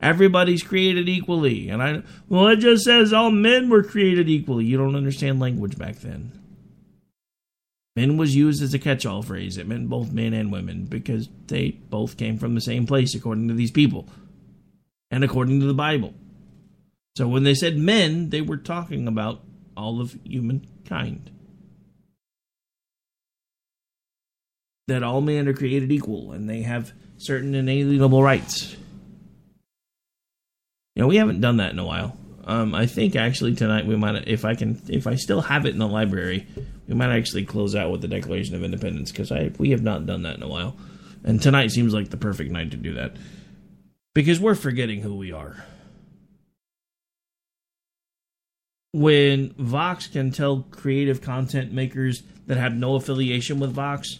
Everybody's 0.00 0.62
created 0.62 1.08
equally. 1.08 1.68
And 1.68 1.82
I 1.82 2.02
well 2.28 2.46
it 2.46 2.58
just 2.58 2.84
says 2.84 3.12
all 3.12 3.32
men 3.32 3.68
were 3.68 3.82
created 3.82 4.28
equally. 4.28 4.66
You 4.66 4.76
don't 4.76 4.94
understand 4.94 5.40
language 5.40 5.76
back 5.76 5.96
then. 5.96 6.30
Men 7.96 8.16
was 8.16 8.36
used 8.36 8.62
as 8.62 8.72
a 8.72 8.78
catch-all 8.78 9.22
phrase. 9.22 9.58
It 9.58 9.66
meant 9.66 9.88
both 9.88 10.12
men 10.12 10.32
and 10.32 10.52
women 10.52 10.84
because 10.84 11.28
they 11.48 11.70
both 11.70 12.16
came 12.16 12.38
from 12.38 12.54
the 12.54 12.60
same 12.60 12.86
place 12.86 13.16
according 13.16 13.48
to 13.48 13.54
these 13.54 13.72
people 13.72 14.08
and 15.10 15.24
according 15.24 15.60
to 15.60 15.66
the 15.66 15.74
Bible. 15.74 16.14
So 17.16 17.26
when 17.26 17.42
they 17.42 17.54
said 17.54 17.76
men, 17.76 18.30
they 18.30 18.40
were 18.40 18.56
talking 18.56 19.08
about 19.08 19.42
all 19.76 20.00
of 20.00 20.16
humankind. 20.24 21.30
That 24.86 25.02
all 25.02 25.20
men 25.20 25.48
are 25.48 25.54
created 25.54 25.92
equal 25.92 26.32
and 26.32 26.48
they 26.48 26.62
have 26.62 26.92
certain 27.16 27.54
inalienable 27.54 28.22
rights. 28.22 28.76
You 30.94 31.02
know, 31.02 31.08
we 31.08 31.16
haven't 31.16 31.40
done 31.40 31.58
that 31.58 31.72
in 31.72 31.78
a 31.78 31.84
while. 31.84 32.16
Um, 32.44 32.74
I 32.74 32.86
think 32.86 33.14
actually 33.14 33.54
tonight 33.54 33.86
we 33.86 33.94
might, 33.96 34.26
if 34.26 34.44
I 34.44 34.54
can, 34.54 34.80
if 34.88 35.06
I 35.06 35.16
still 35.16 35.42
have 35.42 35.66
it 35.66 35.70
in 35.70 35.78
the 35.78 35.86
library, 35.86 36.46
we 36.86 36.94
might 36.94 37.14
actually 37.14 37.44
close 37.44 37.74
out 37.74 37.90
with 37.90 38.00
the 38.00 38.08
Declaration 38.08 38.54
of 38.54 38.64
Independence 38.64 39.12
because 39.12 39.30
I 39.30 39.50
we 39.58 39.70
have 39.70 39.82
not 39.82 40.06
done 40.06 40.22
that 40.22 40.36
in 40.36 40.42
a 40.42 40.48
while, 40.48 40.74
and 41.24 41.42
tonight 41.42 41.72
seems 41.72 41.92
like 41.92 42.08
the 42.08 42.16
perfect 42.16 42.50
night 42.50 42.70
to 42.70 42.78
do 42.78 42.94
that 42.94 43.16
because 44.18 44.40
we're 44.40 44.56
forgetting 44.56 45.00
who 45.00 45.14
we 45.14 45.30
are. 45.30 45.64
When 48.92 49.54
Vox 49.56 50.08
can 50.08 50.32
tell 50.32 50.62
creative 50.72 51.22
content 51.22 51.72
makers 51.72 52.24
that 52.48 52.56
have 52.56 52.74
no 52.74 52.96
affiliation 52.96 53.60
with 53.60 53.70
Vox 53.70 54.18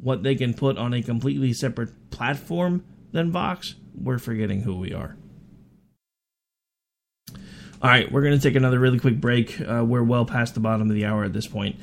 what 0.00 0.24
they 0.24 0.34
can 0.34 0.52
put 0.52 0.76
on 0.78 0.92
a 0.92 1.00
completely 1.00 1.52
separate 1.52 2.10
platform 2.10 2.84
than 3.12 3.30
Vox, 3.30 3.76
we're 3.94 4.18
forgetting 4.18 4.62
who 4.62 4.76
we 4.80 4.92
are. 4.92 5.16
All 7.30 7.88
right, 7.88 8.10
we're 8.10 8.22
going 8.22 8.36
to 8.36 8.42
take 8.42 8.56
another 8.56 8.80
really 8.80 8.98
quick 8.98 9.20
break. 9.20 9.60
Uh, 9.60 9.84
we're 9.84 10.02
well 10.02 10.24
past 10.24 10.54
the 10.54 10.60
bottom 10.60 10.90
of 10.90 10.96
the 10.96 11.04
hour 11.04 11.22
at 11.22 11.32
this 11.32 11.46
point. 11.46 11.76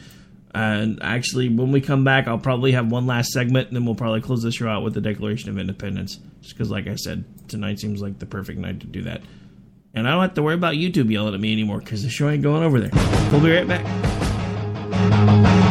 And 0.53 0.99
actually, 1.01 1.49
when 1.49 1.71
we 1.71 1.81
come 1.81 2.03
back, 2.03 2.27
I'll 2.27 2.37
probably 2.37 2.73
have 2.73 2.91
one 2.91 3.07
last 3.07 3.31
segment, 3.31 3.69
and 3.69 3.75
then 3.75 3.85
we'll 3.85 3.95
probably 3.95 4.21
close 4.21 4.43
the 4.43 4.51
show 4.51 4.67
out 4.67 4.83
with 4.83 4.93
the 4.93 5.01
Declaration 5.01 5.49
of 5.49 5.57
Independence. 5.57 6.19
Just 6.41 6.55
because, 6.55 6.69
like 6.69 6.87
I 6.87 6.95
said, 6.95 7.23
tonight 7.47 7.79
seems 7.79 8.01
like 8.01 8.19
the 8.19 8.27
perfect 8.27 8.59
night 8.59 8.79
to 8.81 8.87
do 8.87 9.01
that. 9.03 9.21
And 9.95 10.07
I 10.07 10.11
don't 10.11 10.21
have 10.21 10.33
to 10.35 10.43
worry 10.43 10.55
about 10.55 10.75
YouTube 10.75 11.11
yelling 11.11 11.33
at 11.33 11.39
me 11.39 11.51
anymore 11.51 11.79
because 11.79 12.03
the 12.03 12.09
show 12.09 12.29
ain't 12.29 12.43
going 12.43 12.63
over 12.63 12.79
there. 12.79 12.91
We'll 13.31 13.41
be 13.41 13.51
right 13.51 13.67
back. 13.67 15.61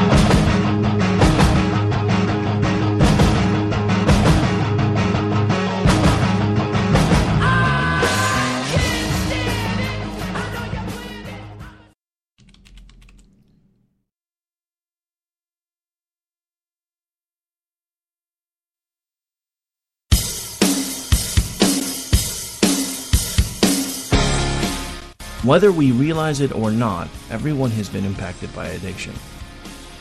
Whether 25.53 25.71
we 25.71 25.93
realize 25.93 26.41
it 26.41 26.55
or 26.55 26.71
not, 26.71 27.11
everyone 27.29 27.73
has 27.73 27.91
been 27.91 28.07
impacted 28.07 28.55
by 28.55 28.69
addiction. 28.69 29.13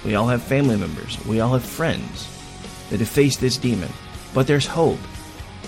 We 0.05 0.15
all 0.15 0.29
have 0.29 0.41
family 0.41 0.77
members. 0.77 1.17
We 1.25 1.41
all 1.41 1.51
have 1.51 1.65
friends 1.65 2.25
that 2.89 3.01
have 3.01 3.09
faced 3.09 3.41
this 3.41 3.57
demon. 3.57 3.89
But 4.33 4.47
there's 4.47 4.65
hope. 4.65 5.01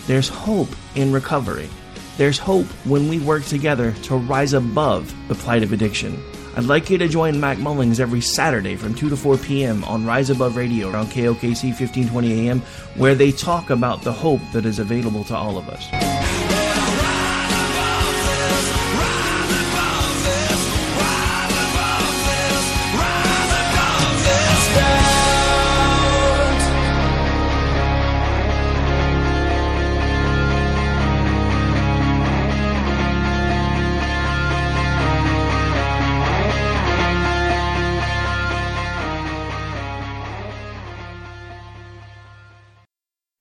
There's 0.07 0.29
hope 0.29 0.69
in 0.95 1.11
recovery. 1.11 1.67
There's 2.15 2.39
hope 2.39 2.65
when 2.85 3.09
we 3.09 3.19
work 3.19 3.43
together 3.43 3.91
to 4.03 4.15
rise 4.15 4.53
above 4.53 5.13
the 5.27 5.35
plight 5.35 5.63
of 5.63 5.73
addiction. 5.73 6.17
I'd 6.55 6.63
like 6.63 6.89
you 6.89 6.97
to 6.99 7.09
join 7.09 7.41
Mac 7.41 7.57
Mullings 7.57 7.99
every 7.99 8.21
Saturday 8.21 8.77
from 8.77 8.95
2 8.95 9.09
to 9.09 9.17
4 9.17 9.35
p.m. 9.35 9.83
on 9.83 10.05
Rise 10.05 10.29
Above 10.29 10.55
Radio 10.55 10.95
on 10.95 11.07
KOKC 11.07 11.77
1520 11.77 12.47
AM, 12.47 12.61
where 12.95 13.15
they 13.15 13.33
talk 13.33 13.69
about 13.69 14.01
the 14.03 14.13
hope 14.13 14.39
that 14.53 14.65
is 14.65 14.79
available 14.79 15.25
to 15.25 15.35
all 15.35 15.57
of 15.57 15.67
us. 15.67 16.52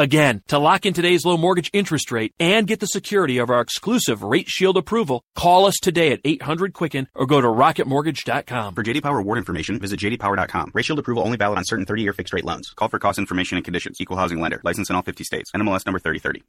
Again, 0.00 0.42
to 0.46 0.60
lock 0.60 0.86
in 0.86 0.94
today's 0.94 1.24
low 1.24 1.36
mortgage 1.36 1.70
interest 1.72 2.12
rate 2.12 2.32
and 2.38 2.68
get 2.68 2.78
the 2.78 2.86
security 2.86 3.38
of 3.38 3.50
our 3.50 3.60
exclusive 3.60 4.22
Rate 4.22 4.48
Shield 4.48 4.76
approval, 4.76 5.24
call 5.34 5.66
us 5.66 5.74
today 5.82 6.12
at 6.12 6.20
800 6.24 6.72
Quicken 6.72 7.08
or 7.16 7.26
go 7.26 7.40
to 7.40 7.48
rocketmortgage.com. 7.48 8.76
For 8.76 8.84
JD 8.84 9.02
Power 9.02 9.18
award 9.18 9.38
information, 9.38 9.80
visit 9.80 9.98
jdpower.com. 9.98 10.70
Rate 10.72 10.84
Shield 10.84 11.00
approval 11.00 11.24
only 11.24 11.36
valid 11.36 11.58
on 11.58 11.64
certain 11.64 11.84
30-year 11.84 12.12
fixed 12.12 12.32
rate 12.32 12.44
loans. 12.44 12.70
Call 12.76 12.88
for 12.88 13.00
cost 13.00 13.18
information 13.18 13.58
and 13.58 13.64
conditions. 13.64 14.00
Equal 14.00 14.16
housing 14.16 14.40
lender. 14.40 14.60
License 14.62 14.88
in 14.88 14.94
all 14.94 15.02
50 15.02 15.24
states. 15.24 15.50
NMLS 15.50 15.84
number 15.84 15.98
3030. 15.98 16.44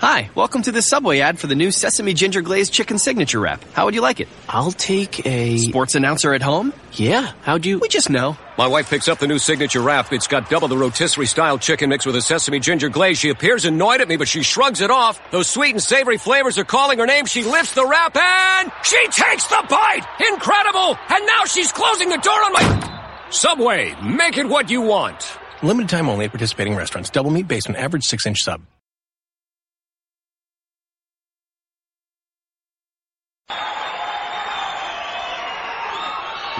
Hi, 0.00 0.30
welcome 0.34 0.62
to 0.62 0.72
the 0.72 0.80
Subway 0.80 1.20
ad 1.20 1.38
for 1.38 1.46
the 1.46 1.54
new 1.54 1.70
Sesame 1.70 2.14
Ginger 2.14 2.40
Glazed 2.40 2.72
Chicken 2.72 2.98
Signature 2.98 3.38
Wrap. 3.38 3.62
How 3.74 3.84
would 3.84 3.94
you 3.94 4.00
like 4.00 4.18
it? 4.18 4.28
I'll 4.48 4.72
take 4.72 5.26
a 5.26 5.58
Sports 5.58 5.94
announcer 5.94 6.32
at 6.32 6.40
home? 6.40 6.72
Yeah. 6.94 7.32
How'd 7.42 7.66
you? 7.66 7.80
We 7.80 7.88
just 7.88 8.08
know. 8.08 8.38
My 8.56 8.66
wife 8.66 8.88
picks 8.88 9.08
up 9.08 9.18
the 9.18 9.26
new 9.26 9.38
signature 9.38 9.82
wrap. 9.82 10.10
It's 10.10 10.26
got 10.26 10.48
double 10.48 10.68
the 10.68 10.78
rotisserie 10.78 11.26
style 11.26 11.58
chicken 11.58 11.90
mixed 11.90 12.06
with 12.06 12.16
a 12.16 12.22
sesame 12.22 12.60
ginger 12.60 12.88
glaze. 12.88 13.18
She 13.18 13.28
appears 13.28 13.66
annoyed 13.66 14.00
at 14.00 14.08
me, 14.08 14.16
but 14.16 14.26
she 14.26 14.42
shrugs 14.42 14.80
it 14.80 14.90
off. 14.90 15.20
Those 15.32 15.50
sweet 15.50 15.72
and 15.72 15.82
savory 15.82 16.16
flavors 16.16 16.56
are 16.56 16.64
calling 16.64 16.98
her 16.98 17.06
name. 17.06 17.26
She 17.26 17.44
lifts 17.44 17.74
the 17.74 17.84
wrap 17.86 18.16
and 18.16 18.72
she 18.82 19.06
takes 19.08 19.46
the 19.48 19.66
bite! 19.68 20.06
Incredible! 20.32 20.96
And 21.10 21.26
now 21.26 21.44
she's 21.44 21.72
closing 21.72 22.08
the 22.08 22.16
door 22.16 22.32
on 22.32 22.52
my. 22.54 23.26
Subway, 23.28 23.94
make 24.02 24.38
it 24.38 24.48
what 24.48 24.70
you 24.70 24.80
want. 24.80 25.36
Limited 25.62 25.90
time 25.90 26.08
only 26.08 26.24
at 26.24 26.30
participating 26.30 26.74
restaurants. 26.74 27.10
Double 27.10 27.30
meat 27.30 27.46
based 27.46 27.68
on 27.68 27.76
average 27.76 28.04
six 28.04 28.24
inch 28.24 28.38
sub. 28.38 28.62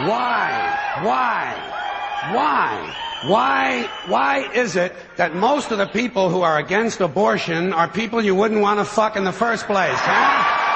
Why? 0.08 0.78
Why? 1.02 2.32
Why? 2.32 2.96
Why? 3.26 3.90
Why 4.06 4.50
is 4.54 4.76
it 4.76 4.94
that 5.16 5.34
most 5.34 5.70
of 5.72 5.78
the 5.78 5.86
people 5.86 6.30
who 6.30 6.40
are 6.40 6.58
against 6.58 7.00
abortion 7.00 7.72
are 7.72 7.86
people 7.86 8.22
you 8.22 8.34
wouldn't 8.34 8.60
want 8.62 8.80
to 8.80 8.84
fuck 8.84 9.16
in 9.16 9.24
the 9.24 9.32
first 9.32 9.66
place, 9.66 9.98
huh? 9.98 10.68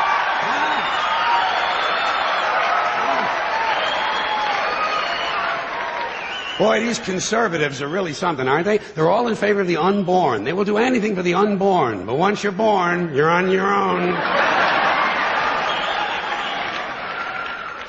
Boy, 6.58 6.80
these 6.80 7.00
conservatives 7.00 7.82
are 7.82 7.88
really 7.88 8.12
something, 8.12 8.46
aren't 8.46 8.66
they? 8.66 8.78
They're 8.78 9.10
all 9.10 9.26
in 9.26 9.34
favor 9.34 9.62
of 9.62 9.66
the 9.66 9.78
unborn. 9.78 10.44
They 10.44 10.52
will 10.52 10.64
do 10.64 10.76
anything 10.76 11.16
for 11.16 11.22
the 11.22 11.34
unborn. 11.34 12.06
But 12.06 12.16
once 12.16 12.44
you're 12.44 12.52
born, 12.52 13.12
you're 13.12 13.30
on 13.30 13.50
your 13.50 13.66
own. 13.66 14.73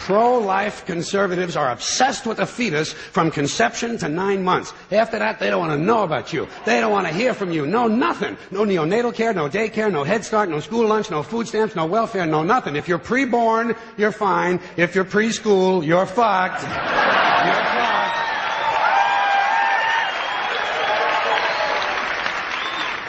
Pro-life 0.06 0.86
conservatives 0.86 1.56
are 1.56 1.72
obsessed 1.72 2.28
with 2.28 2.38
the 2.38 2.46
fetus 2.46 2.94
from 2.94 3.32
conception 3.32 3.98
to 3.98 4.08
nine 4.08 4.44
months. 4.44 4.72
After 4.92 5.18
that, 5.18 5.40
they 5.40 5.50
don't 5.50 5.60
want 5.60 5.72
to 5.72 5.84
know 5.84 6.04
about 6.04 6.32
you. 6.32 6.48
They 6.64 6.80
don't 6.80 6.92
want 6.92 7.08
to 7.08 7.14
hear 7.14 7.34
from 7.34 7.52
you. 7.52 7.66
No 7.66 7.88
nothing. 7.88 8.38
No 8.52 8.66
neonatal 8.66 9.16
care, 9.16 9.34
no 9.34 9.50
daycare, 9.50 9.92
no 9.92 10.04
Head 10.04 10.24
Start, 10.24 10.50
no 10.50 10.60
school 10.60 10.88
lunch, 10.88 11.10
no 11.10 11.24
food 11.24 11.48
stamps, 11.48 11.76
no 11.76 11.88
welfare, 11.88 12.28
no 12.28 12.44
nothing. 12.44 12.76
If 12.76 12.88
you're 12.88 13.00
preborn, 13.00 13.76
you're 13.98 14.12
fine. 14.12 14.60
If 14.78 14.94
you're 14.94 15.06
preschool, 15.06 15.84
you're 15.84 16.06
fucked. 16.06 16.62
You're 17.46 17.54
fucked. 17.54 17.96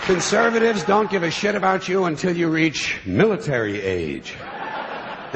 Conservatives 0.06 0.82
don't 0.84 1.10
give 1.10 1.24
a 1.24 1.30
shit 1.30 1.54
about 1.54 1.88
you 1.88 2.04
until 2.04 2.34
you 2.34 2.48
reach 2.48 3.00
military 3.04 3.82
age. 3.82 4.34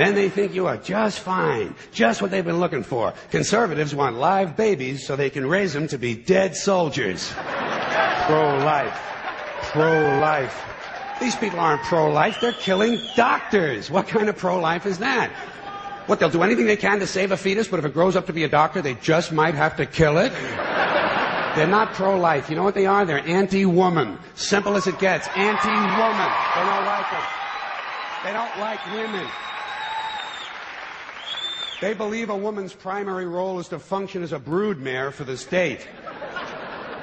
Then 0.01 0.14
they 0.14 0.30
think 0.30 0.55
you 0.55 0.66
are 0.66 0.78
just 0.78 1.20
fine, 1.20 1.74
just 1.92 2.22
what 2.22 2.30
they've 2.30 2.42
been 2.42 2.59
looking 2.59 2.82
for. 2.82 3.12
Conservatives 3.30 3.94
want 3.94 4.16
live 4.16 4.57
babies 4.57 5.07
so 5.07 5.14
they 5.14 5.28
can 5.28 5.46
raise 5.46 5.74
them 5.74 5.88
to 5.88 5.98
be 5.98 6.14
dead 6.14 6.57
soldiers. 6.57 7.30
Pro-life. 8.24 8.98
Pro-life. 9.61 10.59
These 11.20 11.36
people 11.36 11.61
aren't 11.61 11.82
pro-life, 11.82 12.38
they're 12.40 12.53
killing 12.53 12.98
doctors. 13.14 13.90
What 13.90 14.09
kind 14.09 14.30
of 14.30 14.38
pro-life 14.38 14.86
is 14.86 14.96
that? 15.01 15.30
What, 16.07 16.18
they'll 16.18 16.30
do 16.30 16.42
anything 16.42 16.64
they 16.64 16.78
can 16.78 16.98
to 17.01 17.07
save 17.07 17.30
a 17.30 17.36
fetus, 17.36 17.68
but 17.68 17.78
if 17.78 17.84
it 17.84 17.92
grows 17.92 18.16
up 18.16 18.24
to 18.28 18.32
be 18.32 18.44
a 18.44 18.48
doctor, 18.48 18.80
they 18.80 18.94
just 18.94 19.32
might 19.32 19.55
have 19.55 19.76
to 19.76 19.84
kill 19.84 20.16
it? 20.16 20.32
They're 21.57 21.66
not 21.66 21.92
pro-life. 21.92 22.48
You 22.48 22.57
know 22.57 22.64
what 22.64 22.74
they 22.74 22.86
are? 22.86 23.05
They're 23.05 23.18
anti-woman. 23.28 24.18
Simple 24.34 24.76
as 24.76 24.86
it 24.86 24.98
gets. 24.98 25.28
Anti-woman. 25.36 26.32
They 26.55 26.64
don't 26.64 26.86
like 26.86 27.12
it. 27.12 27.26
They 28.24 28.32
don't 28.32 28.59
like 28.61 28.80
women. 28.94 29.28
They 31.81 31.95
believe 31.95 32.28
a 32.28 32.37
woman's 32.37 32.74
primary 32.74 33.26
role 33.26 33.59
is 33.59 33.68
to 33.68 33.78
function 33.78 34.22
as 34.22 34.33
a 34.33 34.39
broodmare 34.39 35.12
for 35.12 35.24
the 35.24 35.37
state. 35.37 35.89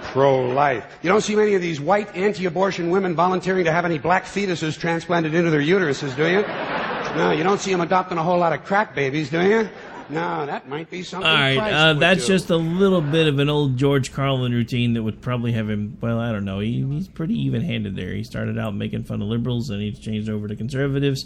Pro-life. 0.03 0.86
You 1.01 1.09
don't 1.09 1.21
see 1.21 1.36
many 1.36 1.55
of 1.55 1.61
these 1.61 1.82
white 1.82 2.15
anti-abortion 2.15 2.91
women 2.91 3.15
volunteering 3.15 3.65
to 3.65 3.71
have 3.71 3.86
any 3.86 3.97
black 3.97 4.25
fetuses 4.25 4.78
transplanted 4.78 5.34
into 5.34 5.49
their 5.49 5.61
uteruses, 5.61 6.15
do 6.15 6.28
you? 6.30 6.41
No, 7.17 7.32
you 7.32 7.43
don't 7.43 7.59
see 7.59 7.71
them 7.71 7.82
adopting 7.82 8.17
a 8.19 8.23
whole 8.23 8.38
lot 8.38 8.53
of 8.53 8.63
crack 8.63 8.93
babies, 8.93 9.30
do 9.32 9.41
you? 9.41 9.67
No, 10.09 10.45
that 10.45 10.69
might 10.69 10.89
be 10.89 11.03
something. 11.03 11.30
All 11.30 11.36
right, 11.36 11.57
uh, 11.57 11.93
that's 11.95 12.21
do. 12.21 12.34
just 12.34 12.49
a 12.49 12.55
little 12.55 13.01
bit 13.01 13.28
of 13.28 13.39
an 13.39 13.49
old 13.49 13.75
George 13.75 14.13
Carlin 14.13 14.53
routine 14.53 14.93
that 14.93 15.03
would 15.03 15.21
probably 15.21 15.51
have 15.51 15.69
him. 15.69 15.97
Well, 15.99 16.19
I 16.19 16.32
don't 16.32 16.45
know. 16.45 16.59
He, 16.59 16.86
he's 16.89 17.09
pretty 17.09 17.34
even-handed 17.34 17.95
there. 17.95 18.13
He 18.13 18.23
started 18.23 18.57
out 18.57 18.73
making 18.75 19.03
fun 19.03 19.21
of 19.21 19.28
liberals, 19.28 19.69
and 19.69 19.82
he's 19.82 19.99
changed 19.99 20.30
over 20.30 20.47
to 20.47 20.55
conservatives. 20.55 21.25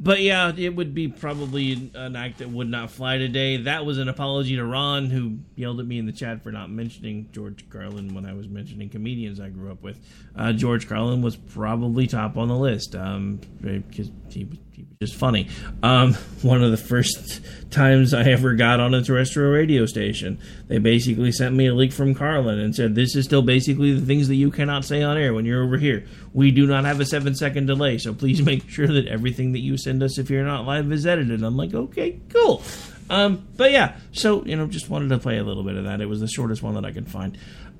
But 0.00 0.20
yeah, 0.20 0.52
it 0.56 0.76
would 0.76 0.94
be 0.94 1.08
probably 1.08 1.90
an 1.94 2.14
act 2.14 2.38
that 2.38 2.48
would 2.48 2.68
not 2.68 2.90
fly 2.90 3.18
today. 3.18 3.56
That 3.56 3.84
was 3.84 3.98
an 3.98 4.08
apology 4.08 4.54
to 4.56 4.64
Ron, 4.64 5.06
who 5.06 5.38
yelled 5.56 5.80
at 5.80 5.86
me 5.86 5.98
in 5.98 6.06
the 6.06 6.12
chat 6.12 6.42
for 6.42 6.52
not 6.52 6.70
mentioning 6.70 7.28
George 7.32 7.68
Carlin 7.68 8.14
when 8.14 8.24
I 8.24 8.32
was 8.32 8.48
mentioning 8.48 8.88
comedians 8.90 9.40
I 9.40 9.48
grew 9.48 9.72
up 9.72 9.82
with. 9.82 9.98
Uh, 10.36 10.52
George 10.52 10.88
Carlin 10.88 11.20
was 11.20 11.34
probably 11.34 12.06
top 12.06 12.36
on 12.36 12.46
the 12.46 12.56
list 12.56 12.94
um, 12.94 13.40
because 13.60 14.12
he 14.30 14.44
was, 14.44 14.58
he 14.78 14.84
was 14.84 15.08
just 15.08 15.18
funny. 15.18 15.48
Um, 15.82 16.14
one 16.42 16.62
of 16.62 16.70
the 16.70 16.76
first 16.76 17.40
times 17.70 18.14
I 18.14 18.22
ever 18.24 18.54
got 18.54 18.78
on 18.78 18.94
a 18.94 19.02
terrestrial 19.02 19.50
radio 19.50 19.86
station, 19.86 20.38
they 20.68 20.78
basically 20.78 21.32
sent 21.32 21.54
me 21.54 21.66
a 21.66 21.74
leak 21.74 21.92
from 21.92 22.14
Carlin 22.14 22.60
and 22.60 22.74
said, 22.74 22.94
"This 22.94 23.16
is 23.16 23.24
still 23.24 23.42
basically 23.42 23.92
the 23.92 24.06
things 24.06 24.28
that 24.28 24.36
you 24.36 24.50
cannot 24.50 24.84
say 24.84 25.02
on 25.02 25.16
air 25.16 25.34
when 25.34 25.44
you're 25.44 25.64
over 25.64 25.78
here. 25.78 26.06
We 26.32 26.52
do 26.52 26.66
not 26.66 26.84
have 26.84 27.00
a 27.00 27.04
seven 27.04 27.34
second 27.34 27.66
delay, 27.66 27.98
so 27.98 28.14
please 28.14 28.40
make 28.52 28.68
sure 28.68 28.86
that 28.86 29.08
everything 29.08 29.52
that 29.52 29.60
you 29.60 29.76
send 29.76 30.02
us, 30.02 30.16
if 30.18 30.30
you're 30.30 30.44
not 30.44 30.64
live, 30.64 30.90
is 30.92 31.06
edited." 31.06 31.42
I'm 31.42 31.56
like, 31.56 31.74
"Okay, 31.74 32.20
cool." 32.28 32.62
Um, 33.10 33.48
but 33.56 33.72
yeah, 33.72 33.96
so 34.12 34.44
you 34.44 34.54
know, 34.54 34.66
just 34.66 34.88
wanted 34.88 35.08
to 35.08 35.18
play 35.18 35.38
a 35.38 35.44
little 35.44 35.64
bit 35.64 35.76
of 35.76 35.84
that. 35.84 36.00
It 36.00 36.06
was 36.06 36.20
the 36.20 36.28
shortest 36.28 36.62
one 36.62 36.74
that 36.74 36.84
I 36.84 36.92
could 36.92 37.08
find. 37.08 37.36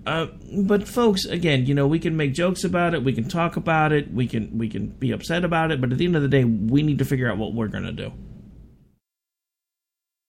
Uh, 0.08 0.26
but 0.62 0.88
folks, 0.88 1.26
again, 1.26 1.66
you 1.66 1.74
know, 1.74 1.86
we 1.86 1.98
can 1.98 2.16
make 2.16 2.32
jokes 2.32 2.64
about 2.64 2.94
it, 2.94 3.04
we 3.04 3.12
can 3.12 3.28
talk 3.28 3.56
about 3.56 3.92
it, 3.92 4.10
we 4.10 4.26
can 4.26 4.56
we 4.56 4.66
can 4.66 4.86
be 4.86 5.12
upset 5.12 5.44
about 5.44 5.70
it, 5.70 5.82
but 5.82 5.92
at 5.92 5.98
the 5.98 6.06
end 6.06 6.16
of 6.16 6.22
the 6.22 6.28
day, 6.28 6.44
we 6.44 6.82
need 6.82 6.98
to 6.98 7.04
figure 7.04 7.30
out 7.30 7.36
what 7.36 7.52
we're 7.52 7.68
gonna 7.68 7.92
do. 7.92 8.10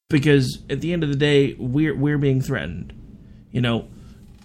Because 0.10 0.64
at 0.70 0.82
the 0.82 0.92
end 0.92 1.06
of 1.06 1.10
the 1.10 1.16
day, 1.16 1.56
we're 1.58 1.96
we're 1.96 2.18
being 2.18 2.42
threatened. 2.42 2.92
You 3.54 3.62
know, 3.62 3.88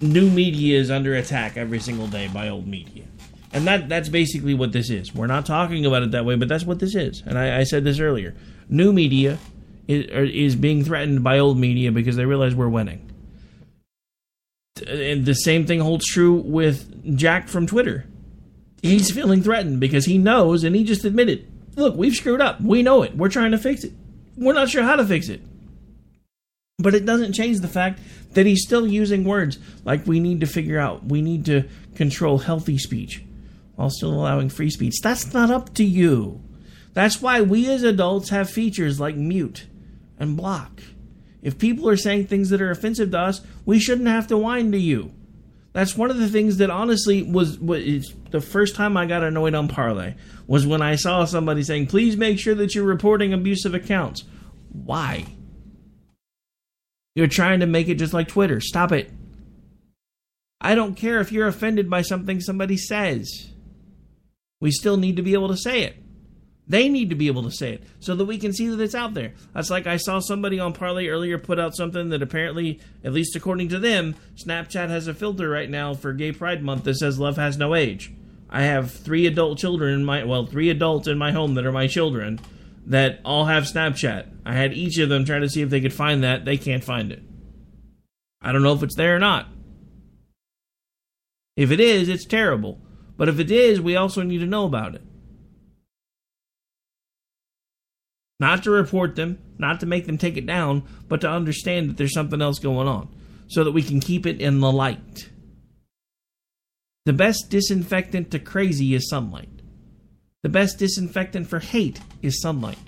new 0.00 0.30
media 0.30 0.78
is 0.78 0.88
under 0.88 1.14
attack 1.14 1.56
every 1.56 1.80
single 1.80 2.06
day 2.06 2.28
by 2.28 2.48
old 2.48 2.68
media. 2.68 3.02
And 3.52 3.66
that 3.66 3.88
that's 3.88 4.08
basically 4.08 4.54
what 4.54 4.70
this 4.70 4.88
is. 4.88 5.12
We're 5.12 5.26
not 5.26 5.46
talking 5.46 5.84
about 5.84 6.04
it 6.04 6.12
that 6.12 6.24
way, 6.24 6.36
but 6.36 6.46
that's 6.46 6.64
what 6.64 6.78
this 6.78 6.94
is. 6.94 7.24
And 7.26 7.36
I, 7.36 7.58
I 7.58 7.64
said 7.64 7.82
this 7.82 7.98
earlier. 7.98 8.36
New 8.68 8.92
media 8.92 9.38
is, 9.88 10.06
is 10.30 10.54
being 10.54 10.84
threatened 10.84 11.24
by 11.24 11.40
old 11.40 11.58
media 11.58 11.90
because 11.90 12.14
they 12.14 12.24
realize 12.24 12.54
we're 12.54 12.68
winning. 12.68 13.10
And 14.86 15.24
the 15.24 15.34
same 15.34 15.66
thing 15.66 15.80
holds 15.80 16.06
true 16.06 16.34
with 16.34 17.16
Jack 17.16 17.48
from 17.48 17.66
Twitter. 17.66 18.06
He's 18.82 19.10
feeling 19.10 19.42
threatened 19.42 19.80
because 19.80 20.04
he 20.04 20.18
knows, 20.18 20.62
and 20.62 20.76
he 20.76 20.84
just 20.84 21.04
admitted, 21.04 21.50
look, 21.76 21.96
we've 21.96 22.14
screwed 22.14 22.40
up. 22.40 22.60
We 22.60 22.82
know 22.82 23.02
it. 23.02 23.16
We're 23.16 23.30
trying 23.30 23.52
to 23.52 23.58
fix 23.58 23.82
it. 23.84 23.92
We're 24.36 24.52
not 24.52 24.68
sure 24.68 24.82
how 24.82 24.96
to 24.96 25.06
fix 25.06 25.28
it. 25.28 25.40
But 26.78 26.94
it 26.94 27.06
doesn't 27.06 27.32
change 27.34 27.60
the 27.60 27.68
fact 27.68 28.00
that 28.32 28.46
he's 28.46 28.64
still 28.64 28.86
using 28.86 29.24
words 29.24 29.58
like 29.84 30.06
we 30.06 30.20
need 30.20 30.40
to 30.40 30.46
figure 30.46 30.78
out, 30.78 31.04
we 31.04 31.22
need 31.22 31.46
to 31.46 31.64
control 31.94 32.38
healthy 32.38 32.78
speech 32.78 33.22
while 33.76 33.90
still 33.90 34.12
allowing 34.12 34.48
free 34.48 34.70
speech. 34.70 34.94
That's 35.02 35.32
not 35.32 35.50
up 35.50 35.72
to 35.74 35.84
you. 35.84 36.42
That's 36.92 37.22
why 37.22 37.40
we 37.40 37.70
as 37.70 37.82
adults 37.84 38.30
have 38.30 38.50
features 38.50 39.00
like 39.00 39.16
mute 39.16 39.66
and 40.18 40.36
block. 40.36 40.82
If 41.44 41.58
people 41.58 41.88
are 41.90 41.96
saying 41.96 42.26
things 42.26 42.48
that 42.48 42.62
are 42.62 42.70
offensive 42.70 43.10
to 43.12 43.18
us, 43.18 43.42
we 43.66 43.78
shouldn't 43.78 44.08
have 44.08 44.26
to 44.28 44.36
whine 44.36 44.72
to 44.72 44.78
you. 44.78 45.12
That's 45.74 45.96
one 45.96 46.10
of 46.10 46.16
the 46.16 46.28
things 46.28 46.56
that 46.56 46.70
honestly 46.70 47.22
was, 47.22 47.58
was 47.58 48.14
the 48.30 48.40
first 48.40 48.74
time 48.74 48.96
I 48.96 49.06
got 49.06 49.22
annoyed 49.22 49.54
on 49.54 49.68
Parler 49.68 50.14
was 50.46 50.66
when 50.66 50.80
I 50.80 50.96
saw 50.96 51.24
somebody 51.24 51.62
saying, 51.62 51.88
"Please 51.88 52.16
make 52.16 52.38
sure 52.38 52.54
that 52.54 52.74
you're 52.74 52.84
reporting 52.84 53.32
abusive 53.32 53.74
accounts." 53.74 54.24
Why? 54.72 55.26
You're 57.14 57.26
trying 57.26 57.60
to 57.60 57.66
make 57.66 57.88
it 57.88 57.96
just 57.96 58.14
like 58.14 58.28
Twitter. 58.28 58.60
Stop 58.60 58.92
it. 58.92 59.10
I 60.60 60.74
don't 60.74 60.94
care 60.94 61.20
if 61.20 61.30
you're 61.30 61.46
offended 61.46 61.90
by 61.90 62.02
something 62.02 62.40
somebody 62.40 62.76
says. 62.76 63.50
We 64.60 64.70
still 64.70 64.96
need 64.96 65.16
to 65.16 65.22
be 65.22 65.34
able 65.34 65.48
to 65.48 65.56
say 65.56 65.82
it. 65.82 65.96
They 66.66 66.88
need 66.88 67.10
to 67.10 67.14
be 67.14 67.26
able 67.26 67.42
to 67.42 67.50
say 67.50 67.74
it 67.74 67.84
so 68.00 68.14
that 68.14 68.24
we 68.24 68.38
can 68.38 68.54
see 68.54 68.68
that 68.68 68.80
it's 68.80 68.94
out 68.94 69.12
there. 69.12 69.34
That's 69.52 69.70
like 69.70 69.86
I 69.86 69.98
saw 69.98 70.18
somebody 70.20 70.58
on 70.58 70.72
Parler 70.72 71.04
earlier 71.06 71.38
put 71.38 71.60
out 71.60 71.76
something 71.76 72.08
that 72.08 72.22
apparently, 72.22 72.80
at 73.02 73.12
least 73.12 73.36
according 73.36 73.68
to 73.68 73.78
them, 73.78 74.14
Snapchat 74.42 74.88
has 74.88 75.06
a 75.06 75.14
filter 75.14 75.48
right 75.48 75.68
now 75.68 75.94
for 75.94 76.14
Gay 76.14 76.32
Pride 76.32 76.62
Month 76.62 76.84
that 76.84 76.96
says 76.96 77.18
love 77.18 77.36
has 77.36 77.58
no 77.58 77.74
age. 77.74 78.12
I 78.48 78.62
have 78.62 78.92
three 78.92 79.26
adult 79.26 79.58
children 79.58 79.94
in 79.94 80.04
my 80.04 80.24
well, 80.24 80.46
three 80.46 80.70
adults 80.70 81.06
in 81.06 81.18
my 81.18 81.32
home 81.32 81.54
that 81.54 81.66
are 81.66 81.72
my 81.72 81.86
children 81.86 82.40
that 82.86 83.20
all 83.24 83.46
have 83.46 83.64
Snapchat. 83.64 84.28
I 84.46 84.54
had 84.54 84.72
each 84.72 84.98
of 84.98 85.08
them 85.08 85.24
try 85.24 85.38
to 85.38 85.48
see 85.48 85.62
if 85.62 85.70
they 85.70 85.80
could 85.80 85.92
find 85.92 86.22
that. 86.22 86.44
They 86.44 86.56
can't 86.56 86.84
find 86.84 87.12
it. 87.12 87.22
I 88.40 88.52
don't 88.52 88.62
know 88.62 88.74
if 88.74 88.82
it's 88.82 88.96
there 88.96 89.16
or 89.16 89.18
not. 89.18 89.48
If 91.56 91.70
it 91.70 91.80
is, 91.80 92.08
it's 92.08 92.26
terrible. 92.26 92.78
But 93.16 93.28
if 93.28 93.38
it 93.38 93.50
is, 93.50 93.80
we 93.80 93.96
also 93.96 94.22
need 94.22 94.38
to 94.38 94.46
know 94.46 94.66
about 94.66 94.94
it. 94.94 95.02
Not 98.40 98.64
to 98.64 98.70
report 98.70 99.16
them, 99.16 99.38
not 99.58 99.80
to 99.80 99.86
make 99.86 100.06
them 100.06 100.18
take 100.18 100.36
it 100.36 100.46
down, 100.46 100.82
but 101.08 101.20
to 101.20 101.30
understand 101.30 101.88
that 101.88 101.96
there's 101.96 102.14
something 102.14 102.42
else 102.42 102.58
going 102.58 102.88
on 102.88 103.08
so 103.46 103.62
that 103.64 103.72
we 103.72 103.82
can 103.82 104.00
keep 104.00 104.26
it 104.26 104.40
in 104.40 104.60
the 104.60 104.72
light. 104.72 105.30
The 107.06 107.12
best 107.12 107.50
disinfectant 107.50 108.30
to 108.30 108.38
crazy 108.38 108.94
is 108.94 109.08
sunlight. 109.08 109.48
The 110.42 110.48
best 110.48 110.78
disinfectant 110.78 111.46
for 111.48 111.60
hate 111.60 112.00
is 112.22 112.40
sunlight. 112.40 112.78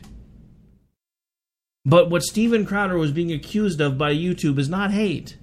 But 1.85 2.11
what 2.11 2.23
Steven 2.23 2.67
Crowder 2.67 2.99
was 2.99 3.13
being 3.13 3.33
accused 3.33 3.81
of 3.81 3.97
by 3.97 4.13
YouTube 4.13 4.59
is 4.59 4.69
not 4.69 4.91
hate. 4.91 5.37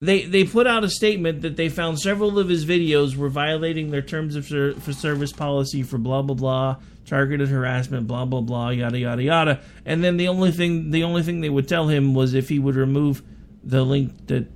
They 0.00 0.24
they 0.24 0.44
put 0.44 0.66
out 0.66 0.84
a 0.84 0.90
statement 0.90 1.42
that 1.42 1.56
they 1.56 1.68
found 1.68 1.98
several 1.98 2.38
of 2.38 2.48
his 2.48 2.66
videos 2.66 3.16
were 3.16 3.28
violating 3.28 3.90
their 3.90 4.02
terms 4.02 4.36
of 4.36 4.46
ser- 4.46 4.74
for 4.74 4.92
service 4.92 5.32
policy 5.32 5.82
for 5.82 5.98
blah 5.98 6.22
blah 6.22 6.34
blah, 6.34 6.76
targeted 7.06 7.48
harassment, 7.48 8.06
blah 8.06 8.24
blah 8.24 8.40
blah, 8.40 8.70
yada 8.70 8.98
yada 8.98 9.22
yada. 9.22 9.60
And 9.84 10.02
then 10.02 10.16
the 10.16 10.28
only 10.28 10.50
thing 10.50 10.90
the 10.90 11.04
only 11.04 11.22
thing 11.22 11.40
they 11.40 11.48
would 11.48 11.68
tell 11.68 11.88
him 11.88 12.14
was 12.14 12.34
if 12.34 12.48
he 12.48 12.58
would 12.58 12.76
remove 12.76 13.22
the 13.62 13.84
link 13.84 14.26
that 14.26 14.48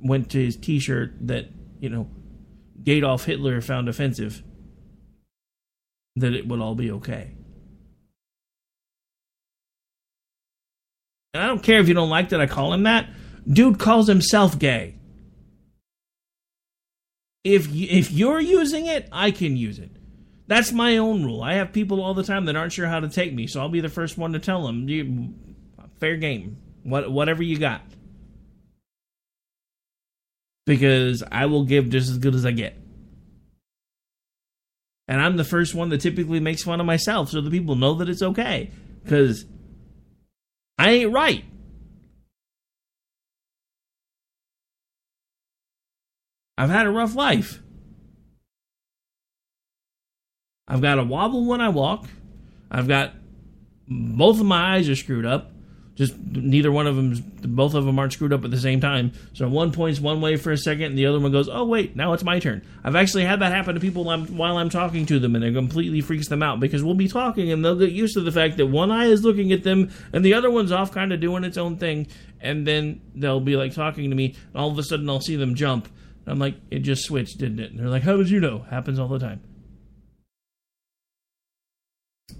went 0.00 0.30
to 0.30 0.44
his 0.44 0.56
T-shirt 0.56 1.14
that 1.26 1.46
you 1.80 1.88
know 1.88 2.08
Adolf 2.86 3.24
Hitler 3.24 3.60
found 3.60 3.88
offensive, 3.88 4.42
that 6.16 6.34
it 6.34 6.46
would 6.46 6.60
all 6.60 6.74
be 6.74 6.90
okay. 6.92 7.32
And 11.34 11.42
I 11.42 11.46
don't 11.48 11.62
care 11.62 11.80
if 11.80 11.88
you 11.88 11.94
don't 11.94 12.10
like 12.10 12.30
that 12.30 12.40
I 12.40 12.46
call 12.46 12.72
him 12.72 12.84
that. 12.84 13.10
Dude 13.48 13.78
calls 13.78 14.06
himself 14.08 14.58
gay. 14.58 14.94
If 17.44 17.68
if 17.72 18.10
you're 18.10 18.40
using 18.40 18.86
it, 18.86 19.08
I 19.12 19.30
can 19.30 19.56
use 19.56 19.78
it. 19.78 19.95
That's 20.46 20.72
my 20.72 20.96
own 20.98 21.24
rule. 21.24 21.42
I 21.42 21.54
have 21.54 21.72
people 21.72 22.02
all 22.02 22.14
the 22.14 22.22
time 22.22 22.44
that 22.44 22.56
aren't 22.56 22.72
sure 22.72 22.86
how 22.86 23.00
to 23.00 23.08
take 23.08 23.34
me, 23.34 23.46
so 23.46 23.60
I'll 23.60 23.68
be 23.68 23.80
the 23.80 23.88
first 23.88 24.16
one 24.16 24.32
to 24.32 24.38
tell 24.38 24.66
them, 24.66 24.88
you, 24.88 25.34
fair 25.98 26.16
game. 26.16 26.58
What 26.84 27.10
whatever 27.10 27.42
you 27.42 27.58
got. 27.58 27.82
Because 30.66 31.22
I 31.30 31.46
will 31.46 31.64
give 31.64 31.90
just 31.90 32.10
as 32.10 32.18
good 32.18 32.34
as 32.34 32.46
I 32.46 32.52
get. 32.52 32.76
And 35.08 35.20
I'm 35.20 35.36
the 35.36 35.44
first 35.44 35.74
one 35.74 35.88
that 35.90 36.00
typically 36.00 36.40
makes 36.40 36.62
fun 36.62 36.80
of 36.80 36.86
myself 36.86 37.30
so 37.30 37.40
the 37.40 37.50
people 37.50 37.76
know 37.76 37.94
that 37.94 38.08
it's 38.08 38.22
okay. 38.22 38.70
Because 39.02 39.46
I 40.78 40.90
ain't 40.90 41.12
right. 41.12 41.44
I've 46.58 46.70
had 46.70 46.86
a 46.86 46.90
rough 46.90 47.14
life. 47.14 47.62
I've 50.68 50.82
got 50.82 50.98
a 50.98 51.04
wobble 51.04 51.46
when 51.46 51.60
I 51.60 51.68
walk. 51.68 52.06
I've 52.70 52.88
got 52.88 53.12
both 53.88 54.40
of 54.40 54.46
my 54.46 54.74
eyes 54.74 54.88
are 54.88 54.96
screwed 54.96 55.24
up. 55.24 55.52
Just 55.94 56.18
neither 56.18 56.70
one 56.70 56.86
of 56.86 56.96
them, 56.96 57.14
both 57.40 57.72
of 57.72 57.86
them 57.86 57.98
aren't 57.98 58.12
screwed 58.12 58.32
up 58.32 58.44
at 58.44 58.50
the 58.50 58.58
same 58.58 58.80
time. 58.80 59.12
So 59.32 59.48
one 59.48 59.72
points 59.72 59.98
one 59.98 60.20
way 60.20 60.36
for 60.36 60.52
a 60.52 60.58
second, 60.58 60.82
and 60.82 60.98
the 60.98 61.06
other 61.06 61.18
one 61.18 61.32
goes, 61.32 61.48
"Oh 61.48 61.64
wait, 61.64 61.96
now 61.96 62.12
it's 62.12 62.24
my 62.24 62.38
turn." 62.38 62.60
I've 62.84 62.96
actually 62.96 63.24
had 63.24 63.40
that 63.40 63.52
happen 63.52 63.74
to 63.74 63.80
people 63.80 64.04
while 64.04 64.58
I'm 64.58 64.68
talking 64.68 65.06
to 65.06 65.18
them, 65.18 65.34
and 65.34 65.42
it 65.42 65.54
completely 65.54 66.02
freaks 66.02 66.28
them 66.28 66.42
out 66.42 66.60
because 66.60 66.84
we'll 66.84 66.96
be 66.96 67.08
talking, 67.08 67.50
and 67.50 67.64
they'll 67.64 67.78
get 67.78 67.92
used 67.92 68.12
to 68.14 68.20
the 68.20 68.32
fact 68.32 68.58
that 68.58 68.66
one 68.66 68.90
eye 68.90 69.06
is 69.06 69.24
looking 69.24 69.52
at 69.52 69.62
them, 69.62 69.90
and 70.12 70.22
the 70.22 70.34
other 70.34 70.50
one's 70.50 70.72
off, 70.72 70.92
kind 70.92 71.14
of 71.14 71.20
doing 71.20 71.44
its 71.44 71.56
own 71.56 71.78
thing, 71.78 72.08
and 72.42 72.66
then 72.66 73.00
they'll 73.14 73.40
be 73.40 73.56
like 73.56 73.72
talking 73.72 74.10
to 74.10 74.16
me, 74.16 74.34
and 74.52 74.56
all 74.56 74.70
of 74.70 74.78
a 74.78 74.82
sudden 74.82 75.08
I'll 75.08 75.22
see 75.22 75.36
them 75.36 75.54
jump. 75.54 75.88
I'm 76.26 76.38
like, 76.38 76.56
"It 76.70 76.80
just 76.80 77.04
switched, 77.04 77.38
didn't 77.38 77.60
it?" 77.60 77.70
And 77.70 77.80
they're 77.80 77.88
like, 77.88 78.02
"How 78.02 78.18
did 78.18 78.28
you 78.28 78.40
know?" 78.40 78.66
Happens 78.68 78.98
all 78.98 79.08
the 79.08 79.20
time 79.20 79.40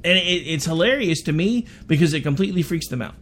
and 0.06 0.18
it, 0.18 0.20
it's 0.20 0.64
hilarious 0.64 1.22
to 1.22 1.32
me 1.32 1.66
because 1.86 2.14
it 2.14 2.22
completely 2.22 2.62
freaks 2.62 2.88
them 2.88 3.02
out. 3.02 3.14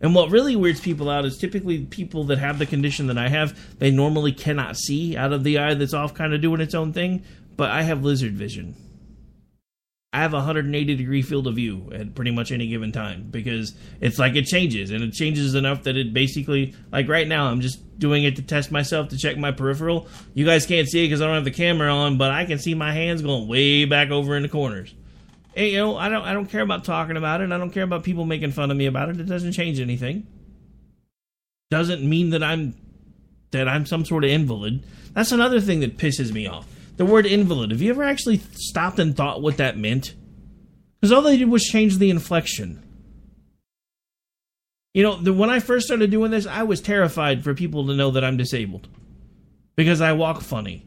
And 0.00 0.14
what 0.14 0.30
really 0.30 0.54
weirds 0.54 0.80
people 0.80 1.10
out 1.10 1.24
is 1.24 1.36
typically 1.36 1.84
people 1.84 2.24
that 2.24 2.38
have 2.38 2.60
the 2.60 2.66
condition 2.66 3.08
that 3.08 3.18
I 3.18 3.28
have, 3.28 3.78
they 3.80 3.90
normally 3.90 4.30
cannot 4.30 4.76
see 4.76 5.16
out 5.16 5.32
of 5.32 5.42
the 5.42 5.58
eye 5.58 5.74
that's 5.74 5.94
off 5.94 6.14
kind 6.14 6.32
of 6.32 6.40
doing 6.40 6.60
its 6.60 6.74
own 6.74 6.92
thing, 6.92 7.24
but 7.56 7.70
I 7.72 7.82
have 7.82 8.04
lizard 8.04 8.34
vision. 8.34 8.76
I 10.12 10.20
have 10.20 10.32
a 10.32 10.36
180 10.36 10.94
degree 10.94 11.20
field 11.20 11.48
of 11.48 11.56
view 11.56 11.90
at 11.92 12.14
pretty 12.14 12.30
much 12.30 12.52
any 12.52 12.68
given 12.68 12.92
time 12.92 13.26
because 13.30 13.74
it's 14.00 14.18
like 14.18 14.36
it 14.36 14.46
changes 14.46 14.90
and 14.90 15.02
it 15.02 15.12
changes 15.12 15.54
enough 15.54 15.82
that 15.82 15.96
it 15.96 16.14
basically 16.14 16.74
like 16.90 17.08
right 17.08 17.28
now 17.28 17.46
I'm 17.46 17.60
just 17.60 17.98
doing 17.98 18.24
it 18.24 18.36
to 18.36 18.42
test 18.42 18.70
myself 18.70 19.08
to 19.08 19.18
check 19.18 19.36
my 19.36 19.50
peripheral. 19.50 20.06
You 20.32 20.46
guys 20.46 20.64
can't 20.64 20.88
see 20.88 21.00
it 21.00 21.08
because 21.08 21.20
I 21.20 21.26
don't 21.26 21.34
have 21.34 21.44
the 21.44 21.50
camera 21.50 21.92
on, 21.92 22.16
but 22.16 22.30
I 22.30 22.46
can 22.46 22.58
see 22.58 22.74
my 22.74 22.92
hands 22.92 23.20
going 23.20 23.48
way 23.48 23.84
back 23.84 24.10
over 24.10 24.34
in 24.36 24.42
the 24.42 24.48
corners. 24.48 24.94
Hey, 25.58 25.72
you 25.72 25.78
know, 25.78 25.96
I 25.96 26.08
don't 26.08 26.22
I 26.22 26.32
don't 26.34 26.46
care 26.46 26.60
about 26.60 26.84
talking 26.84 27.16
about 27.16 27.40
it. 27.40 27.50
I 27.50 27.58
don't 27.58 27.72
care 27.72 27.82
about 27.82 28.04
people 28.04 28.24
making 28.24 28.52
fun 28.52 28.70
of 28.70 28.76
me 28.76 28.86
about 28.86 29.08
it. 29.08 29.18
It 29.18 29.24
doesn't 29.24 29.54
change 29.54 29.80
anything. 29.80 30.24
Doesn't 31.68 32.08
mean 32.08 32.30
that 32.30 32.44
I'm 32.44 32.76
that 33.50 33.66
I'm 33.66 33.84
some 33.84 34.04
sort 34.04 34.22
of 34.22 34.30
invalid. 34.30 34.84
That's 35.14 35.32
another 35.32 35.60
thing 35.60 35.80
that 35.80 35.96
pisses 35.98 36.30
me 36.30 36.46
off. 36.46 36.68
The 36.96 37.04
word 37.04 37.26
invalid. 37.26 37.72
Have 37.72 37.82
you 37.82 37.90
ever 37.90 38.04
actually 38.04 38.40
stopped 38.52 39.00
and 39.00 39.16
thought 39.16 39.42
what 39.42 39.56
that 39.56 39.76
meant? 39.76 40.14
Because 41.00 41.10
all 41.10 41.22
they 41.22 41.36
did 41.36 41.48
was 41.48 41.64
change 41.64 41.98
the 41.98 42.10
inflection. 42.10 42.80
You 44.94 45.02
know, 45.02 45.16
the, 45.20 45.32
when 45.32 45.50
I 45.50 45.58
first 45.58 45.86
started 45.86 46.12
doing 46.12 46.30
this, 46.30 46.46
I 46.46 46.62
was 46.62 46.80
terrified 46.80 47.42
for 47.42 47.52
people 47.52 47.88
to 47.88 47.96
know 47.96 48.12
that 48.12 48.22
I'm 48.22 48.36
disabled 48.36 48.86
because 49.74 50.00
I 50.00 50.12
walk 50.12 50.40
funny. 50.40 50.86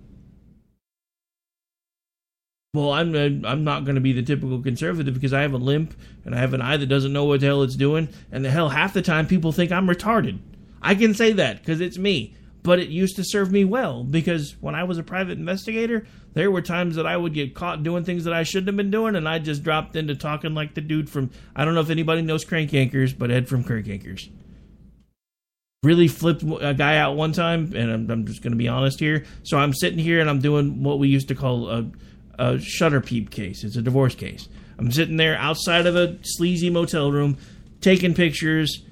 Well, 2.73 2.93
I'm 2.93 3.13
I'm 3.43 3.65
not 3.65 3.83
going 3.83 3.95
to 3.95 4.01
be 4.01 4.13
the 4.13 4.21
typical 4.21 4.61
conservative 4.61 5.13
because 5.13 5.33
I 5.33 5.41
have 5.41 5.51
a 5.51 5.57
limp 5.57 5.93
and 6.23 6.33
I 6.33 6.37
have 6.37 6.53
an 6.53 6.61
eye 6.61 6.77
that 6.77 6.85
doesn't 6.85 7.11
know 7.11 7.25
what 7.25 7.41
the 7.41 7.47
hell 7.47 7.63
it's 7.63 7.75
doing, 7.75 8.07
and 8.31 8.45
the 8.45 8.49
hell 8.49 8.69
half 8.69 8.93
the 8.93 9.01
time 9.01 9.27
people 9.27 9.51
think 9.51 9.73
I'm 9.73 9.87
retarded. 9.89 10.39
I 10.81 10.95
can 10.95 11.13
say 11.13 11.33
that 11.33 11.57
because 11.57 11.81
it's 11.81 11.97
me, 11.97 12.33
but 12.63 12.79
it 12.79 12.87
used 12.87 13.17
to 13.17 13.25
serve 13.25 13.51
me 13.51 13.65
well 13.65 14.05
because 14.05 14.55
when 14.61 14.73
I 14.73 14.85
was 14.85 14.97
a 14.97 15.03
private 15.03 15.37
investigator, 15.37 16.07
there 16.31 16.49
were 16.49 16.61
times 16.61 16.95
that 16.95 17.05
I 17.05 17.17
would 17.17 17.33
get 17.33 17.55
caught 17.55 17.83
doing 17.83 18.05
things 18.05 18.23
that 18.23 18.33
I 18.33 18.43
shouldn't 18.43 18.67
have 18.67 18.77
been 18.77 18.89
doing, 18.89 19.17
and 19.17 19.27
I 19.27 19.39
just 19.39 19.63
dropped 19.63 19.97
into 19.97 20.15
talking 20.15 20.53
like 20.53 20.73
the 20.73 20.79
dude 20.79 21.09
from 21.09 21.29
I 21.53 21.65
don't 21.65 21.75
know 21.75 21.81
if 21.81 21.89
anybody 21.89 22.21
knows 22.21 22.45
Crank 22.45 22.71
Yankers, 22.71 23.17
but 23.17 23.31
Ed 23.31 23.49
from 23.49 23.65
Crank 23.65 23.87
Yankers 23.87 24.29
really 25.83 26.07
flipped 26.07 26.43
a 26.61 26.73
guy 26.73 26.97
out 26.97 27.15
one 27.15 27.33
time, 27.33 27.73
and 27.75 27.91
I'm, 27.91 28.09
I'm 28.09 28.25
just 28.25 28.41
going 28.41 28.51
to 28.51 28.57
be 28.57 28.67
honest 28.67 28.99
here. 28.99 29.25
So 29.43 29.57
I'm 29.57 29.73
sitting 29.73 29.99
here 29.99 30.21
and 30.21 30.29
I'm 30.29 30.39
doing 30.39 30.83
what 30.83 30.99
we 30.99 31.07
used 31.07 31.27
to 31.29 31.35
call 31.35 31.69
a, 31.69 31.91
a 32.41 32.59
shutter 32.59 32.99
peep 32.99 33.29
case. 33.29 33.63
It's 33.63 33.75
a 33.75 33.83
divorce 33.83 34.15
case. 34.15 34.49
I'm 34.79 34.91
sitting 34.91 35.17
there 35.17 35.37
outside 35.37 35.85
of 35.85 35.95
a 35.95 36.17
sleazy 36.23 36.71
motel 36.71 37.11
room, 37.11 37.37
taking 37.81 38.15
pictures. 38.15 38.83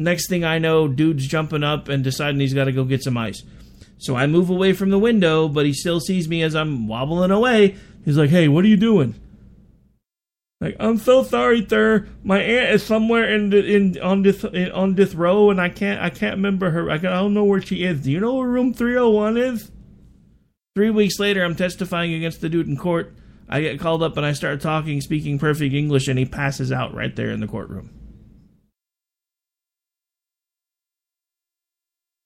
Next 0.00 0.28
thing 0.28 0.44
I 0.44 0.58
know, 0.58 0.88
dude's 0.88 1.28
jumping 1.28 1.62
up 1.62 1.88
and 1.88 2.02
deciding 2.02 2.40
he's 2.40 2.54
got 2.54 2.64
to 2.64 2.72
go 2.72 2.84
get 2.84 3.04
some 3.04 3.16
ice. 3.16 3.42
So 3.98 4.16
I 4.16 4.26
move 4.26 4.50
away 4.50 4.72
from 4.72 4.90
the 4.90 4.98
window, 4.98 5.48
but 5.48 5.64
he 5.64 5.72
still 5.72 6.00
sees 6.00 6.28
me 6.28 6.42
as 6.42 6.56
I'm 6.56 6.88
wobbling 6.88 7.30
away. 7.30 7.76
He's 8.04 8.16
like, 8.16 8.30
"Hey, 8.30 8.48
what 8.48 8.64
are 8.64 8.68
you 8.68 8.76
doing?" 8.76 9.14
Like, 10.60 10.76
I'm 10.80 10.98
so 10.98 11.22
sorry, 11.22 11.66
sir. 11.68 12.08
My 12.24 12.40
aunt 12.40 12.74
is 12.74 12.82
somewhere 12.82 13.32
in 13.32 13.50
the, 13.50 13.64
in 13.64 14.00
on 14.00 14.22
this 14.22 14.44
in, 14.44 14.70
on 14.72 14.94
this 14.94 15.14
row, 15.14 15.50
and 15.50 15.60
I 15.60 15.68
can't 15.68 16.00
I 16.00 16.10
can't 16.10 16.36
remember 16.36 16.70
her. 16.70 16.90
I, 16.90 16.98
can, 16.98 17.08
I 17.08 17.16
don't 17.16 17.34
know 17.34 17.44
where 17.44 17.62
she 17.62 17.84
is. 17.84 18.02
Do 18.02 18.10
you 18.10 18.20
know 18.20 18.34
where 18.34 18.48
room 18.48 18.72
301 18.72 19.36
is? 19.36 19.70
Three 20.78 20.90
weeks 20.90 21.18
later, 21.18 21.42
I'm 21.42 21.56
testifying 21.56 22.14
against 22.14 22.40
the 22.40 22.48
dude 22.48 22.68
in 22.68 22.76
court. 22.76 23.12
I 23.48 23.60
get 23.62 23.80
called 23.80 24.00
up 24.00 24.16
and 24.16 24.24
I 24.24 24.32
start 24.32 24.60
talking, 24.60 25.00
speaking 25.00 25.36
perfect 25.36 25.74
English, 25.74 26.06
and 26.06 26.16
he 26.16 26.24
passes 26.24 26.70
out 26.70 26.94
right 26.94 27.16
there 27.16 27.30
in 27.30 27.40
the 27.40 27.48
courtroom. 27.48 27.90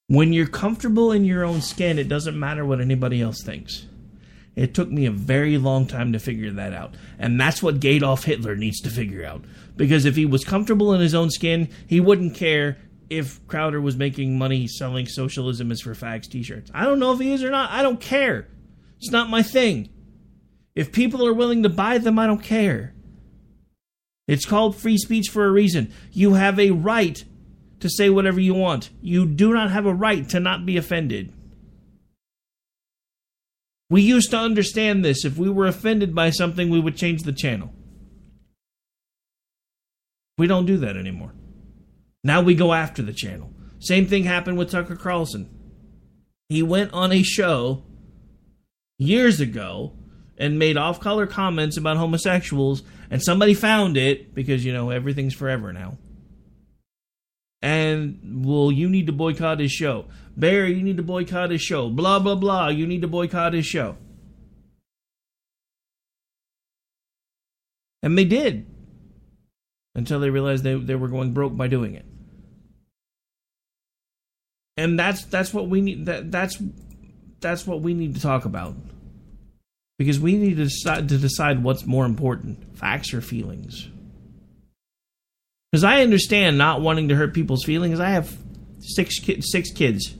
When 0.09 0.35
you're 0.35 0.47
comfortable 0.47 1.13
in 1.13 1.25
your 1.25 1.45
own 1.45 1.63
skin, 1.63 1.99
it 1.99 2.11
doesn't 2.11 2.39
matter 2.39 2.67
what 2.67 2.83
anybody 2.83 3.23
else 3.23 3.43
thinks. 3.43 3.87
It 4.55 4.75
took 4.75 4.91
me 4.91 5.07
a 5.07 5.11
very 5.11 5.57
long 5.57 5.87
time 5.87 6.13
to 6.13 6.19
figure 6.19 6.51
that 6.51 6.75
out. 6.75 6.95
And 7.19 7.41
that's 7.41 7.63
what 7.63 7.83
Adolf 7.83 8.25
Hitler 8.25 8.55
needs 8.55 8.81
to 8.83 8.91
figure 8.91 9.25
out. 9.25 9.47
Because 9.77 10.05
if 10.05 10.17
he 10.17 10.27
was 10.27 10.45
comfortable 10.45 10.93
in 10.93 11.01
his 11.01 11.15
own 11.15 11.31
skin, 11.31 11.71
he 11.87 12.01
wouldn't 12.01 12.35
care 12.35 12.77
if 13.19 13.47
Crowder 13.47 13.81
was 13.81 13.97
making 13.97 14.39
money 14.39 14.67
selling 14.67 15.07
socialism 15.07 15.71
is 15.71 15.81
for 15.81 15.95
fags 15.95 16.29
t 16.29 16.43
shirts. 16.43 16.71
I 16.75 16.85
don't 16.85 16.99
know 16.99 17.13
if 17.13 17.21
he 17.21 17.33
is 17.33 17.45
or 17.45 17.51
not. 17.51 17.71
I 17.71 17.83
don't 17.83 18.01
care. 18.01 18.49
It's 18.99 19.11
not 19.11 19.31
my 19.31 19.43
thing. 19.43 19.89
If 20.75 20.93
people 20.93 21.27
are 21.27 21.35
willing 21.35 21.63
to 21.65 21.69
buy 21.69 21.99
them, 21.99 22.19
I 22.19 22.27
don't 22.27 22.43
care. 22.43 22.95
It's 24.27 24.47
called 24.47 24.77
free 24.77 24.97
speech 24.97 25.29
for 25.29 25.45
a 25.45 25.51
reason. 25.51 25.93
You 26.13 26.35
have 26.35 26.59
a 26.59 26.71
right 26.71 27.23
to 27.81 27.91
say 27.91 28.09
whatever 28.09 28.41
you 28.41 28.55
want. 28.55 28.91
You 29.01 29.27
do 29.27 29.53
not 29.53 29.71
have 29.71 29.87
a 29.87 29.95
right 29.95 30.29
to 30.31 30.41
not 30.41 30.65
be 30.65 30.77
offended. 30.77 31.33
We 33.91 34.01
used 34.01 34.31
to 34.31 34.39
understand 34.39 35.05
this. 35.05 35.25
If 35.25 35.37
we 35.37 35.51
were 35.51 35.67
offended 35.67 36.15
by 36.15 36.31
something, 36.31 36.71
we 36.71 36.81
would 36.81 36.97
change 36.97 37.25
the 37.25 37.33
channel. 37.33 37.75
We 40.39 40.47
don't 40.47 40.65
do 40.65 40.79
that 40.79 40.97
anymore. 40.97 41.35
Now 42.25 42.41
we 42.41 42.55
go 42.55 42.73
after 42.73 43.03
the 43.03 43.13
channel. 43.13 43.53
Same 43.81 44.07
thing 44.07 44.25
happened 44.25 44.59
with 44.59 44.71
Tucker 44.71 44.97
Carlson. 44.97 45.51
He 46.49 46.63
went 46.63 46.93
on 46.93 47.13
a 47.13 47.23
show 47.23 47.83
years 48.99 49.41
ago 49.41 49.95
and 50.39 50.59
made 50.59 50.77
off 50.77 51.01
color 51.01 51.27
comments 51.27 51.77
about 51.77 51.97
homosexuals, 51.97 52.83
and 53.11 53.23
somebody 53.23 53.55
found 53.55 53.97
it 53.97 54.35
because, 54.35 54.65
you 54.65 54.73
know, 54.73 54.91
everything's 54.91 55.35
forever 55.35 55.73
now. 55.73 55.99
And, 57.61 58.45
well, 58.45 58.73
you 58.73 58.89
need 58.89 59.07
to 59.07 59.13
boycott 59.13 59.61
his 59.61 59.71
show. 59.71 60.07
Barry, 60.37 60.75
you 60.75 60.83
need 60.83 60.97
to 60.97 61.03
boycott 61.03 61.51
his 61.51 61.63
show. 61.63 61.89
Blah, 61.89 62.19
blah, 62.19 62.35
blah. 62.35 62.69
You 62.69 62.87
need 62.87 63.03
to 63.03 63.09
boycott 63.09 63.53
his 63.53 63.67
show. 63.67 63.97
And 68.03 68.19
they 68.19 68.25
did. 68.25 68.67
Until 69.95 70.21
they 70.21 70.31
realized 70.31 70.65
they, 70.65 70.75
they 70.75 70.95
were 70.95 71.09
going 71.09 71.33
broke 71.33 71.57
by 71.57 71.69
doing 71.69 71.95
it. 71.95 72.07
And 74.77 74.99
that's 74.99 75.25
that's 75.27 75.53
what 75.53 75.69
we 75.69 75.81
need 75.81 76.07
that 76.07 76.31
that's 76.31 76.61
that's 77.41 77.67
what 77.67 77.83
we 77.83 77.93
need 77.93 78.15
to 78.15 78.21
talk 78.21 78.45
about. 78.45 78.75
Because 79.99 80.19
we 80.19 80.37
need 80.37 80.57
to 80.57 80.65
decide 80.65 81.09
to 81.11 81.19
decide 81.19 81.63
what's 81.63 81.85
more 81.85 82.07
important, 82.07 82.79
facts 82.79 83.13
or 83.13 83.21
feelings. 83.21 83.89
Because 85.71 85.85
I 85.85 86.03
understand 86.03 86.59
not 86.59 86.81
wanting 86.81 87.09
to 87.09 87.17
hurt 87.17 87.35
people's 87.35 87.65
feelings. 87.65 88.01
I 88.01 88.11
have 88.11 88.35
six 88.81 89.19
ki- 89.19 89.43
six 89.43 89.71
kids. 89.71 90.15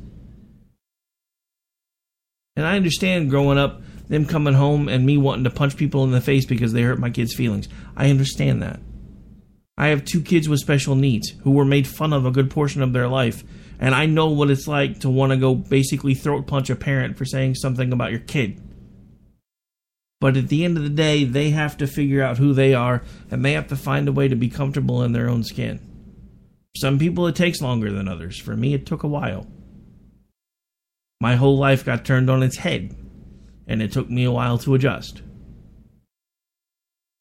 And 2.55 2.67
I 2.67 2.77
understand 2.77 3.31
growing 3.31 3.59
up, 3.59 3.83
them 4.09 4.27
coming 4.27 4.55
home 4.55 4.89
and 4.89 5.07
me 5.07 5.17
wanting 5.17 5.45
to 5.45 5.51
punch 5.51 5.77
people 5.77 6.05
in 6.05 6.11
the 6.11 6.21
face 6.21 6.45
because 6.45 6.75
they 6.75 6.83
hurt 6.83 6.99
my 6.99 7.11
kids' 7.11 7.35
feelings. 7.35 7.69
I 7.97 8.11
understand 8.11 8.63
that. 8.63 8.81
I 9.77 9.89
have 9.89 10.05
two 10.05 10.21
kids 10.21 10.49
with 10.49 10.61
special 10.61 10.95
needs 10.95 11.31
who 11.43 11.51
were 11.51 11.65
made 11.65 11.87
fun 11.87 12.13
of 12.13 12.27
a 12.27 12.31
good 12.31 12.51
portion 12.51 12.83
of 12.83 12.93
their 12.93 13.09
life, 13.09 13.43
and 13.81 13.95
I 13.95 14.07
know 14.07 14.29
what 14.29 14.51
it's 14.51 14.69
like 14.69 15.01
to 15.01 15.11
want 15.11 15.33
to 15.33 15.37
go 15.37 15.55
basically 15.55 16.15
throat 16.15 16.47
punch 16.47 16.71
a 16.71 16.77
parent 16.77 17.17
for 17.17 17.25
saying 17.25 17.55
something 17.55 17.93
about 17.93 18.11
your 18.11 18.21
kid. 18.21 18.61
But 20.21 20.37
at 20.37 20.49
the 20.49 20.65
end 20.65 20.77
of 20.77 20.85
the 20.85 20.89
day, 20.89 21.25
they 21.25 21.51
have 21.51 21.77
to 21.79 21.87
figure 21.89 22.23
out 22.23 22.39
who 22.39 22.53
they 22.53 22.75
are, 22.75 23.03
and 23.31 23.45
they 23.45 23.55
have 23.55 23.67
to 23.69 23.77
find 23.77 24.07
a 24.07 24.13
way 24.13 24.29
to 24.29 24.37
be 24.37 24.49
comfortable 24.49 25.03
in 25.03 25.13
their 25.13 25.29
own 25.29 25.43
skin. 25.43 25.81
Some 26.77 26.99
people 26.99 27.27
it 27.27 27.35
takes 27.35 27.61
longer 27.61 27.91
than 27.91 28.09
others. 28.09 28.39
For 28.39 28.57
me, 28.57 28.73
it 28.73 28.87
took 28.87 29.03
a 29.03 29.09
while. 29.09 29.47
My 31.21 31.35
whole 31.37 31.59
life 31.59 31.85
got 31.85 32.05
turned 32.05 32.31
on 32.31 32.43
its 32.43 32.59
head, 32.59 32.95
and 33.67 33.83
it 33.83 33.91
took 33.91 34.09
me 34.11 34.25
a 34.25 34.31
while 34.31 34.59
to 34.59 34.75
adjust. 34.75 35.23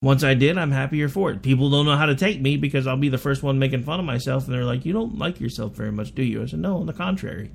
Once 0.01 0.23
I 0.23 0.33
did, 0.33 0.57
I'm 0.57 0.71
happier 0.71 1.07
for 1.07 1.31
it. 1.31 1.43
People 1.43 1.69
don't 1.69 1.85
know 1.85 1.95
how 1.95 2.07
to 2.07 2.15
take 2.15 2.41
me 2.41 2.57
because 2.57 2.87
I'll 2.87 2.97
be 2.97 3.09
the 3.09 3.19
first 3.19 3.43
one 3.43 3.59
making 3.59 3.83
fun 3.83 3.99
of 3.99 4.05
myself, 4.05 4.45
and 4.45 4.53
they're 4.53 4.65
like, 4.65 4.83
You 4.85 4.93
don't 4.93 5.19
like 5.19 5.39
yourself 5.39 5.75
very 5.75 5.91
much, 5.91 6.15
do 6.15 6.23
you? 6.23 6.41
I 6.41 6.47
said, 6.47 6.59
No, 6.59 6.77
on 6.77 6.87
the 6.87 6.93
contrary. 6.93 7.51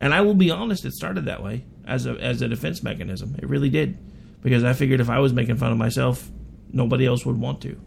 And 0.00 0.14
I 0.14 0.22
will 0.22 0.34
be 0.34 0.50
honest, 0.50 0.84
it 0.84 0.92
started 0.92 1.26
that 1.26 1.42
way 1.42 1.64
as 1.86 2.06
a, 2.06 2.12
as 2.12 2.40
a 2.40 2.48
defense 2.48 2.82
mechanism. 2.82 3.36
It 3.38 3.48
really 3.48 3.68
did. 3.68 3.98
Because 4.42 4.64
I 4.64 4.72
figured 4.72 5.00
if 5.00 5.10
I 5.10 5.18
was 5.18 5.32
making 5.32 5.56
fun 5.56 5.72
of 5.72 5.78
myself, 5.78 6.30
nobody 6.72 7.04
else 7.04 7.26
would 7.26 7.38
want 7.38 7.60
to. 7.62 7.78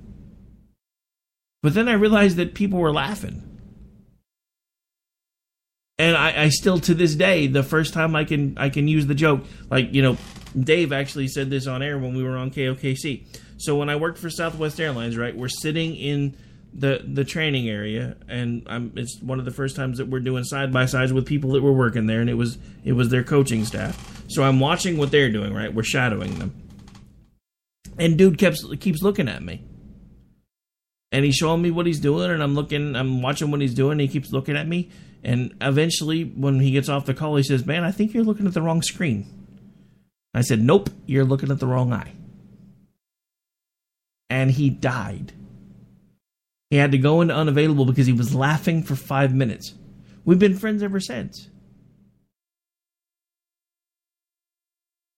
But 1.64 1.74
then 1.74 1.88
I 1.88 1.94
realized 1.94 2.38
that 2.38 2.54
people 2.54 2.80
were 2.80 2.92
laughing. 2.92 3.48
And 5.98 6.18
I, 6.18 6.44
I 6.44 6.50
still 6.50 6.80
to 6.80 6.94
this 6.94 7.16
day, 7.16 7.48
the 7.48 7.64
first 7.64 7.94
time 7.94 8.16
I 8.16 8.26
can 8.26 8.58
I 8.58 8.70
can 8.70 8.88
use 8.88 9.06
the 9.06 9.16
joke, 9.16 9.46
like, 9.70 9.94
you 9.94 10.02
know, 10.02 10.18
Dave 10.60 10.92
actually 10.92 11.28
said 11.28 11.50
this 11.50 11.68
on 11.68 11.84
air 11.84 11.98
when 11.98 12.16
we 12.16 12.24
were 12.24 12.38
on 12.38 12.52
KOKC. 12.52 13.26
So 13.62 13.76
when 13.76 13.90
I 13.90 13.96
worked 13.96 14.18
for 14.18 14.30
Southwest 14.30 14.80
Airlines, 14.80 15.16
right, 15.16 15.36
we're 15.38 15.48
sitting 15.48 15.96
in 15.96 16.36
the 16.74 17.04
the 17.06 17.24
training 17.24 17.70
area, 17.70 18.16
and 18.28 18.64
I'm, 18.66 18.94
it's 18.96 19.22
one 19.22 19.38
of 19.38 19.46
the 19.46 19.52
first 19.52 19.76
times 19.76 20.00
that 20.00 20.08
we're 20.08 20.20
doing 20.20 20.44
side 20.44 20.74
by 20.74 20.86
sides 20.86 21.14
with 21.14 21.28
people 21.28 21.52
that 21.52 21.62
were 21.62 21.72
working 21.72 22.08
there, 22.08 22.22
and 22.22 22.30
it 22.30 22.34
was 22.36 22.58
it 22.84 22.94
was 22.94 23.10
their 23.10 23.24
coaching 23.24 23.64
staff. 23.66 24.24
So 24.30 24.42
I'm 24.42 24.60
watching 24.60 24.98
what 24.98 25.12
they're 25.12 25.32
doing, 25.32 25.54
right? 25.54 25.72
We're 25.72 25.84
shadowing 25.84 26.40
them, 26.40 26.56
and 28.00 28.18
dude 28.18 28.40
keeps 28.40 28.66
keeps 28.78 29.04
looking 29.04 29.28
at 29.28 29.44
me, 29.44 29.64
and 31.12 31.24
he's 31.24 31.36
showing 31.36 31.62
me 31.62 31.70
what 31.70 31.86
he's 31.86 32.00
doing, 32.00 32.32
and 32.32 32.42
I'm 32.42 32.56
looking, 32.56 32.96
I'm 32.96 33.22
watching 33.22 33.52
what 33.52 33.62
he's 33.62 33.76
doing. 33.76 33.94
And 33.94 34.02
he 34.02 34.08
keeps 34.08 34.32
looking 34.32 34.58
at 34.58 34.68
me, 34.68 34.90
and 35.24 35.54
eventually, 35.62 36.24
when 36.24 36.62
he 36.62 36.72
gets 36.72 36.90
off 36.90 37.06
the 37.06 37.14
call, 37.14 37.36
he 37.36 37.44
says, 37.44 37.64
"Man, 37.64 37.84
I 37.84 37.92
think 37.92 38.16
you're 38.16 38.24
looking 38.24 38.48
at 38.48 38.56
the 38.56 38.62
wrong 38.64 38.82
screen." 38.82 39.28
I 40.34 40.42
said, 40.42 40.64
"Nope, 40.64 40.90
you're 41.06 41.26
looking 41.26 41.52
at 41.52 41.60
the 41.60 41.68
wrong 41.68 41.94
eye." 41.94 42.14
And 44.32 44.50
he 44.50 44.70
died. 44.70 45.34
He 46.70 46.78
had 46.78 46.94
to 46.94 46.98
go 46.98 47.20
into 47.20 47.36
unavailable 47.36 47.86
because 47.86 48.08
he 48.08 48.14
was 48.14 48.34
laughing 48.34 48.82
for 48.82 48.96
five 48.96 49.36
minutes. 49.36 49.76
We've 50.24 50.40
been 50.40 50.58
friends 50.58 50.82
ever 50.82 51.02
since. 51.02 51.50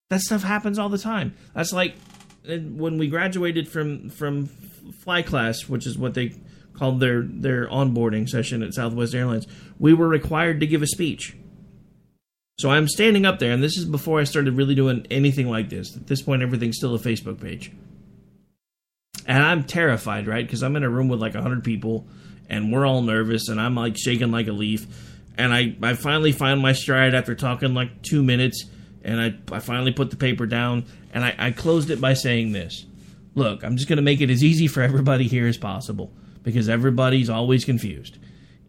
That 0.09 0.21
stuff 0.21 0.41
happens 0.41 0.79
all 0.79 0.89
the 0.89 0.97
time. 0.97 1.35
That's 1.53 1.71
like 1.71 1.95
uh, 2.49 2.57
when 2.57 2.97
we 2.97 3.07
graduated 3.07 3.69
from 3.69 4.09
from 4.09 4.47
fly 5.03 5.21
class, 5.21 5.69
which 5.69 5.85
is 5.85 5.95
what 5.95 6.15
they 6.15 6.33
called 6.73 6.99
their 6.99 7.21
their 7.21 7.67
onboarding 7.67 8.27
session 8.27 8.63
at 8.63 8.73
Southwest 8.73 9.13
Airlines. 9.13 9.45
We 9.77 9.93
were 9.93 10.07
required 10.07 10.59
to 10.61 10.67
give 10.67 10.81
a 10.81 10.87
speech. 10.87 11.35
So 12.59 12.71
I'm 12.71 12.87
standing 12.87 13.27
up 13.27 13.37
there, 13.37 13.51
and 13.51 13.63
this 13.63 13.77
is 13.77 13.85
before 13.85 14.19
I 14.19 14.23
started 14.23 14.55
really 14.55 14.75
doing 14.75 15.05
anything 15.11 15.49
like 15.49 15.69
this. 15.69 15.95
At 15.95 16.07
this 16.07 16.23
point, 16.23 16.41
everything's 16.41 16.77
still 16.77 16.95
a 16.95 16.99
Facebook 16.99 17.39
page 17.39 17.71
and 19.27 19.43
I'm 19.43 19.63
terrified, 19.63 20.27
right? 20.27 20.45
Because 20.45 20.63
I'm 20.63 20.75
in 20.75 20.83
a 20.83 20.89
room 20.89 21.07
with 21.07 21.21
like 21.21 21.35
hundred 21.35 21.63
people, 21.63 22.07
and 22.49 22.71
we're 22.71 22.85
all 22.85 23.01
nervous, 23.01 23.49
and 23.49 23.59
I'm 23.59 23.75
like 23.75 23.97
shaking 23.97 24.31
like 24.31 24.47
a 24.47 24.53
leaf. 24.53 24.85
And 25.37 25.53
I, 25.53 25.75
I 25.81 25.95
finally 25.95 26.31
find 26.31 26.61
my 26.61 26.73
stride 26.73 27.15
after 27.15 27.35
talking 27.35 27.73
like 27.73 28.03
two 28.03 28.23
minutes, 28.23 28.65
And 29.03 29.19
I, 29.19 29.35
I 29.51 29.59
finally 29.59 29.91
put 29.91 30.11
the 30.11 30.15
paper 30.15 30.45
down 30.45 30.85
and 31.11 31.23
I, 31.23 31.35
I 31.37 31.51
closed 31.51 31.89
it 31.89 32.01
by 32.01 32.13
saying 32.13 32.51
this 32.51 32.85
Look, 33.35 33.63
I'm 33.63 33.77
just 33.77 33.89
going 33.89 33.97
to 33.97 34.03
make 34.03 34.21
it 34.21 34.29
as 34.29 34.43
easy 34.43 34.67
for 34.67 34.81
everybody 34.81 35.27
here 35.27 35.47
as 35.47 35.57
possible 35.57 36.13
because 36.43 36.69
everybody's 36.69 37.29
always 37.29 37.65
confused. 37.65 38.19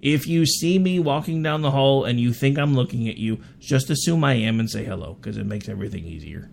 If 0.00 0.26
you 0.26 0.46
see 0.46 0.78
me 0.78 0.98
walking 0.98 1.42
down 1.42 1.62
the 1.62 1.70
hall 1.70 2.04
and 2.04 2.20
you 2.20 2.32
think 2.32 2.58
I'm 2.58 2.74
looking 2.74 3.08
at 3.08 3.16
you, 3.16 3.40
just 3.58 3.90
assume 3.90 4.22
I 4.24 4.34
am 4.34 4.60
and 4.60 4.70
say 4.70 4.84
hello 4.84 5.14
because 5.14 5.36
it 5.36 5.44
makes 5.44 5.68
everything 5.68 6.04
easier. 6.04 6.50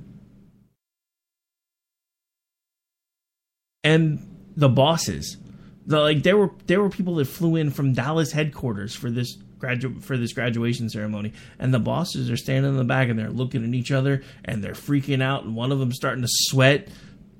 And 3.83 4.27
the 4.55 4.69
bosses, 4.69 5.37
the, 5.85 5.99
like 5.99 6.23
there 6.23 6.37
were 6.37 6.51
there 6.67 6.81
were 6.81 6.89
people 6.89 7.15
that 7.15 7.25
flew 7.25 7.55
in 7.55 7.71
from 7.71 7.93
Dallas 7.93 8.31
headquarters 8.31 8.95
for 8.95 9.09
this 9.09 9.37
gradu- 9.57 10.01
for 10.01 10.17
this 10.17 10.33
graduation 10.33 10.89
ceremony, 10.89 11.33
and 11.59 11.73
the 11.73 11.79
bosses 11.79 12.29
are 12.29 12.37
standing 12.37 12.71
in 12.71 12.77
the 12.77 12.83
back 12.83 13.09
and 13.09 13.17
they're 13.17 13.29
looking 13.29 13.63
at 13.67 13.73
each 13.73 13.91
other 13.91 14.23
and 14.45 14.63
they're 14.63 14.73
freaking 14.73 15.21
out, 15.21 15.43
and 15.43 15.55
one 15.55 15.71
of 15.71 15.79
them 15.79 15.91
starting 15.91 16.21
to 16.21 16.29
sweat, 16.29 16.89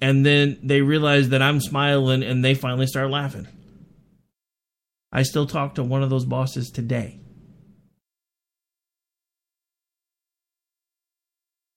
and 0.02 0.26
then 0.26 0.58
they 0.64 0.82
realize 0.82 1.30
that 1.30 1.42
I'm 1.42 1.62
smiling 1.62 2.24
and 2.24 2.44
they 2.44 2.56
finally 2.56 2.88
start 2.88 3.10
laughing. 3.10 3.48
I 5.12 5.24
still 5.24 5.46
talk 5.46 5.76
to 5.76 5.84
one 5.84 6.04
of 6.04 6.10
those 6.10 6.26
bosses 6.26 6.70
today. 6.70 7.21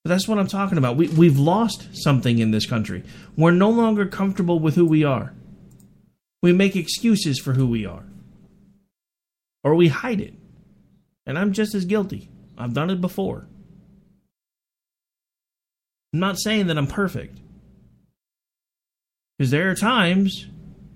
But 0.05 0.11
that's 0.11 0.29
what 0.29 0.39
I'm 0.39 0.47
talking 0.47 0.77
about. 0.77 0.97
We, 0.97 1.09
we've 1.09 1.39
lost 1.39 1.89
something 1.97 2.39
in 2.39 2.51
this 2.51 2.67
country. 2.67 3.05
We're 3.37 3.53
no 3.53 3.71
longer 3.71 4.05
comfortable 4.05 4.61
with 4.61 4.75
who 4.75 4.85
we 4.85 5.03
are. 5.03 5.33
We 6.43 6.53
make 6.53 6.77
excuses 6.77 7.41
for 7.41 7.55
who 7.55 7.67
we 7.67 7.87
are. 7.87 8.05
Or 9.63 9.75
we 9.75 9.89
hide 9.89 10.21
it. 10.21 10.35
And 11.25 11.39
I'm 11.39 11.55
just 11.55 11.75
as 11.75 11.87
guilty. 11.87 12.29
I've 12.59 12.75
done 12.75 12.91
it 12.91 13.01
before. 13.01 13.49
I'm 16.13 16.21
not 16.21 16.39
saying 16.39 16.67
that 16.67 16.77
I'm 16.77 16.87
perfect. 16.87 17.41
Because 19.39 19.51
there 19.51 19.71
are 19.71 19.75
times 19.75 20.47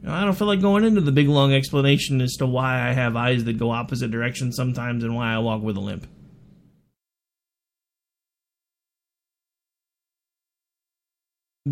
you 0.03 0.09
know, 0.09 0.13
I 0.13 0.25
don't 0.25 0.37
feel 0.37 0.47
like 0.47 0.61
going 0.61 0.85
into 0.85 1.01
the 1.01 1.13
big 1.13 1.29
long 1.29 1.55
explanation 1.55 2.21
as 2.21 2.35
to 2.37 2.47
why 2.47 2.87
I 2.87 2.93
have 2.93 3.17
eyes 3.17 3.45
that 3.45 3.59
go 3.59 3.71
opposite 3.71 4.11
directions 4.11 4.55
sometimes 4.55 5.03
and 5.03 5.17
why 5.17 5.33
I 5.33 5.39
walk 5.39 5.63
with 5.63 5.79
a 5.79 5.81
limp. 5.81 6.07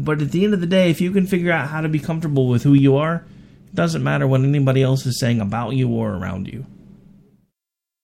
But 0.04 0.20
at 0.20 0.30
the 0.30 0.44
end 0.44 0.52
of 0.52 0.60
the 0.60 0.66
day, 0.66 0.90
if 0.90 1.00
you 1.00 1.10
can 1.10 1.26
figure 1.26 1.50
out 1.50 1.68
how 1.68 1.80
to 1.80 1.88
be 1.88 1.98
comfortable 1.98 2.48
with 2.48 2.62
who 2.62 2.74
you 2.74 2.96
are, 2.96 3.24
it 3.66 3.74
doesn't 3.74 4.02
matter 4.02 4.26
what 4.26 4.42
anybody 4.42 4.82
else 4.82 5.06
is 5.06 5.18
saying 5.18 5.40
about 5.40 5.70
you 5.70 5.88
or 5.88 6.14
around 6.14 6.48
you. 6.48 6.66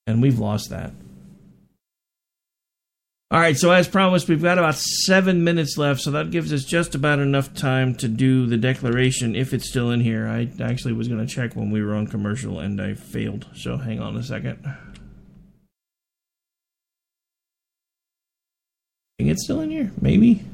And 0.07 0.21
we've 0.21 0.39
lost 0.39 0.69
that. 0.71 0.91
All 3.29 3.39
right, 3.39 3.57
so 3.57 3.71
as 3.71 3.87
promised, 3.87 4.27
we've 4.27 4.43
got 4.43 4.59
about 4.59 4.75
seven 4.75 5.43
minutes 5.43 5.75
left, 5.77 6.01
so 6.01 6.11
that 6.11 6.29
gives 6.29 6.53
us 6.53 6.63
just 6.63 6.93
about 6.93 7.17
enough 7.17 7.53
time 7.55 7.95
to 7.95 8.07
do 8.07 8.45
the 8.45 8.57
declaration 8.57 9.35
if 9.35 9.53
it's 9.53 9.67
still 9.67 9.89
in 9.89 10.01
here. 10.01 10.27
I 10.27 10.51
actually 10.61 10.93
was 10.93 11.07
going 11.07 11.25
to 11.25 11.33
check 11.33 11.55
when 11.55 11.71
we 11.71 11.81
were 11.81 11.95
on 11.95 12.05
commercial 12.05 12.59
and 12.59 12.79
I 12.79 12.93
failed, 12.93 13.47
so 13.55 13.77
hang 13.77 13.99
on 13.99 14.15
a 14.17 14.23
second. 14.23 14.59
I 14.65 14.75
think 19.17 19.31
it's 19.31 19.43
still 19.45 19.61
in 19.61 19.71
here, 19.71 19.91
maybe. 19.99 20.45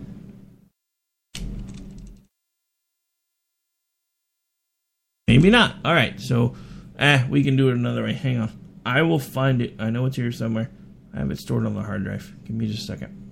Maybe 5.29 5.51
not. 5.51 5.75
All 5.85 5.93
right, 5.93 6.19
so 6.19 6.55
eh, 6.97 7.23
we 7.29 7.43
can 7.43 7.55
do 7.55 7.69
it 7.69 7.75
another 7.75 8.01
way. 8.01 8.13
Hang 8.13 8.39
on. 8.39 8.51
I 8.83 9.03
will 9.03 9.19
find 9.19 9.61
it. 9.61 9.75
I 9.77 9.91
know 9.91 10.07
it's 10.07 10.15
here 10.15 10.31
somewhere. 10.31 10.71
I 11.13 11.19
have 11.19 11.29
it 11.29 11.37
stored 11.37 11.67
on 11.67 11.75
the 11.75 11.83
hard 11.83 12.03
drive. 12.03 12.33
Give 12.45 12.55
me 12.55 12.65
just 12.65 12.81
a 12.81 12.85
second. 12.87 13.28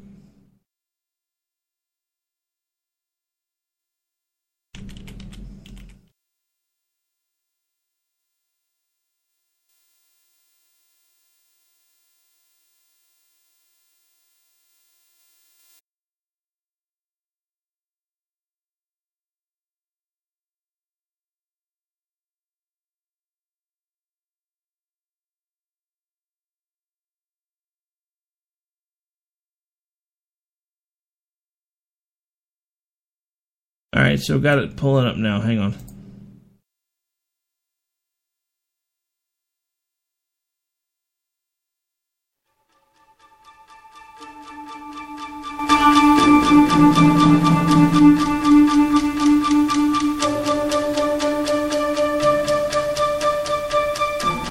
Right, 34.08 34.20
so 34.20 34.39
got 34.39 34.58
it 34.58 34.76
pulling 34.76 35.08
up 35.08 35.18
now. 35.18 35.41
Hang 35.41 35.60
on. 35.60 35.76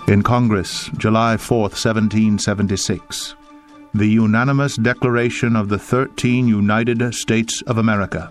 In 0.08 0.22
Congress, 0.22 0.88
July 0.98 1.36
4, 1.36 1.60
1776. 1.60 3.34
The 3.94 4.06
unanimous 4.06 4.76
declaration 4.76 5.56
of 5.56 5.68
the 5.68 5.78
13 5.78 6.46
United 6.46 7.14
States 7.14 7.62
of 7.62 7.78
America 7.78 8.30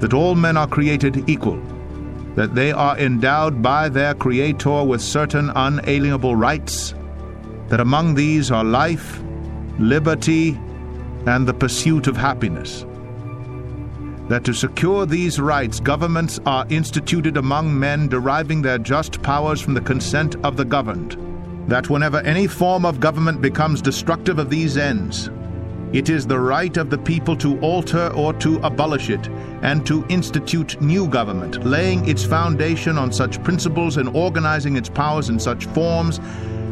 that 0.00 0.14
all 0.14 0.34
men 0.34 0.56
are 0.56 0.66
created 0.66 1.28
equal, 1.28 1.60
that 2.34 2.54
they 2.54 2.72
are 2.72 2.98
endowed 2.98 3.62
by 3.62 3.88
their 3.88 4.14
Creator 4.14 4.84
with 4.84 5.00
certain 5.00 5.50
unalienable 5.50 6.34
rights, 6.34 6.94
that 7.68 7.80
among 7.80 8.14
these 8.14 8.50
are 8.50 8.64
life, 8.64 9.20
liberty, 9.78 10.58
and 11.26 11.46
the 11.46 11.54
pursuit 11.54 12.06
of 12.06 12.16
happiness. 12.16 12.84
That 14.28 14.44
to 14.44 14.54
secure 14.54 15.06
these 15.06 15.40
rights, 15.40 15.80
governments 15.80 16.38
are 16.46 16.66
instituted 16.70 17.36
among 17.36 17.78
men 17.78 18.08
deriving 18.08 18.62
their 18.62 18.78
just 18.78 19.20
powers 19.22 19.60
from 19.60 19.74
the 19.74 19.80
consent 19.80 20.36
of 20.44 20.56
the 20.56 20.64
governed. 20.64 21.16
That 21.68 21.90
whenever 21.90 22.18
any 22.18 22.46
form 22.46 22.84
of 22.84 23.00
government 23.00 23.42
becomes 23.42 23.82
destructive 23.82 24.38
of 24.38 24.48
these 24.48 24.76
ends, 24.76 25.30
it 25.92 26.08
is 26.08 26.24
the 26.24 26.38
right 26.38 26.76
of 26.76 26.88
the 26.88 26.98
people 26.98 27.34
to 27.36 27.58
alter 27.60 28.12
or 28.14 28.32
to 28.34 28.58
abolish 28.60 29.10
it, 29.10 29.28
and 29.62 29.84
to 29.86 30.06
institute 30.08 30.80
new 30.80 31.08
government, 31.08 31.64
laying 31.64 32.08
its 32.08 32.24
foundation 32.24 32.96
on 32.96 33.12
such 33.12 33.42
principles 33.42 33.96
and 33.96 34.08
organizing 34.16 34.76
its 34.76 34.88
powers 34.88 35.30
in 35.30 35.40
such 35.40 35.66
forms 35.66 36.20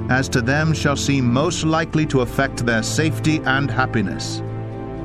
as 0.09 0.29
to 0.29 0.41
them 0.41 0.73
shall 0.73 0.97
seem 0.97 1.31
most 1.31 1.65
likely 1.65 2.07
to 2.07 2.21
effect 2.21 2.65
their 2.65 2.83
safety 2.83 3.41
and 3.45 3.71
happiness. 3.71 4.41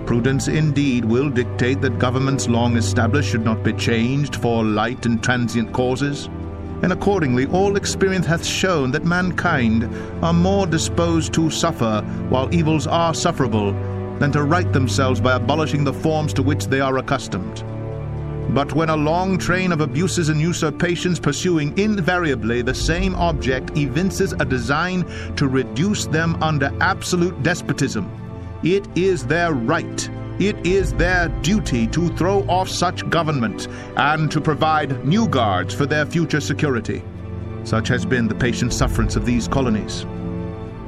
Prudence 0.06 0.48
indeed 0.48 1.04
will 1.06 1.30
dictate 1.30 1.82
that 1.82 1.98
governments 1.98 2.48
long 2.48 2.78
established 2.78 3.30
should 3.30 3.44
not 3.44 3.64
be 3.64 3.74
changed 3.74 4.36
for 4.36 4.64
light 4.64 5.06
and 5.06 5.24
transient 5.24 5.74
causes. 5.74 6.28
And 6.84 6.92
accordingly, 6.92 7.48
all 7.48 7.78
experience 7.78 8.26
hath 8.26 8.46
shown 8.46 8.92
that 8.92 9.06
mankind 9.06 9.90
are 10.22 10.34
more 10.34 10.68
disposed 10.68 11.34
to 11.34 11.50
suffer 11.50 12.02
while 12.30 12.54
evils 12.54 12.86
are 12.86 13.14
sufferable 13.14 13.74
than 14.20 14.32
to 14.32 14.44
right 14.44 14.72
themselves 14.72 15.20
by 15.20 15.36
abolishing 15.36 15.84
the 15.84 15.94
forms 15.94 16.34
to 16.34 16.44
which 16.44 16.68
they 16.68 16.80
are 16.80 16.98
accustomed. 16.98 17.64
But 18.54 18.74
when 18.74 18.90
a 18.90 18.96
long 18.96 19.38
train 19.38 19.72
of 19.72 19.82
abuses 19.82 20.30
and 20.30 20.40
usurpations 20.40 21.20
pursuing 21.20 21.78
invariably 21.78 22.62
the 22.62 22.76
same 22.76 23.16
object 23.16 23.76
evinces 23.76 24.34
a 24.34 24.46
design 24.46 25.06
to 25.38 25.48
reduce 25.48 26.06
them 26.06 26.42
under 26.44 26.72
absolute 26.80 27.42
despotism, 27.42 28.12
it 28.64 28.88
is 28.96 29.26
their 29.26 29.54
right, 29.54 30.10
it 30.40 30.66
is 30.66 30.94
their 30.94 31.30
duty 31.42 31.88
to 31.88 32.10
throw 32.16 32.42
off 32.48 32.70
such 32.70 33.10
government 33.10 33.68
and 33.98 34.32
to 34.32 34.40
provide 34.40 35.04
new 35.06 35.28
guards 35.28 35.74
for 35.74 35.86
their 35.86 36.06
future 36.06 36.42
security. 36.42 37.04
Such 37.64 37.88
has 37.88 38.06
been 38.06 38.28
the 38.28 38.36
patient 38.36 38.74
sufferance 38.74 39.16
of 39.16 39.26
these 39.26 39.48
colonies. 39.48 40.06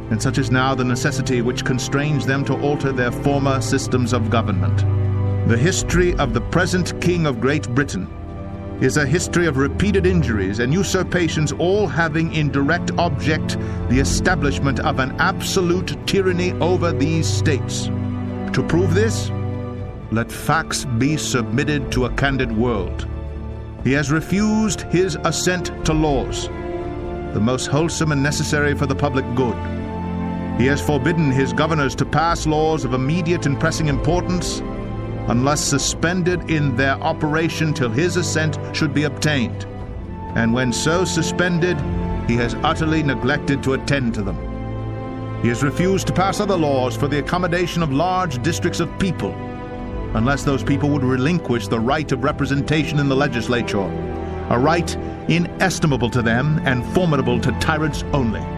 And 0.10 0.22
such 0.22 0.38
is 0.38 0.52
now 0.52 0.76
the 0.76 0.84
necessity 0.84 1.42
which 1.42 1.66
constrains 1.66 2.26
them 2.26 2.46
to 2.46 2.60
alter 2.62 2.92
their 2.92 3.12
former 3.12 3.62
systems 3.62 4.14
of 4.14 4.30
government. 4.30 4.78
The 5.50 5.58
history 5.58 6.14
of 6.16 6.34
the 6.34 6.42
present 6.42 7.00
King 7.02 7.26
of 7.26 7.40
Great 7.42 7.68
Britain 7.76 8.08
is 8.82 8.98
a 8.98 9.06
history 9.06 9.48
of 9.48 9.58
repeated 9.58 10.06
injuries 10.06 10.60
and 10.60 10.74
usurpations, 10.74 11.52
all 11.54 11.88
having 11.88 12.34
in 12.34 12.52
direct 12.52 12.92
object 12.98 13.58
the 13.90 14.00
establishment 14.00 14.80
of 14.82 15.00
an 15.00 15.16
absolute 15.20 15.96
tyranny 16.06 16.52
over 16.54 16.92
these 16.92 17.28
states. 17.28 17.86
To 17.86 18.66
prove 18.68 18.94
this, 18.94 19.32
let 20.12 20.32
facts 20.32 20.86
be 20.98 21.18
submitted 21.18 21.92
to 21.94 22.06
a 22.06 22.14
candid 22.16 22.52
world. 22.52 23.08
He 23.84 23.94
has 23.94 24.12
refused 24.12 24.82
his 24.82 25.18
assent 25.24 25.86
to 25.86 25.94
laws, 25.94 26.48
the 27.34 27.42
most 27.42 27.68
wholesome 27.68 28.12
and 28.12 28.22
necessary 28.22 28.76
for 28.76 28.88
the 28.88 28.96
public 28.96 29.26
good. 29.36 29.56
He 30.58 30.66
has 30.68 30.82
forbidden 30.82 31.32
his 31.32 31.52
governors 31.52 31.96
to 31.96 32.06
pass 32.06 32.48
laws 32.48 32.86
of 32.86 32.94
immediate 32.94 33.46
and 33.46 33.60
pressing 33.60 33.88
importance 33.88 34.62
unless 35.28 35.62
suspended 35.62 36.50
in 36.50 36.76
their 36.78 36.96
operation 37.02 37.74
till 37.74 37.90
his 37.90 38.16
assent 38.16 38.58
should 38.74 38.94
be 38.94 39.04
obtained. 39.04 39.66
And 40.36 40.54
when 40.54 40.72
so 40.72 41.04
suspended, 41.04 41.78
he 42.28 42.36
has 42.38 42.56
utterly 42.56 43.04
neglected 43.04 43.64
to 43.64 43.74
attend 43.74 44.14
to 44.14 44.22
them. 44.22 44.38
He 45.42 45.50
has 45.50 45.62
refused 45.62 46.08
to 46.08 46.14
pass 46.14 46.40
other 46.40 46.56
laws 46.56 46.96
for 46.96 47.08
the 47.08 47.20
accommodation 47.20 47.84
of 47.84 47.92
large 47.92 48.42
districts 48.42 48.80
of 48.80 48.98
people, 48.98 49.34
unless 50.16 50.44
those 50.44 50.64
people 50.64 50.90
would 50.90 51.04
relinquish 51.04 51.68
the 51.68 51.80
right 51.80 52.10
of 52.12 52.24
representation 52.24 53.00
in 53.00 53.10
the 53.10 53.16
legislature, 53.16 53.82
a 54.50 54.58
right 54.58 54.96
inestimable 55.30 56.10
to 56.12 56.22
them 56.22 56.62
and 56.66 56.86
formidable 56.94 57.42
to 57.42 57.52
tyrants 57.60 58.04
only. 58.14 58.55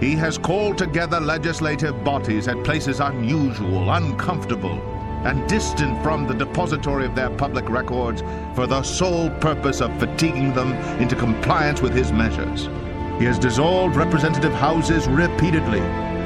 He 0.00 0.16
has 0.16 0.38
called 0.38 0.78
together 0.78 1.20
legislative 1.20 2.02
bodies 2.02 2.48
at 2.48 2.64
places 2.64 3.00
unusual, 3.00 3.92
uncomfortable, 3.92 4.80
and 5.26 5.46
distant 5.46 6.02
from 6.02 6.26
the 6.26 6.32
depository 6.32 7.04
of 7.04 7.14
their 7.14 7.28
public 7.28 7.68
records 7.68 8.22
for 8.54 8.66
the 8.66 8.82
sole 8.82 9.28
purpose 9.28 9.82
of 9.82 9.94
fatiguing 10.00 10.54
them 10.54 10.72
into 11.02 11.14
compliance 11.14 11.82
with 11.82 11.92
his 11.92 12.12
measures. 12.12 12.70
He 13.18 13.26
has 13.26 13.38
dissolved 13.38 13.96
representative 13.96 14.54
houses 14.54 15.06
repeatedly 15.06 15.80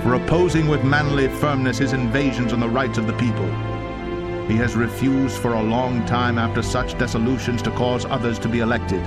for 0.04 0.14
opposing 0.14 0.68
with 0.68 0.84
manly 0.84 1.26
firmness 1.26 1.78
his 1.78 1.94
invasions 1.94 2.52
on 2.52 2.60
the 2.60 2.68
rights 2.68 2.98
of 2.98 3.08
the 3.08 3.14
people. 3.14 3.46
He 4.46 4.54
has 4.56 4.76
refused 4.76 5.38
for 5.38 5.54
a 5.54 5.62
long 5.62 6.06
time 6.06 6.38
after 6.38 6.62
such 6.62 6.96
dissolutions 6.96 7.60
to 7.62 7.72
cause 7.72 8.04
others 8.04 8.38
to 8.38 8.48
be 8.48 8.60
elected, 8.60 9.02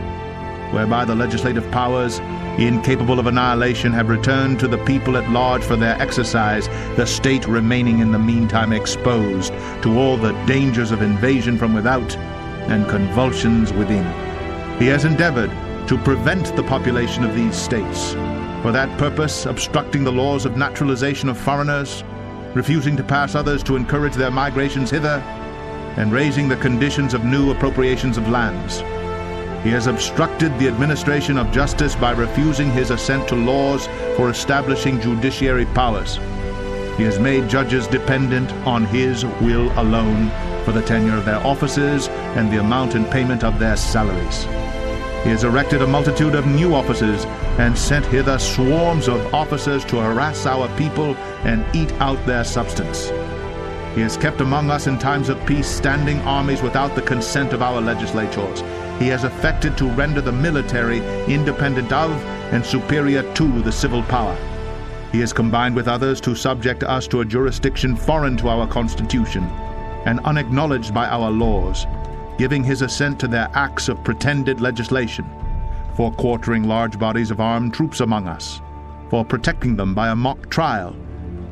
whereby 0.71 1.05
the 1.05 1.15
legislative 1.15 1.69
powers, 1.71 2.19
incapable 2.57 3.19
of 3.19 3.27
annihilation, 3.27 3.93
have 3.93 4.09
returned 4.09 4.59
to 4.59 4.67
the 4.67 4.83
people 4.85 5.17
at 5.17 5.29
large 5.29 5.63
for 5.63 5.75
their 5.75 6.01
exercise, 6.01 6.67
the 6.95 7.05
state 7.05 7.47
remaining 7.47 7.99
in 7.99 8.11
the 8.11 8.19
meantime 8.19 8.73
exposed 8.73 9.53
to 9.81 9.97
all 9.97 10.17
the 10.17 10.33
dangers 10.45 10.91
of 10.91 11.01
invasion 11.01 11.57
from 11.57 11.73
without 11.73 12.15
and 12.67 12.87
convulsions 12.89 13.71
within. 13.73 14.05
He 14.79 14.87
has 14.87 15.05
endeavored 15.05 15.51
to 15.87 15.97
prevent 15.99 16.55
the 16.55 16.63
population 16.63 17.23
of 17.23 17.35
these 17.35 17.55
states, 17.55 18.13
for 18.61 18.71
that 18.71 18.97
purpose 18.97 19.45
obstructing 19.45 20.03
the 20.03 20.11
laws 20.11 20.45
of 20.45 20.57
naturalization 20.57 21.29
of 21.29 21.37
foreigners, 21.37 22.03
refusing 22.53 22.97
to 22.97 23.03
pass 23.03 23.35
others 23.35 23.63
to 23.63 23.75
encourage 23.75 24.15
their 24.15 24.31
migrations 24.31 24.89
hither, 24.89 25.23
and 25.97 26.11
raising 26.11 26.47
the 26.47 26.57
conditions 26.57 27.13
of 27.13 27.23
new 27.23 27.51
appropriations 27.51 28.17
of 28.17 28.29
lands. 28.29 28.81
He 29.63 29.69
has 29.71 29.87
obstructed 29.87 30.57
the 30.57 30.67
administration 30.67 31.37
of 31.37 31.51
justice 31.51 31.95
by 31.95 32.11
refusing 32.11 32.71
his 32.71 32.91
assent 32.91 33.27
to 33.29 33.35
laws 33.35 33.87
for 34.15 34.29
establishing 34.29 35.01
judiciary 35.01 35.65
powers. 35.67 36.17
He 36.97 37.03
has 37.03 37.19
made 37.19 37.49
judges 37.49 37.87
dependent 37.87 38.51
on 38.65 38.85
his 38.85 39.25
will 39.25 39.71
alone 39.79 40.31
for 40.63 40.71
the 40.71 40.81
tenure 40.81 41.17
of 41.17 41.25
their 41.25 41.45
offices 41.45 42.07
and 42.37 42.51
the 42.51 42.59
amount 42.59 42.95
and 42.95 43.09
payment 43.09 43.43
of 43.43 43.59
their 43.59 43.77
salaries. 43.77 44.43
He 45.23 45.31
has 45.31 45.43
erected 45.43 45.81
a 45.81 45.87
multitude 45.87 46.35
of 46.35 46.45
new 46.45 46.73
offices 46.73 47.25
and 47.59 47.77
sent 47.77 48.05
hither 48.05 48.39
swarms 48.39 49.07
of 49.07 49.33
officers 49.33 49.83
to 49.85 49.97
harass 49.97 50.45
our 50.45 50.67
people 50.77 51.15
and 51.43 51.65
eat 51.75 51.91
out 51.93 52.23
their 52.25 52.43
substance. 52.43 53.09
He 53.95 54.01
has 54.01 54.15
kept 54.15 54.41
among 54.41 54.69
us 54.69 54.87
in 54.87 54.99
times 54.99 55.27
of 55.27 55.43
peace 55.45 55.67
standing 55.67 56.19
armies 56.21 56.61
without 56.61 56.95
the 56.95 57.01
consent 57.01 57.51
of 57.51 57.61
our 57.61 57.81
legislatures. 57.81 58.61
He 58.99 59.07
has 59.09 59.23
affected 59.23 59.77
to 59.77 59.89
render 59.91 60.21
the 60.21 60.31
military 60.31 60.99
independent 61.25 61.91
of 61.93 62.11
and 62.51 62.65
superior 62.65 63.21
to 63.35 63.61
the 63.61 63.71
civil 63.71 64.01
power. 64.03 64.35
He 65.11 65.19
has 65.19 65.33
combined 65.33 65.75
with 65.75 65.87
others 65.87 66.19
to 66.21 66.35
subject 66.35 66.83
us 66.83 67.07
to 67.09 67.21
a 67.21 67.25
jurisdiction 67.25 67.95
foreign 67.95 68.37
to 68.37 68.49
our 68.49 68.67
Constitution 68.67 69.43
and 70.05 70.19
unacknowledged 70.21 70.93
by 70.93 71.05
our 71.07 71.29
laws, 71.29 71.85
giving 72.37 72.63
his 72.63 72.81
assent 72.81 73.19
to 73.19 73.27
their 73.27 73.49
acts 73.53 73.89
of 73.89 74.03
pretended 74.03 74.61
legislation, 74.61 75.25
for 75.95 76.11
quartering 76.13 76.63
large 76.63 76.97
bodies 76.97 77.31
of 77.31 77.39
armed 77.39 77.73
troops 77.73 77.99
among 77.99 78.27
us, 78.27 78.61
for 79.09 79.23
protecting 79.25 79.75
them 79.75 79.93
by 79.93 80.09
a 80.09 80.15
mock 80.15 80.49
trial, 80.49 80.95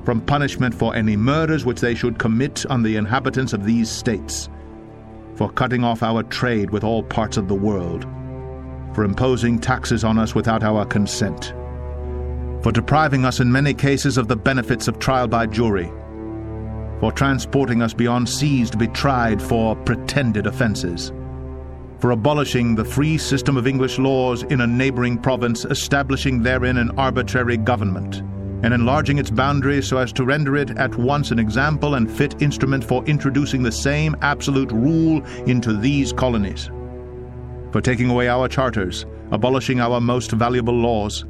from 0.04 0.22
punishment 0.22 0.74
for 0.74 0.96
any 0.96 1.16
murders 1.16 1.66
which 1.66 1.82
they 1.82 1.96
should 1.96 2.18
commit 2.18 2.66
on 2.68 2.84
the 2.84 2.96
inhabitants 2.96 3.54
of 3.54 3.66
these 3.66 3.90
states, 3.90 4.50
for 5.36 5.50
cutting 5.52 5.84
off 5.84 6.02
our 6.02 6.24
trade 6.24 6.70
with 6.70 6.84
all 6.84 7.04
parts 7.04 7.38
of 7.38 7.48
the 7.48 7.56
world, 7.56 8.04
for 8.94 9.04
imposing 9.04 9.60
taxes 9.60 10.04
on 10.04 10.18
us 10.18 10.34
without 10.34 10.64
our 10.64 10.86
consent, 10.86 11.54
for 12.64 12.72
depriving 12.72 13.26
us 13.26 13.40
in 13.40 13.52
many 13.52 13.74
cases 13.74 14.18
of 14.18 14.28
the 14.28 14.36
benefits 14.36 14.88
of 14.88 15.00
trial 15.00 15.28
by 15.28 15.46
jury, 15.46 15.92
for 17.00 17.12
transporting 17.12 17.82
us 17.82 17.94
beyond 17.94 18.28
seas 18.28 18.70
to 18.70 18.78
be 18.78 18.88
tried 18.88 19.42
for 19.42 19.76
pretended 19.76 20.48
offenses, 20.48 21.12
for 22.00 22.12
abolishing 22.12 22.76
the 22.76 22.86
free 22.86 23.18
system 23.18 23.58
of 23.58 23.68
English 23.68 24.00
laws 24.00 24.44
in 24.44 24.62
a 24.62 24.68
neighboring 24.68 25.18
province, 25.18 25.66
establishing 25.66 26.42
therein 26.42 26.78
an 26.78 26.92
arbitrary 26.98 27.58
government, 27.58 28.22
and 28.64 28.74
enlarging 28.74 29.18
its 29.18 29.30
boundaries 29.30 29.88
so 29.88 29.98
as 29.98 30.12
to 30.14 30.26
render 30.26 30.56
it 30.56 30.72
at 30.72 30.96
once 30.96 31.32
an 31.32 31.40
example 31.40 31.96
and 31.96 32.10
fit 32.10 32.42
instrument 32.42 32.84
for 32.84 33.04
introducing 33.06 33.64
the 33.64 33.72
same 33.72 34.16
absolute 34.22 34.72
rule 34.72 35.26
into 35.46 35.74
these 35.74 36.14
colonies, 36.14 36.70
for 37.72 37.82
taking 37.82 38.10
away 38.10 38.28
our 38.28 38.48
charters, 38.48 39.06
abolishing 39.32 39.80
our 39.80 40.00
most 40.00 40.32
valuable 40.32 40.74
laws, 40.74 41.26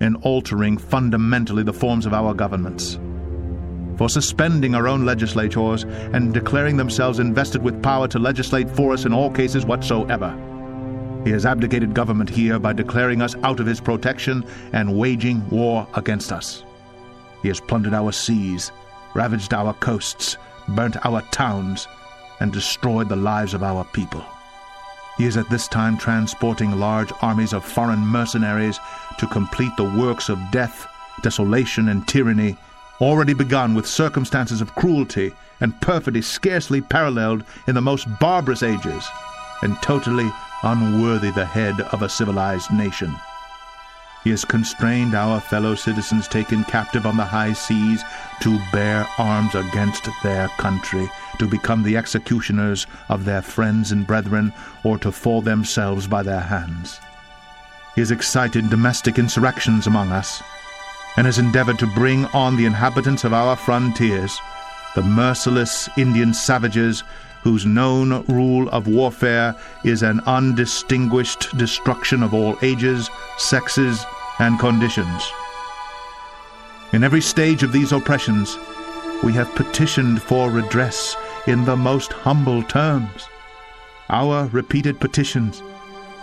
and 0.00 0.16
altering 0.22 0.76
fundamentally 0.76 1.62
the 1.62 1.72
forms 1.72 2.06
of 2.06 2.14
our 2.14 2.34
governments 2.34 2.98
for 3.96 4.08
suspending 4.08 4.74
our 4.74 4.88
own 4.88 5.04
legislators 5.04 5.84
and 5.84 6.34
declaring 6.34 6.76
themselves 6.76 7.18
invested 7.18 7.62
with 7.62 7.82
power 7.82 8.08
to 8.08 8.18
legislate 8.18 8.68
for 8.70 8.92
us 8.92 9.04
in 9.04 9.12
all 9.12 9.30
cases 9.30 9.64
whatsoever. 9.64 10.36
He 11.24 11.30
has 11.30 11.46
abdicated 11.46 11.94
government 11.94 12.28
here 12.28 12.58
by 12.58 12.72
declaring 12.72 13.22
us 13.22 13.36
out 13.44 13.60
of 13.60 13.66
his 13.66 13.80
protection 13.80 14.44
and 14.72 14.98
waging 14.98 15.48
war 15.50 15.86
against 15.94 16.32
us. 16.32 16.64
He 17.42 17.48
has 17.48 17.60
plundered 17.60 17.94
our 17.94 18.10
seas, 18.10 18.72
ravaged 19.14 19.54
our 19.54 19.72
coasts, 19.74 20.36
burnt 20.68 20.96
our 21.06 21.22
towns, 21.30 21.86
and 22.40 22.52
destroyed 22.52 23.08
the 23.08 23.16
lives 23.16 23.54
of 23.54 23.62
our 23.62 23.84
people. 23.92 24.24
He 25.16 25.26
is 25.26 25.36
at 25.36 25.48
this 25.48 25.68
time 25.68 25.96
transporting 25.96 26.72
large 26.80 27.12
armies 27.20 27.52
of 27.52 27.64
foreign 27.64 28.00
mercenaries 28.00 28.80
to 29.18 29.26
complete 29.28 29.76
the 29.76 29.94
works 29.96 30.28
of 30.28 30.40
death, 30.50 30.88
desolation, 31.22 31.88
and 31.88 32.06
tyranny 32.08 32.56
already 33.00 33.34
begun 33.34 33.74
with 33.74 33.86
circumstances 33.86 34.60
of 34.60 34.74
cruelty 34.74 35.32
and 35.60 35.80
perfidy 35.80 36.22
scarcely 36.22 36.80
paralleled 36.80 37.44
in 37.68 37.74
the 37.74 37.80
most 37.80 38.06
barbarous 38.18 38.64
ages, 38.64 39.06
and 39.62 39.80
totally 39.82 40.28
unworthy 40.62 41.30
the 41.30 41.46
head 41.46 41.80
of 41.92 42.02
a 42.02 42.08
civilized 42.08 42.72
nation. 42.72 43.14
He 44.24 44.30
has 44.30 44.44
constrained 44.44 45.14
our 45.14 45.40
fellow 45.40 45.74
citizens 45.74 46.28
taken 46.28 46.62
captive 46.64 47.06
on 47.06 47.16
the 47.16 47.24
high 47.24 47.54
seas 47.54 48.04
to 48.42 48.60
bear 48.70 49.06
arms 49.18 49.54
against 49.54 50.08
their 50.22 50.48
country, 50.58 51.10
to 51.38 51.48
become 51.48 51.82
the 51.82 51.96
executioners 51.96 52.86
of 53.08 53.24
their 53.24 53.42
friends 53.42 53.90
and 53.90 54.06
brethren, 54.06 54.52
or 54.84 54.96
to 54.98 55.10
fall 55.10 55.42
themselves 55.42 56.06
by 56.06 56.22
their 56.22 56.40
hands. 56.40 57.00
He 57.96 58.00
has 58.00 58.12
excited 58.12 58.70
domestic 58.70 59.18
insurrections 59.18 59.88
among 59.88 60.12
us, 60.12 60.40
and 61.16 61.26
has 61.26 61.38
endeavored 61.38 61.80
to 61.80 61.86
bring 61.88 62.26
on 62.26 62.56
the 62.56 62.64
inhabitants 62.64 63.24
of 63.24 63.32
our 63.32 63.56
frontiers, 63.56 64.38
the 64.94 65.02
merciless 65.02 65.88
Indian 65.96 66.32
savages 66.32 67.02
whose 67.42 67.66
known 67.66 68.24
rule 68.26 68.68
of 68.70 68.86
warfare 68.86 69.54
is 69.84 70.02
an 70.02 70.20
undistinguished 70.26 71.56
destruction 71.56 72.22
of 72.22 72.34
all 72.34 72.56
ages, 72.62 73.10
sexes, 73.38 74.04
and 74.38 74.58
conditions. 74.58 75.22
In 76.92 77.04
every 77.04 77.20
stage 77.20 77.62
of 77.62 77.72
these 77.72 77.92
oppressions, 77.92 78.56
we 79.22 79.32
have 79.32 79.54
petitioned 79.54 80.22
for 80.22 80.50
redress 80.50 81.16
in 81.46 81.64
the 81.64 81.76
most 81.76 82.12
humble 82.12 82.62
terms. 82.62 83.28
Our 84.08 84.46
repeated 84.48 85.00
petitions 85.00 85.62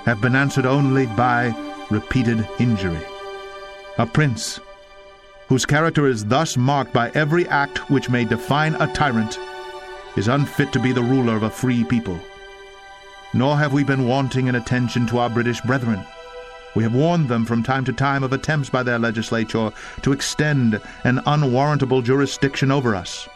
have 0.05 0.21
been 0.21 0.35
answered 0.35 0.65
only 0.65 1.05
by 1.07 1.55
repeated 1.89 2.47
injury. 2.59 3.01
A 3.97 4.05
prince, 4.05 4.59
whose 5.47 5.65
character 5.65 6.07
is 6.07 6.23
thus 6.25 6.55
marked 6.55 6.93
by 6.93 7.09
every 7.11 7.47
act 7.47 7.89
which 7.89 8.09
may 8.09 8.23
define 8.23 8.75
a 8.75 8.87
tyrant, 8.93 9.37
is 10.17 10.27
unfit 10.27 10.71
to 10.73 10.79
be 10.79 10.91
the 10.91 11.03
ruler 11.03 11.35
of 11.35 11.43
a 11.43 11.49
free 11.49 11.83
people. 11.83 12.19
Nor 13.33 13.57
have 13.57 13.73
we 13.73 13.83
been 13.83 14.07
wanting 14.07 14.47
in 14.47 14.55
attention 14.55 15.05
to 15.07 15.19
our 15.19 15.29
British 15.29 15.61
brethren. 15.61 16.03
We 16.75 16.83
have 16.83 16.93
warned 16.93 17.29
them 17.29 17.45
from 17.45 17.63
time 17.63 17.85
to 17.85 17.93
time 17.93 18.23
of 18.23 18.33
attempts 18.33 18.69
by 18.69 18.83
their 18.83 18.99
legislature 18.99 19.71
to 20.01 20.11
extend 20.11 20.81
an 21.03 21.21
unwarrantable 21.25 22.01
jurisdiction 22.01 22.71
over 22.71 22.95
us. 22.95 23.27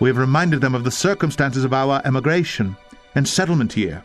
We 0.00 0.08
have 0.08 0.18
reminded 0.18 0.60
them 0.60 0.74
of 0.74 0.84
the 0.84 0.90
circumstances 0.90 1.64
of 1.64 1.72
our 1.72 2.02
emigration 2.04 2.76
and 3.14 3.26
settlement 3.26 3.72
here. 3.72 4.04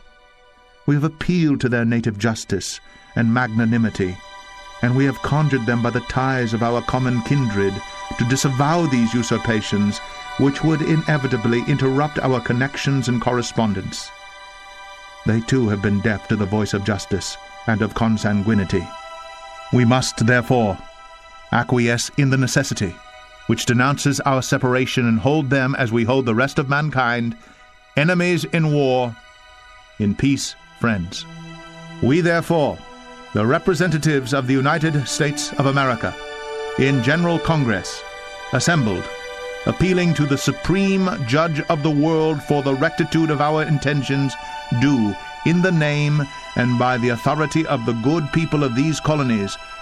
We 0.86 0.96
have 0.96 1.04
appealed 1.04 1.62
to 1.62 1.70
their 1.70 1.86
native 1.86 2.18
justice 2.18 2.80
and 3.16 3.34
magnanimity, 3.34 4.18
and 4.82 4.96
we 4.96 5.06
have 5.06 5.22
conjured 5.22 5.66
them 5.66 5.84
by 5.84 5.90
the 5.90 6.00
ties 6.02 6.54
of 6.54 6.64
our 6.64 6.82
common 6.82 7.22
kindred 7.24 7.74
to 8.18 8.30
disavow 8.30 8.86
these 8.86 9.14
usurpations 9.14 10.00
which 10.38 10.64
would 10.64 10.82
inevitably 10.82 11.64
interrupt 11.68 12.20
our 12.20 12.40
connections 12.40 13.08
and 13.08 13.22
correspondence. 13.22 14.10
They 15.26 15.42
too 15.42 15.70
have 15.70 15.82
been 15.82 16.02
deaf 16.02 16.28
to 16.30 16.36
the 16.36 16.46
voice 16.46 16.74
of 16.74 16.84
justice 16.84 17.38
and 17.68 17.82
of 17.82 17.94
consanguinity. 17.94 18.88
We 19.74 19.86
must, 19.86 20.26
therefore, 20.26 20.78
acquiesce 21.52 22.10
in 22.18 22.30
the 22.30 22.38
necessity 22.38 22.96
which 23.48 23.66
denounces 23.66 24.20
our 24.22 24.42
separation 24.42 25.06
and 25.08 25.20
hold 25.20 25.50
them 25.50 25.76
as 25.76 25.92
we 25.92 26.06
hold 26.06 26.26
the 26.26 26.34
rest 26.34 26.60
of 26.60 26.70
mankind, 26.70 27.36
enemies 27.98 28.46
in 28.46 28.72
war, 28.72 29.14
in 30.00 30.16
peace, 30.16 30.56
friends. 30.80 31.26
We, 32.02 32.22
therefore, 32.22 32.78
the 33.34 33.46
representatives 33.46 34.34
of 34.34 34.48
the 34.48 34.54
United 34.54 35.06
States 35.08 35.52
of 35.60 35.66
America, 35.66 36.16
in 36.80 37.04
General 37.04 37.40
Congress, 37.40 38.02
assembled, 38.54 39.04
appealing 39.66 40.14
to 40.16 40.26
the 40.26 40.38
Supreme 40.38 41.10
Judge 41.28 41.60
of 41.70 41.84
the 41.84 41.92
world 41.92 42.42
for 42.44 42.64
the 42.64 42.74
rectitude 42.76 43.30
of 43.30 43.42
our 43.42 43.64
intentions, 43.64 44.34
do, 44.80 45.16
in 45.46 45.62
the 45.62 45.72
name 45.72 46.22
and 46.56 46.80
by 46.80 46.98
the 46.98 47.10
authority 47.10 47.66
of 47.68 47.86
the 47.86 47.94
good 48.04 48.32
people 48.34 48.64
of 48.64 48.76
these 48.76 49.00
colonies, 49.00 49.58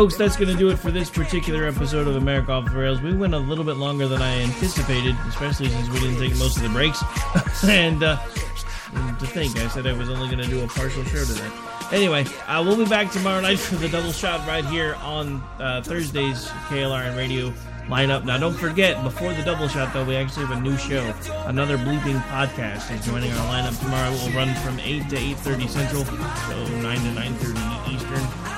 Folks, 0.00 0.16
that's 0.16 0.34
going 0.34 0.48
to 0.48 0.56
do 0.56 0.70
it 0.70 0.78
for 0.78 0.90
this 0.90 1.10
particular 1.10 1.66
episode 1.66 2.08
of 2.08 2.16
America 2.16 2.52
Off 2.52 2.64
the 2.64 2.70
Rails. 2.70 3.02
We 3.02 3.12
went 3.12 3.34
a 3.34 3.38
little 3.38 3.64
bit 3.64 3.76
longer 3.76 4.08
than 4.08 4.22
I 4.22 4.40
anticipated, 4.40 5.14
especially 5.28 5.68
since 5.68 5.90
we 5.90 6.00
didn't 6.00 6.18
take 6.18 6.34
most 6.38 6.56
of 6.56 6.62
the 6.62 6.70
breaks. 6.70 7.02
and 7.64 8.02
uh, 8.02 8.16
to 8.16 9.26
think, 9.26 9.58
I 9.58 9.68
said 9.68 9.86
I 9.86 9.92
was 9.92 10.08
only 10.08 10.34
going 10.34 10.42
to 10.42 10.48
do 10.48 10.64
a 10.64 10.66
partial 10.68 11.04
show 11.04 11.22
today. 11.22 11.50
Anyway, 11.92 12.24
uh, 12.46 12.62
we'll 12.66 12.78
be 12.78 12.86
back 12.86 13.12
tomorrow 13.12 13.42
night 13.42 13.58
for 13.58 13.74
the 13.74 13.90
double 13.90 14.10
shot 14.10 14.48
right 14.48 14.64
here 14.64 14.94
on 15.02 15.42
uh, 15.58 15.82
Thursday's 15.82 16.46
KLRN 16.70 17.14
radio 17.14 17.52
lineup. 17.88 18.24
Now, 18.24 18.38
don't 18.38 18.56
forget, 18.56 19.04
before 19.04 19.34
the 19.34 19.42
double 19.42 19.68
shot, 19.68 19.92
though, 19.92 20.06
we 20.06 20.16
actually 20.16 20.46
have 20.46 20.56
a 20.56 20.60
new 20.62 20.78
show. 20.78 21.12
Another 21.44 21.76
Bleeping 21.76 22.22
Podcast 22.22 22.90
is 22.90 23.04
joining 23.04 23.30
our 23.32 23.46
lineup 23.48 23.78
tomorrow. 23.78 24.10
It 24.10 24.22
will 24.22 24.32
run 24.34 24.54
from 24.64 24.80
8 24.80 25.10
to 25.10 25.16
8.30 25.16 25.68
Central, 25.68 26.04
so 26.06 26.66
9 26.80 26.96
to 26.96 27.20
9.30 27.20 27.94
Eastern. 27.94 28.49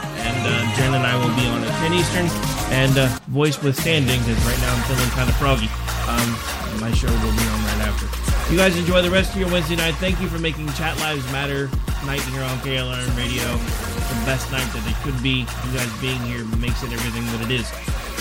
And 0.42 0.50
uh, 0.50 0.74
Jen 0.74 0.94
and 0.94 1.06
I 1.06 1.14
will 1.14 1.30
be 1.38 1.46
on 1.46 1.62
at 1.62 1.70
10 1.86 1.94
Eastern. 1.94 2.26
And 2.74 2.98
uh, 2.98 3.06
voice 3.28 3.62
withstanding, 3.62 4.18
because 4.18 4.42
right 4.42 4.58
now 4.58 4.74
I'm 4.74 4.82
feeling 4.90 5.08
kind 5.14 5.30
of 5.30 5.36
froggy. 5.36 5.70
Um, 6.10 6.34
my 6.82 6.90
show 6.90 7.06
will 7.06 7.36
be 7.38 7.46
on 7.46 7.58
right 7.62 7.86
after. 7.86 8.10
You 8.50 8.58
guys 8.58 8.76
enjoy 8.76 9.02
the 9.02 9.10
rest 9.10 9.34
of 9.34 9.38
your 9.38 9.50
Wednesday 9.50 9.76
night. 9.76 9.94
Thank 10.02 10.20
you 10.20 10.26
for 10.26 10.40
making 10.40 10.66
Chat 10.72 10.98
Lives 10.98 11.24
Matter 11.30 11.70
night 12.04 12.22
here 12.34 12.42
on 12.42 12.58
KLRN 12.58 13.16
Radio. 13.16 13.46
The 13.54 14.18
best 14.26 14.50
night 14.50 14.66
that 14.74 14.82
it 14.82 14.98
could 15.06 15.22
be. 15.22 15.46
You 15.46 15.70
guys 15.78 16.00
being 16.00 16.20
here 16.22 16.44
makes 16.58 16.82
it 16.82 16.92
everything 16.92 17.24
that 17.38 17.46
it 17.46 17.54
is. 17.54 17.70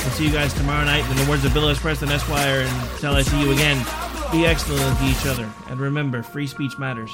We'll 0.06 0.14
see 0.14 0.26
you 0.27 0.31
guys 0.31 0.53
tomorrow 0.53 0.85
night. 0.85 1.10
In 1.10 1.18
the 1.18 1.26
words 1.26 1.43
of 1.43 1.56
Bill 1.56 1.69
S. 1.69 1.80
Preston 1.80 2.10
Esquire, 2.10 2.68
until 2.93 3.15
I 3.15 3.23
see 3.23 3.41
you 3.41 3.52
again, 3.52 3.84
be 4.31 4.45
excellent 4.45 4.98
to 4.99 5.06
each 5.06 5.26
other. 5.26 5.49
And 5.69 5.80
remember, 5.80 6.22
free 6.22 6.45
speech 6.45 6.77
matters. 6.77 7.10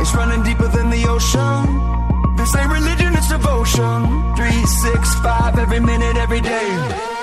It's 0.00 0.14
running 0.14 0.42
deeper 0.42 0.68
than 0.68 0.88
the 0.88 1.04
ocean. 1.06 2.17
Ain't 2.56 2.70
religion, 2.70 3.14
it's 3.14 3.28
devotion. 3.28 4.34
Three, 4.36 4.64
six, 4.66 5.14
five, 5.20 5.58
every 5.58 5.80
minute, 5.80 6.16
every 6.16 6.40
day. 6.40 7.17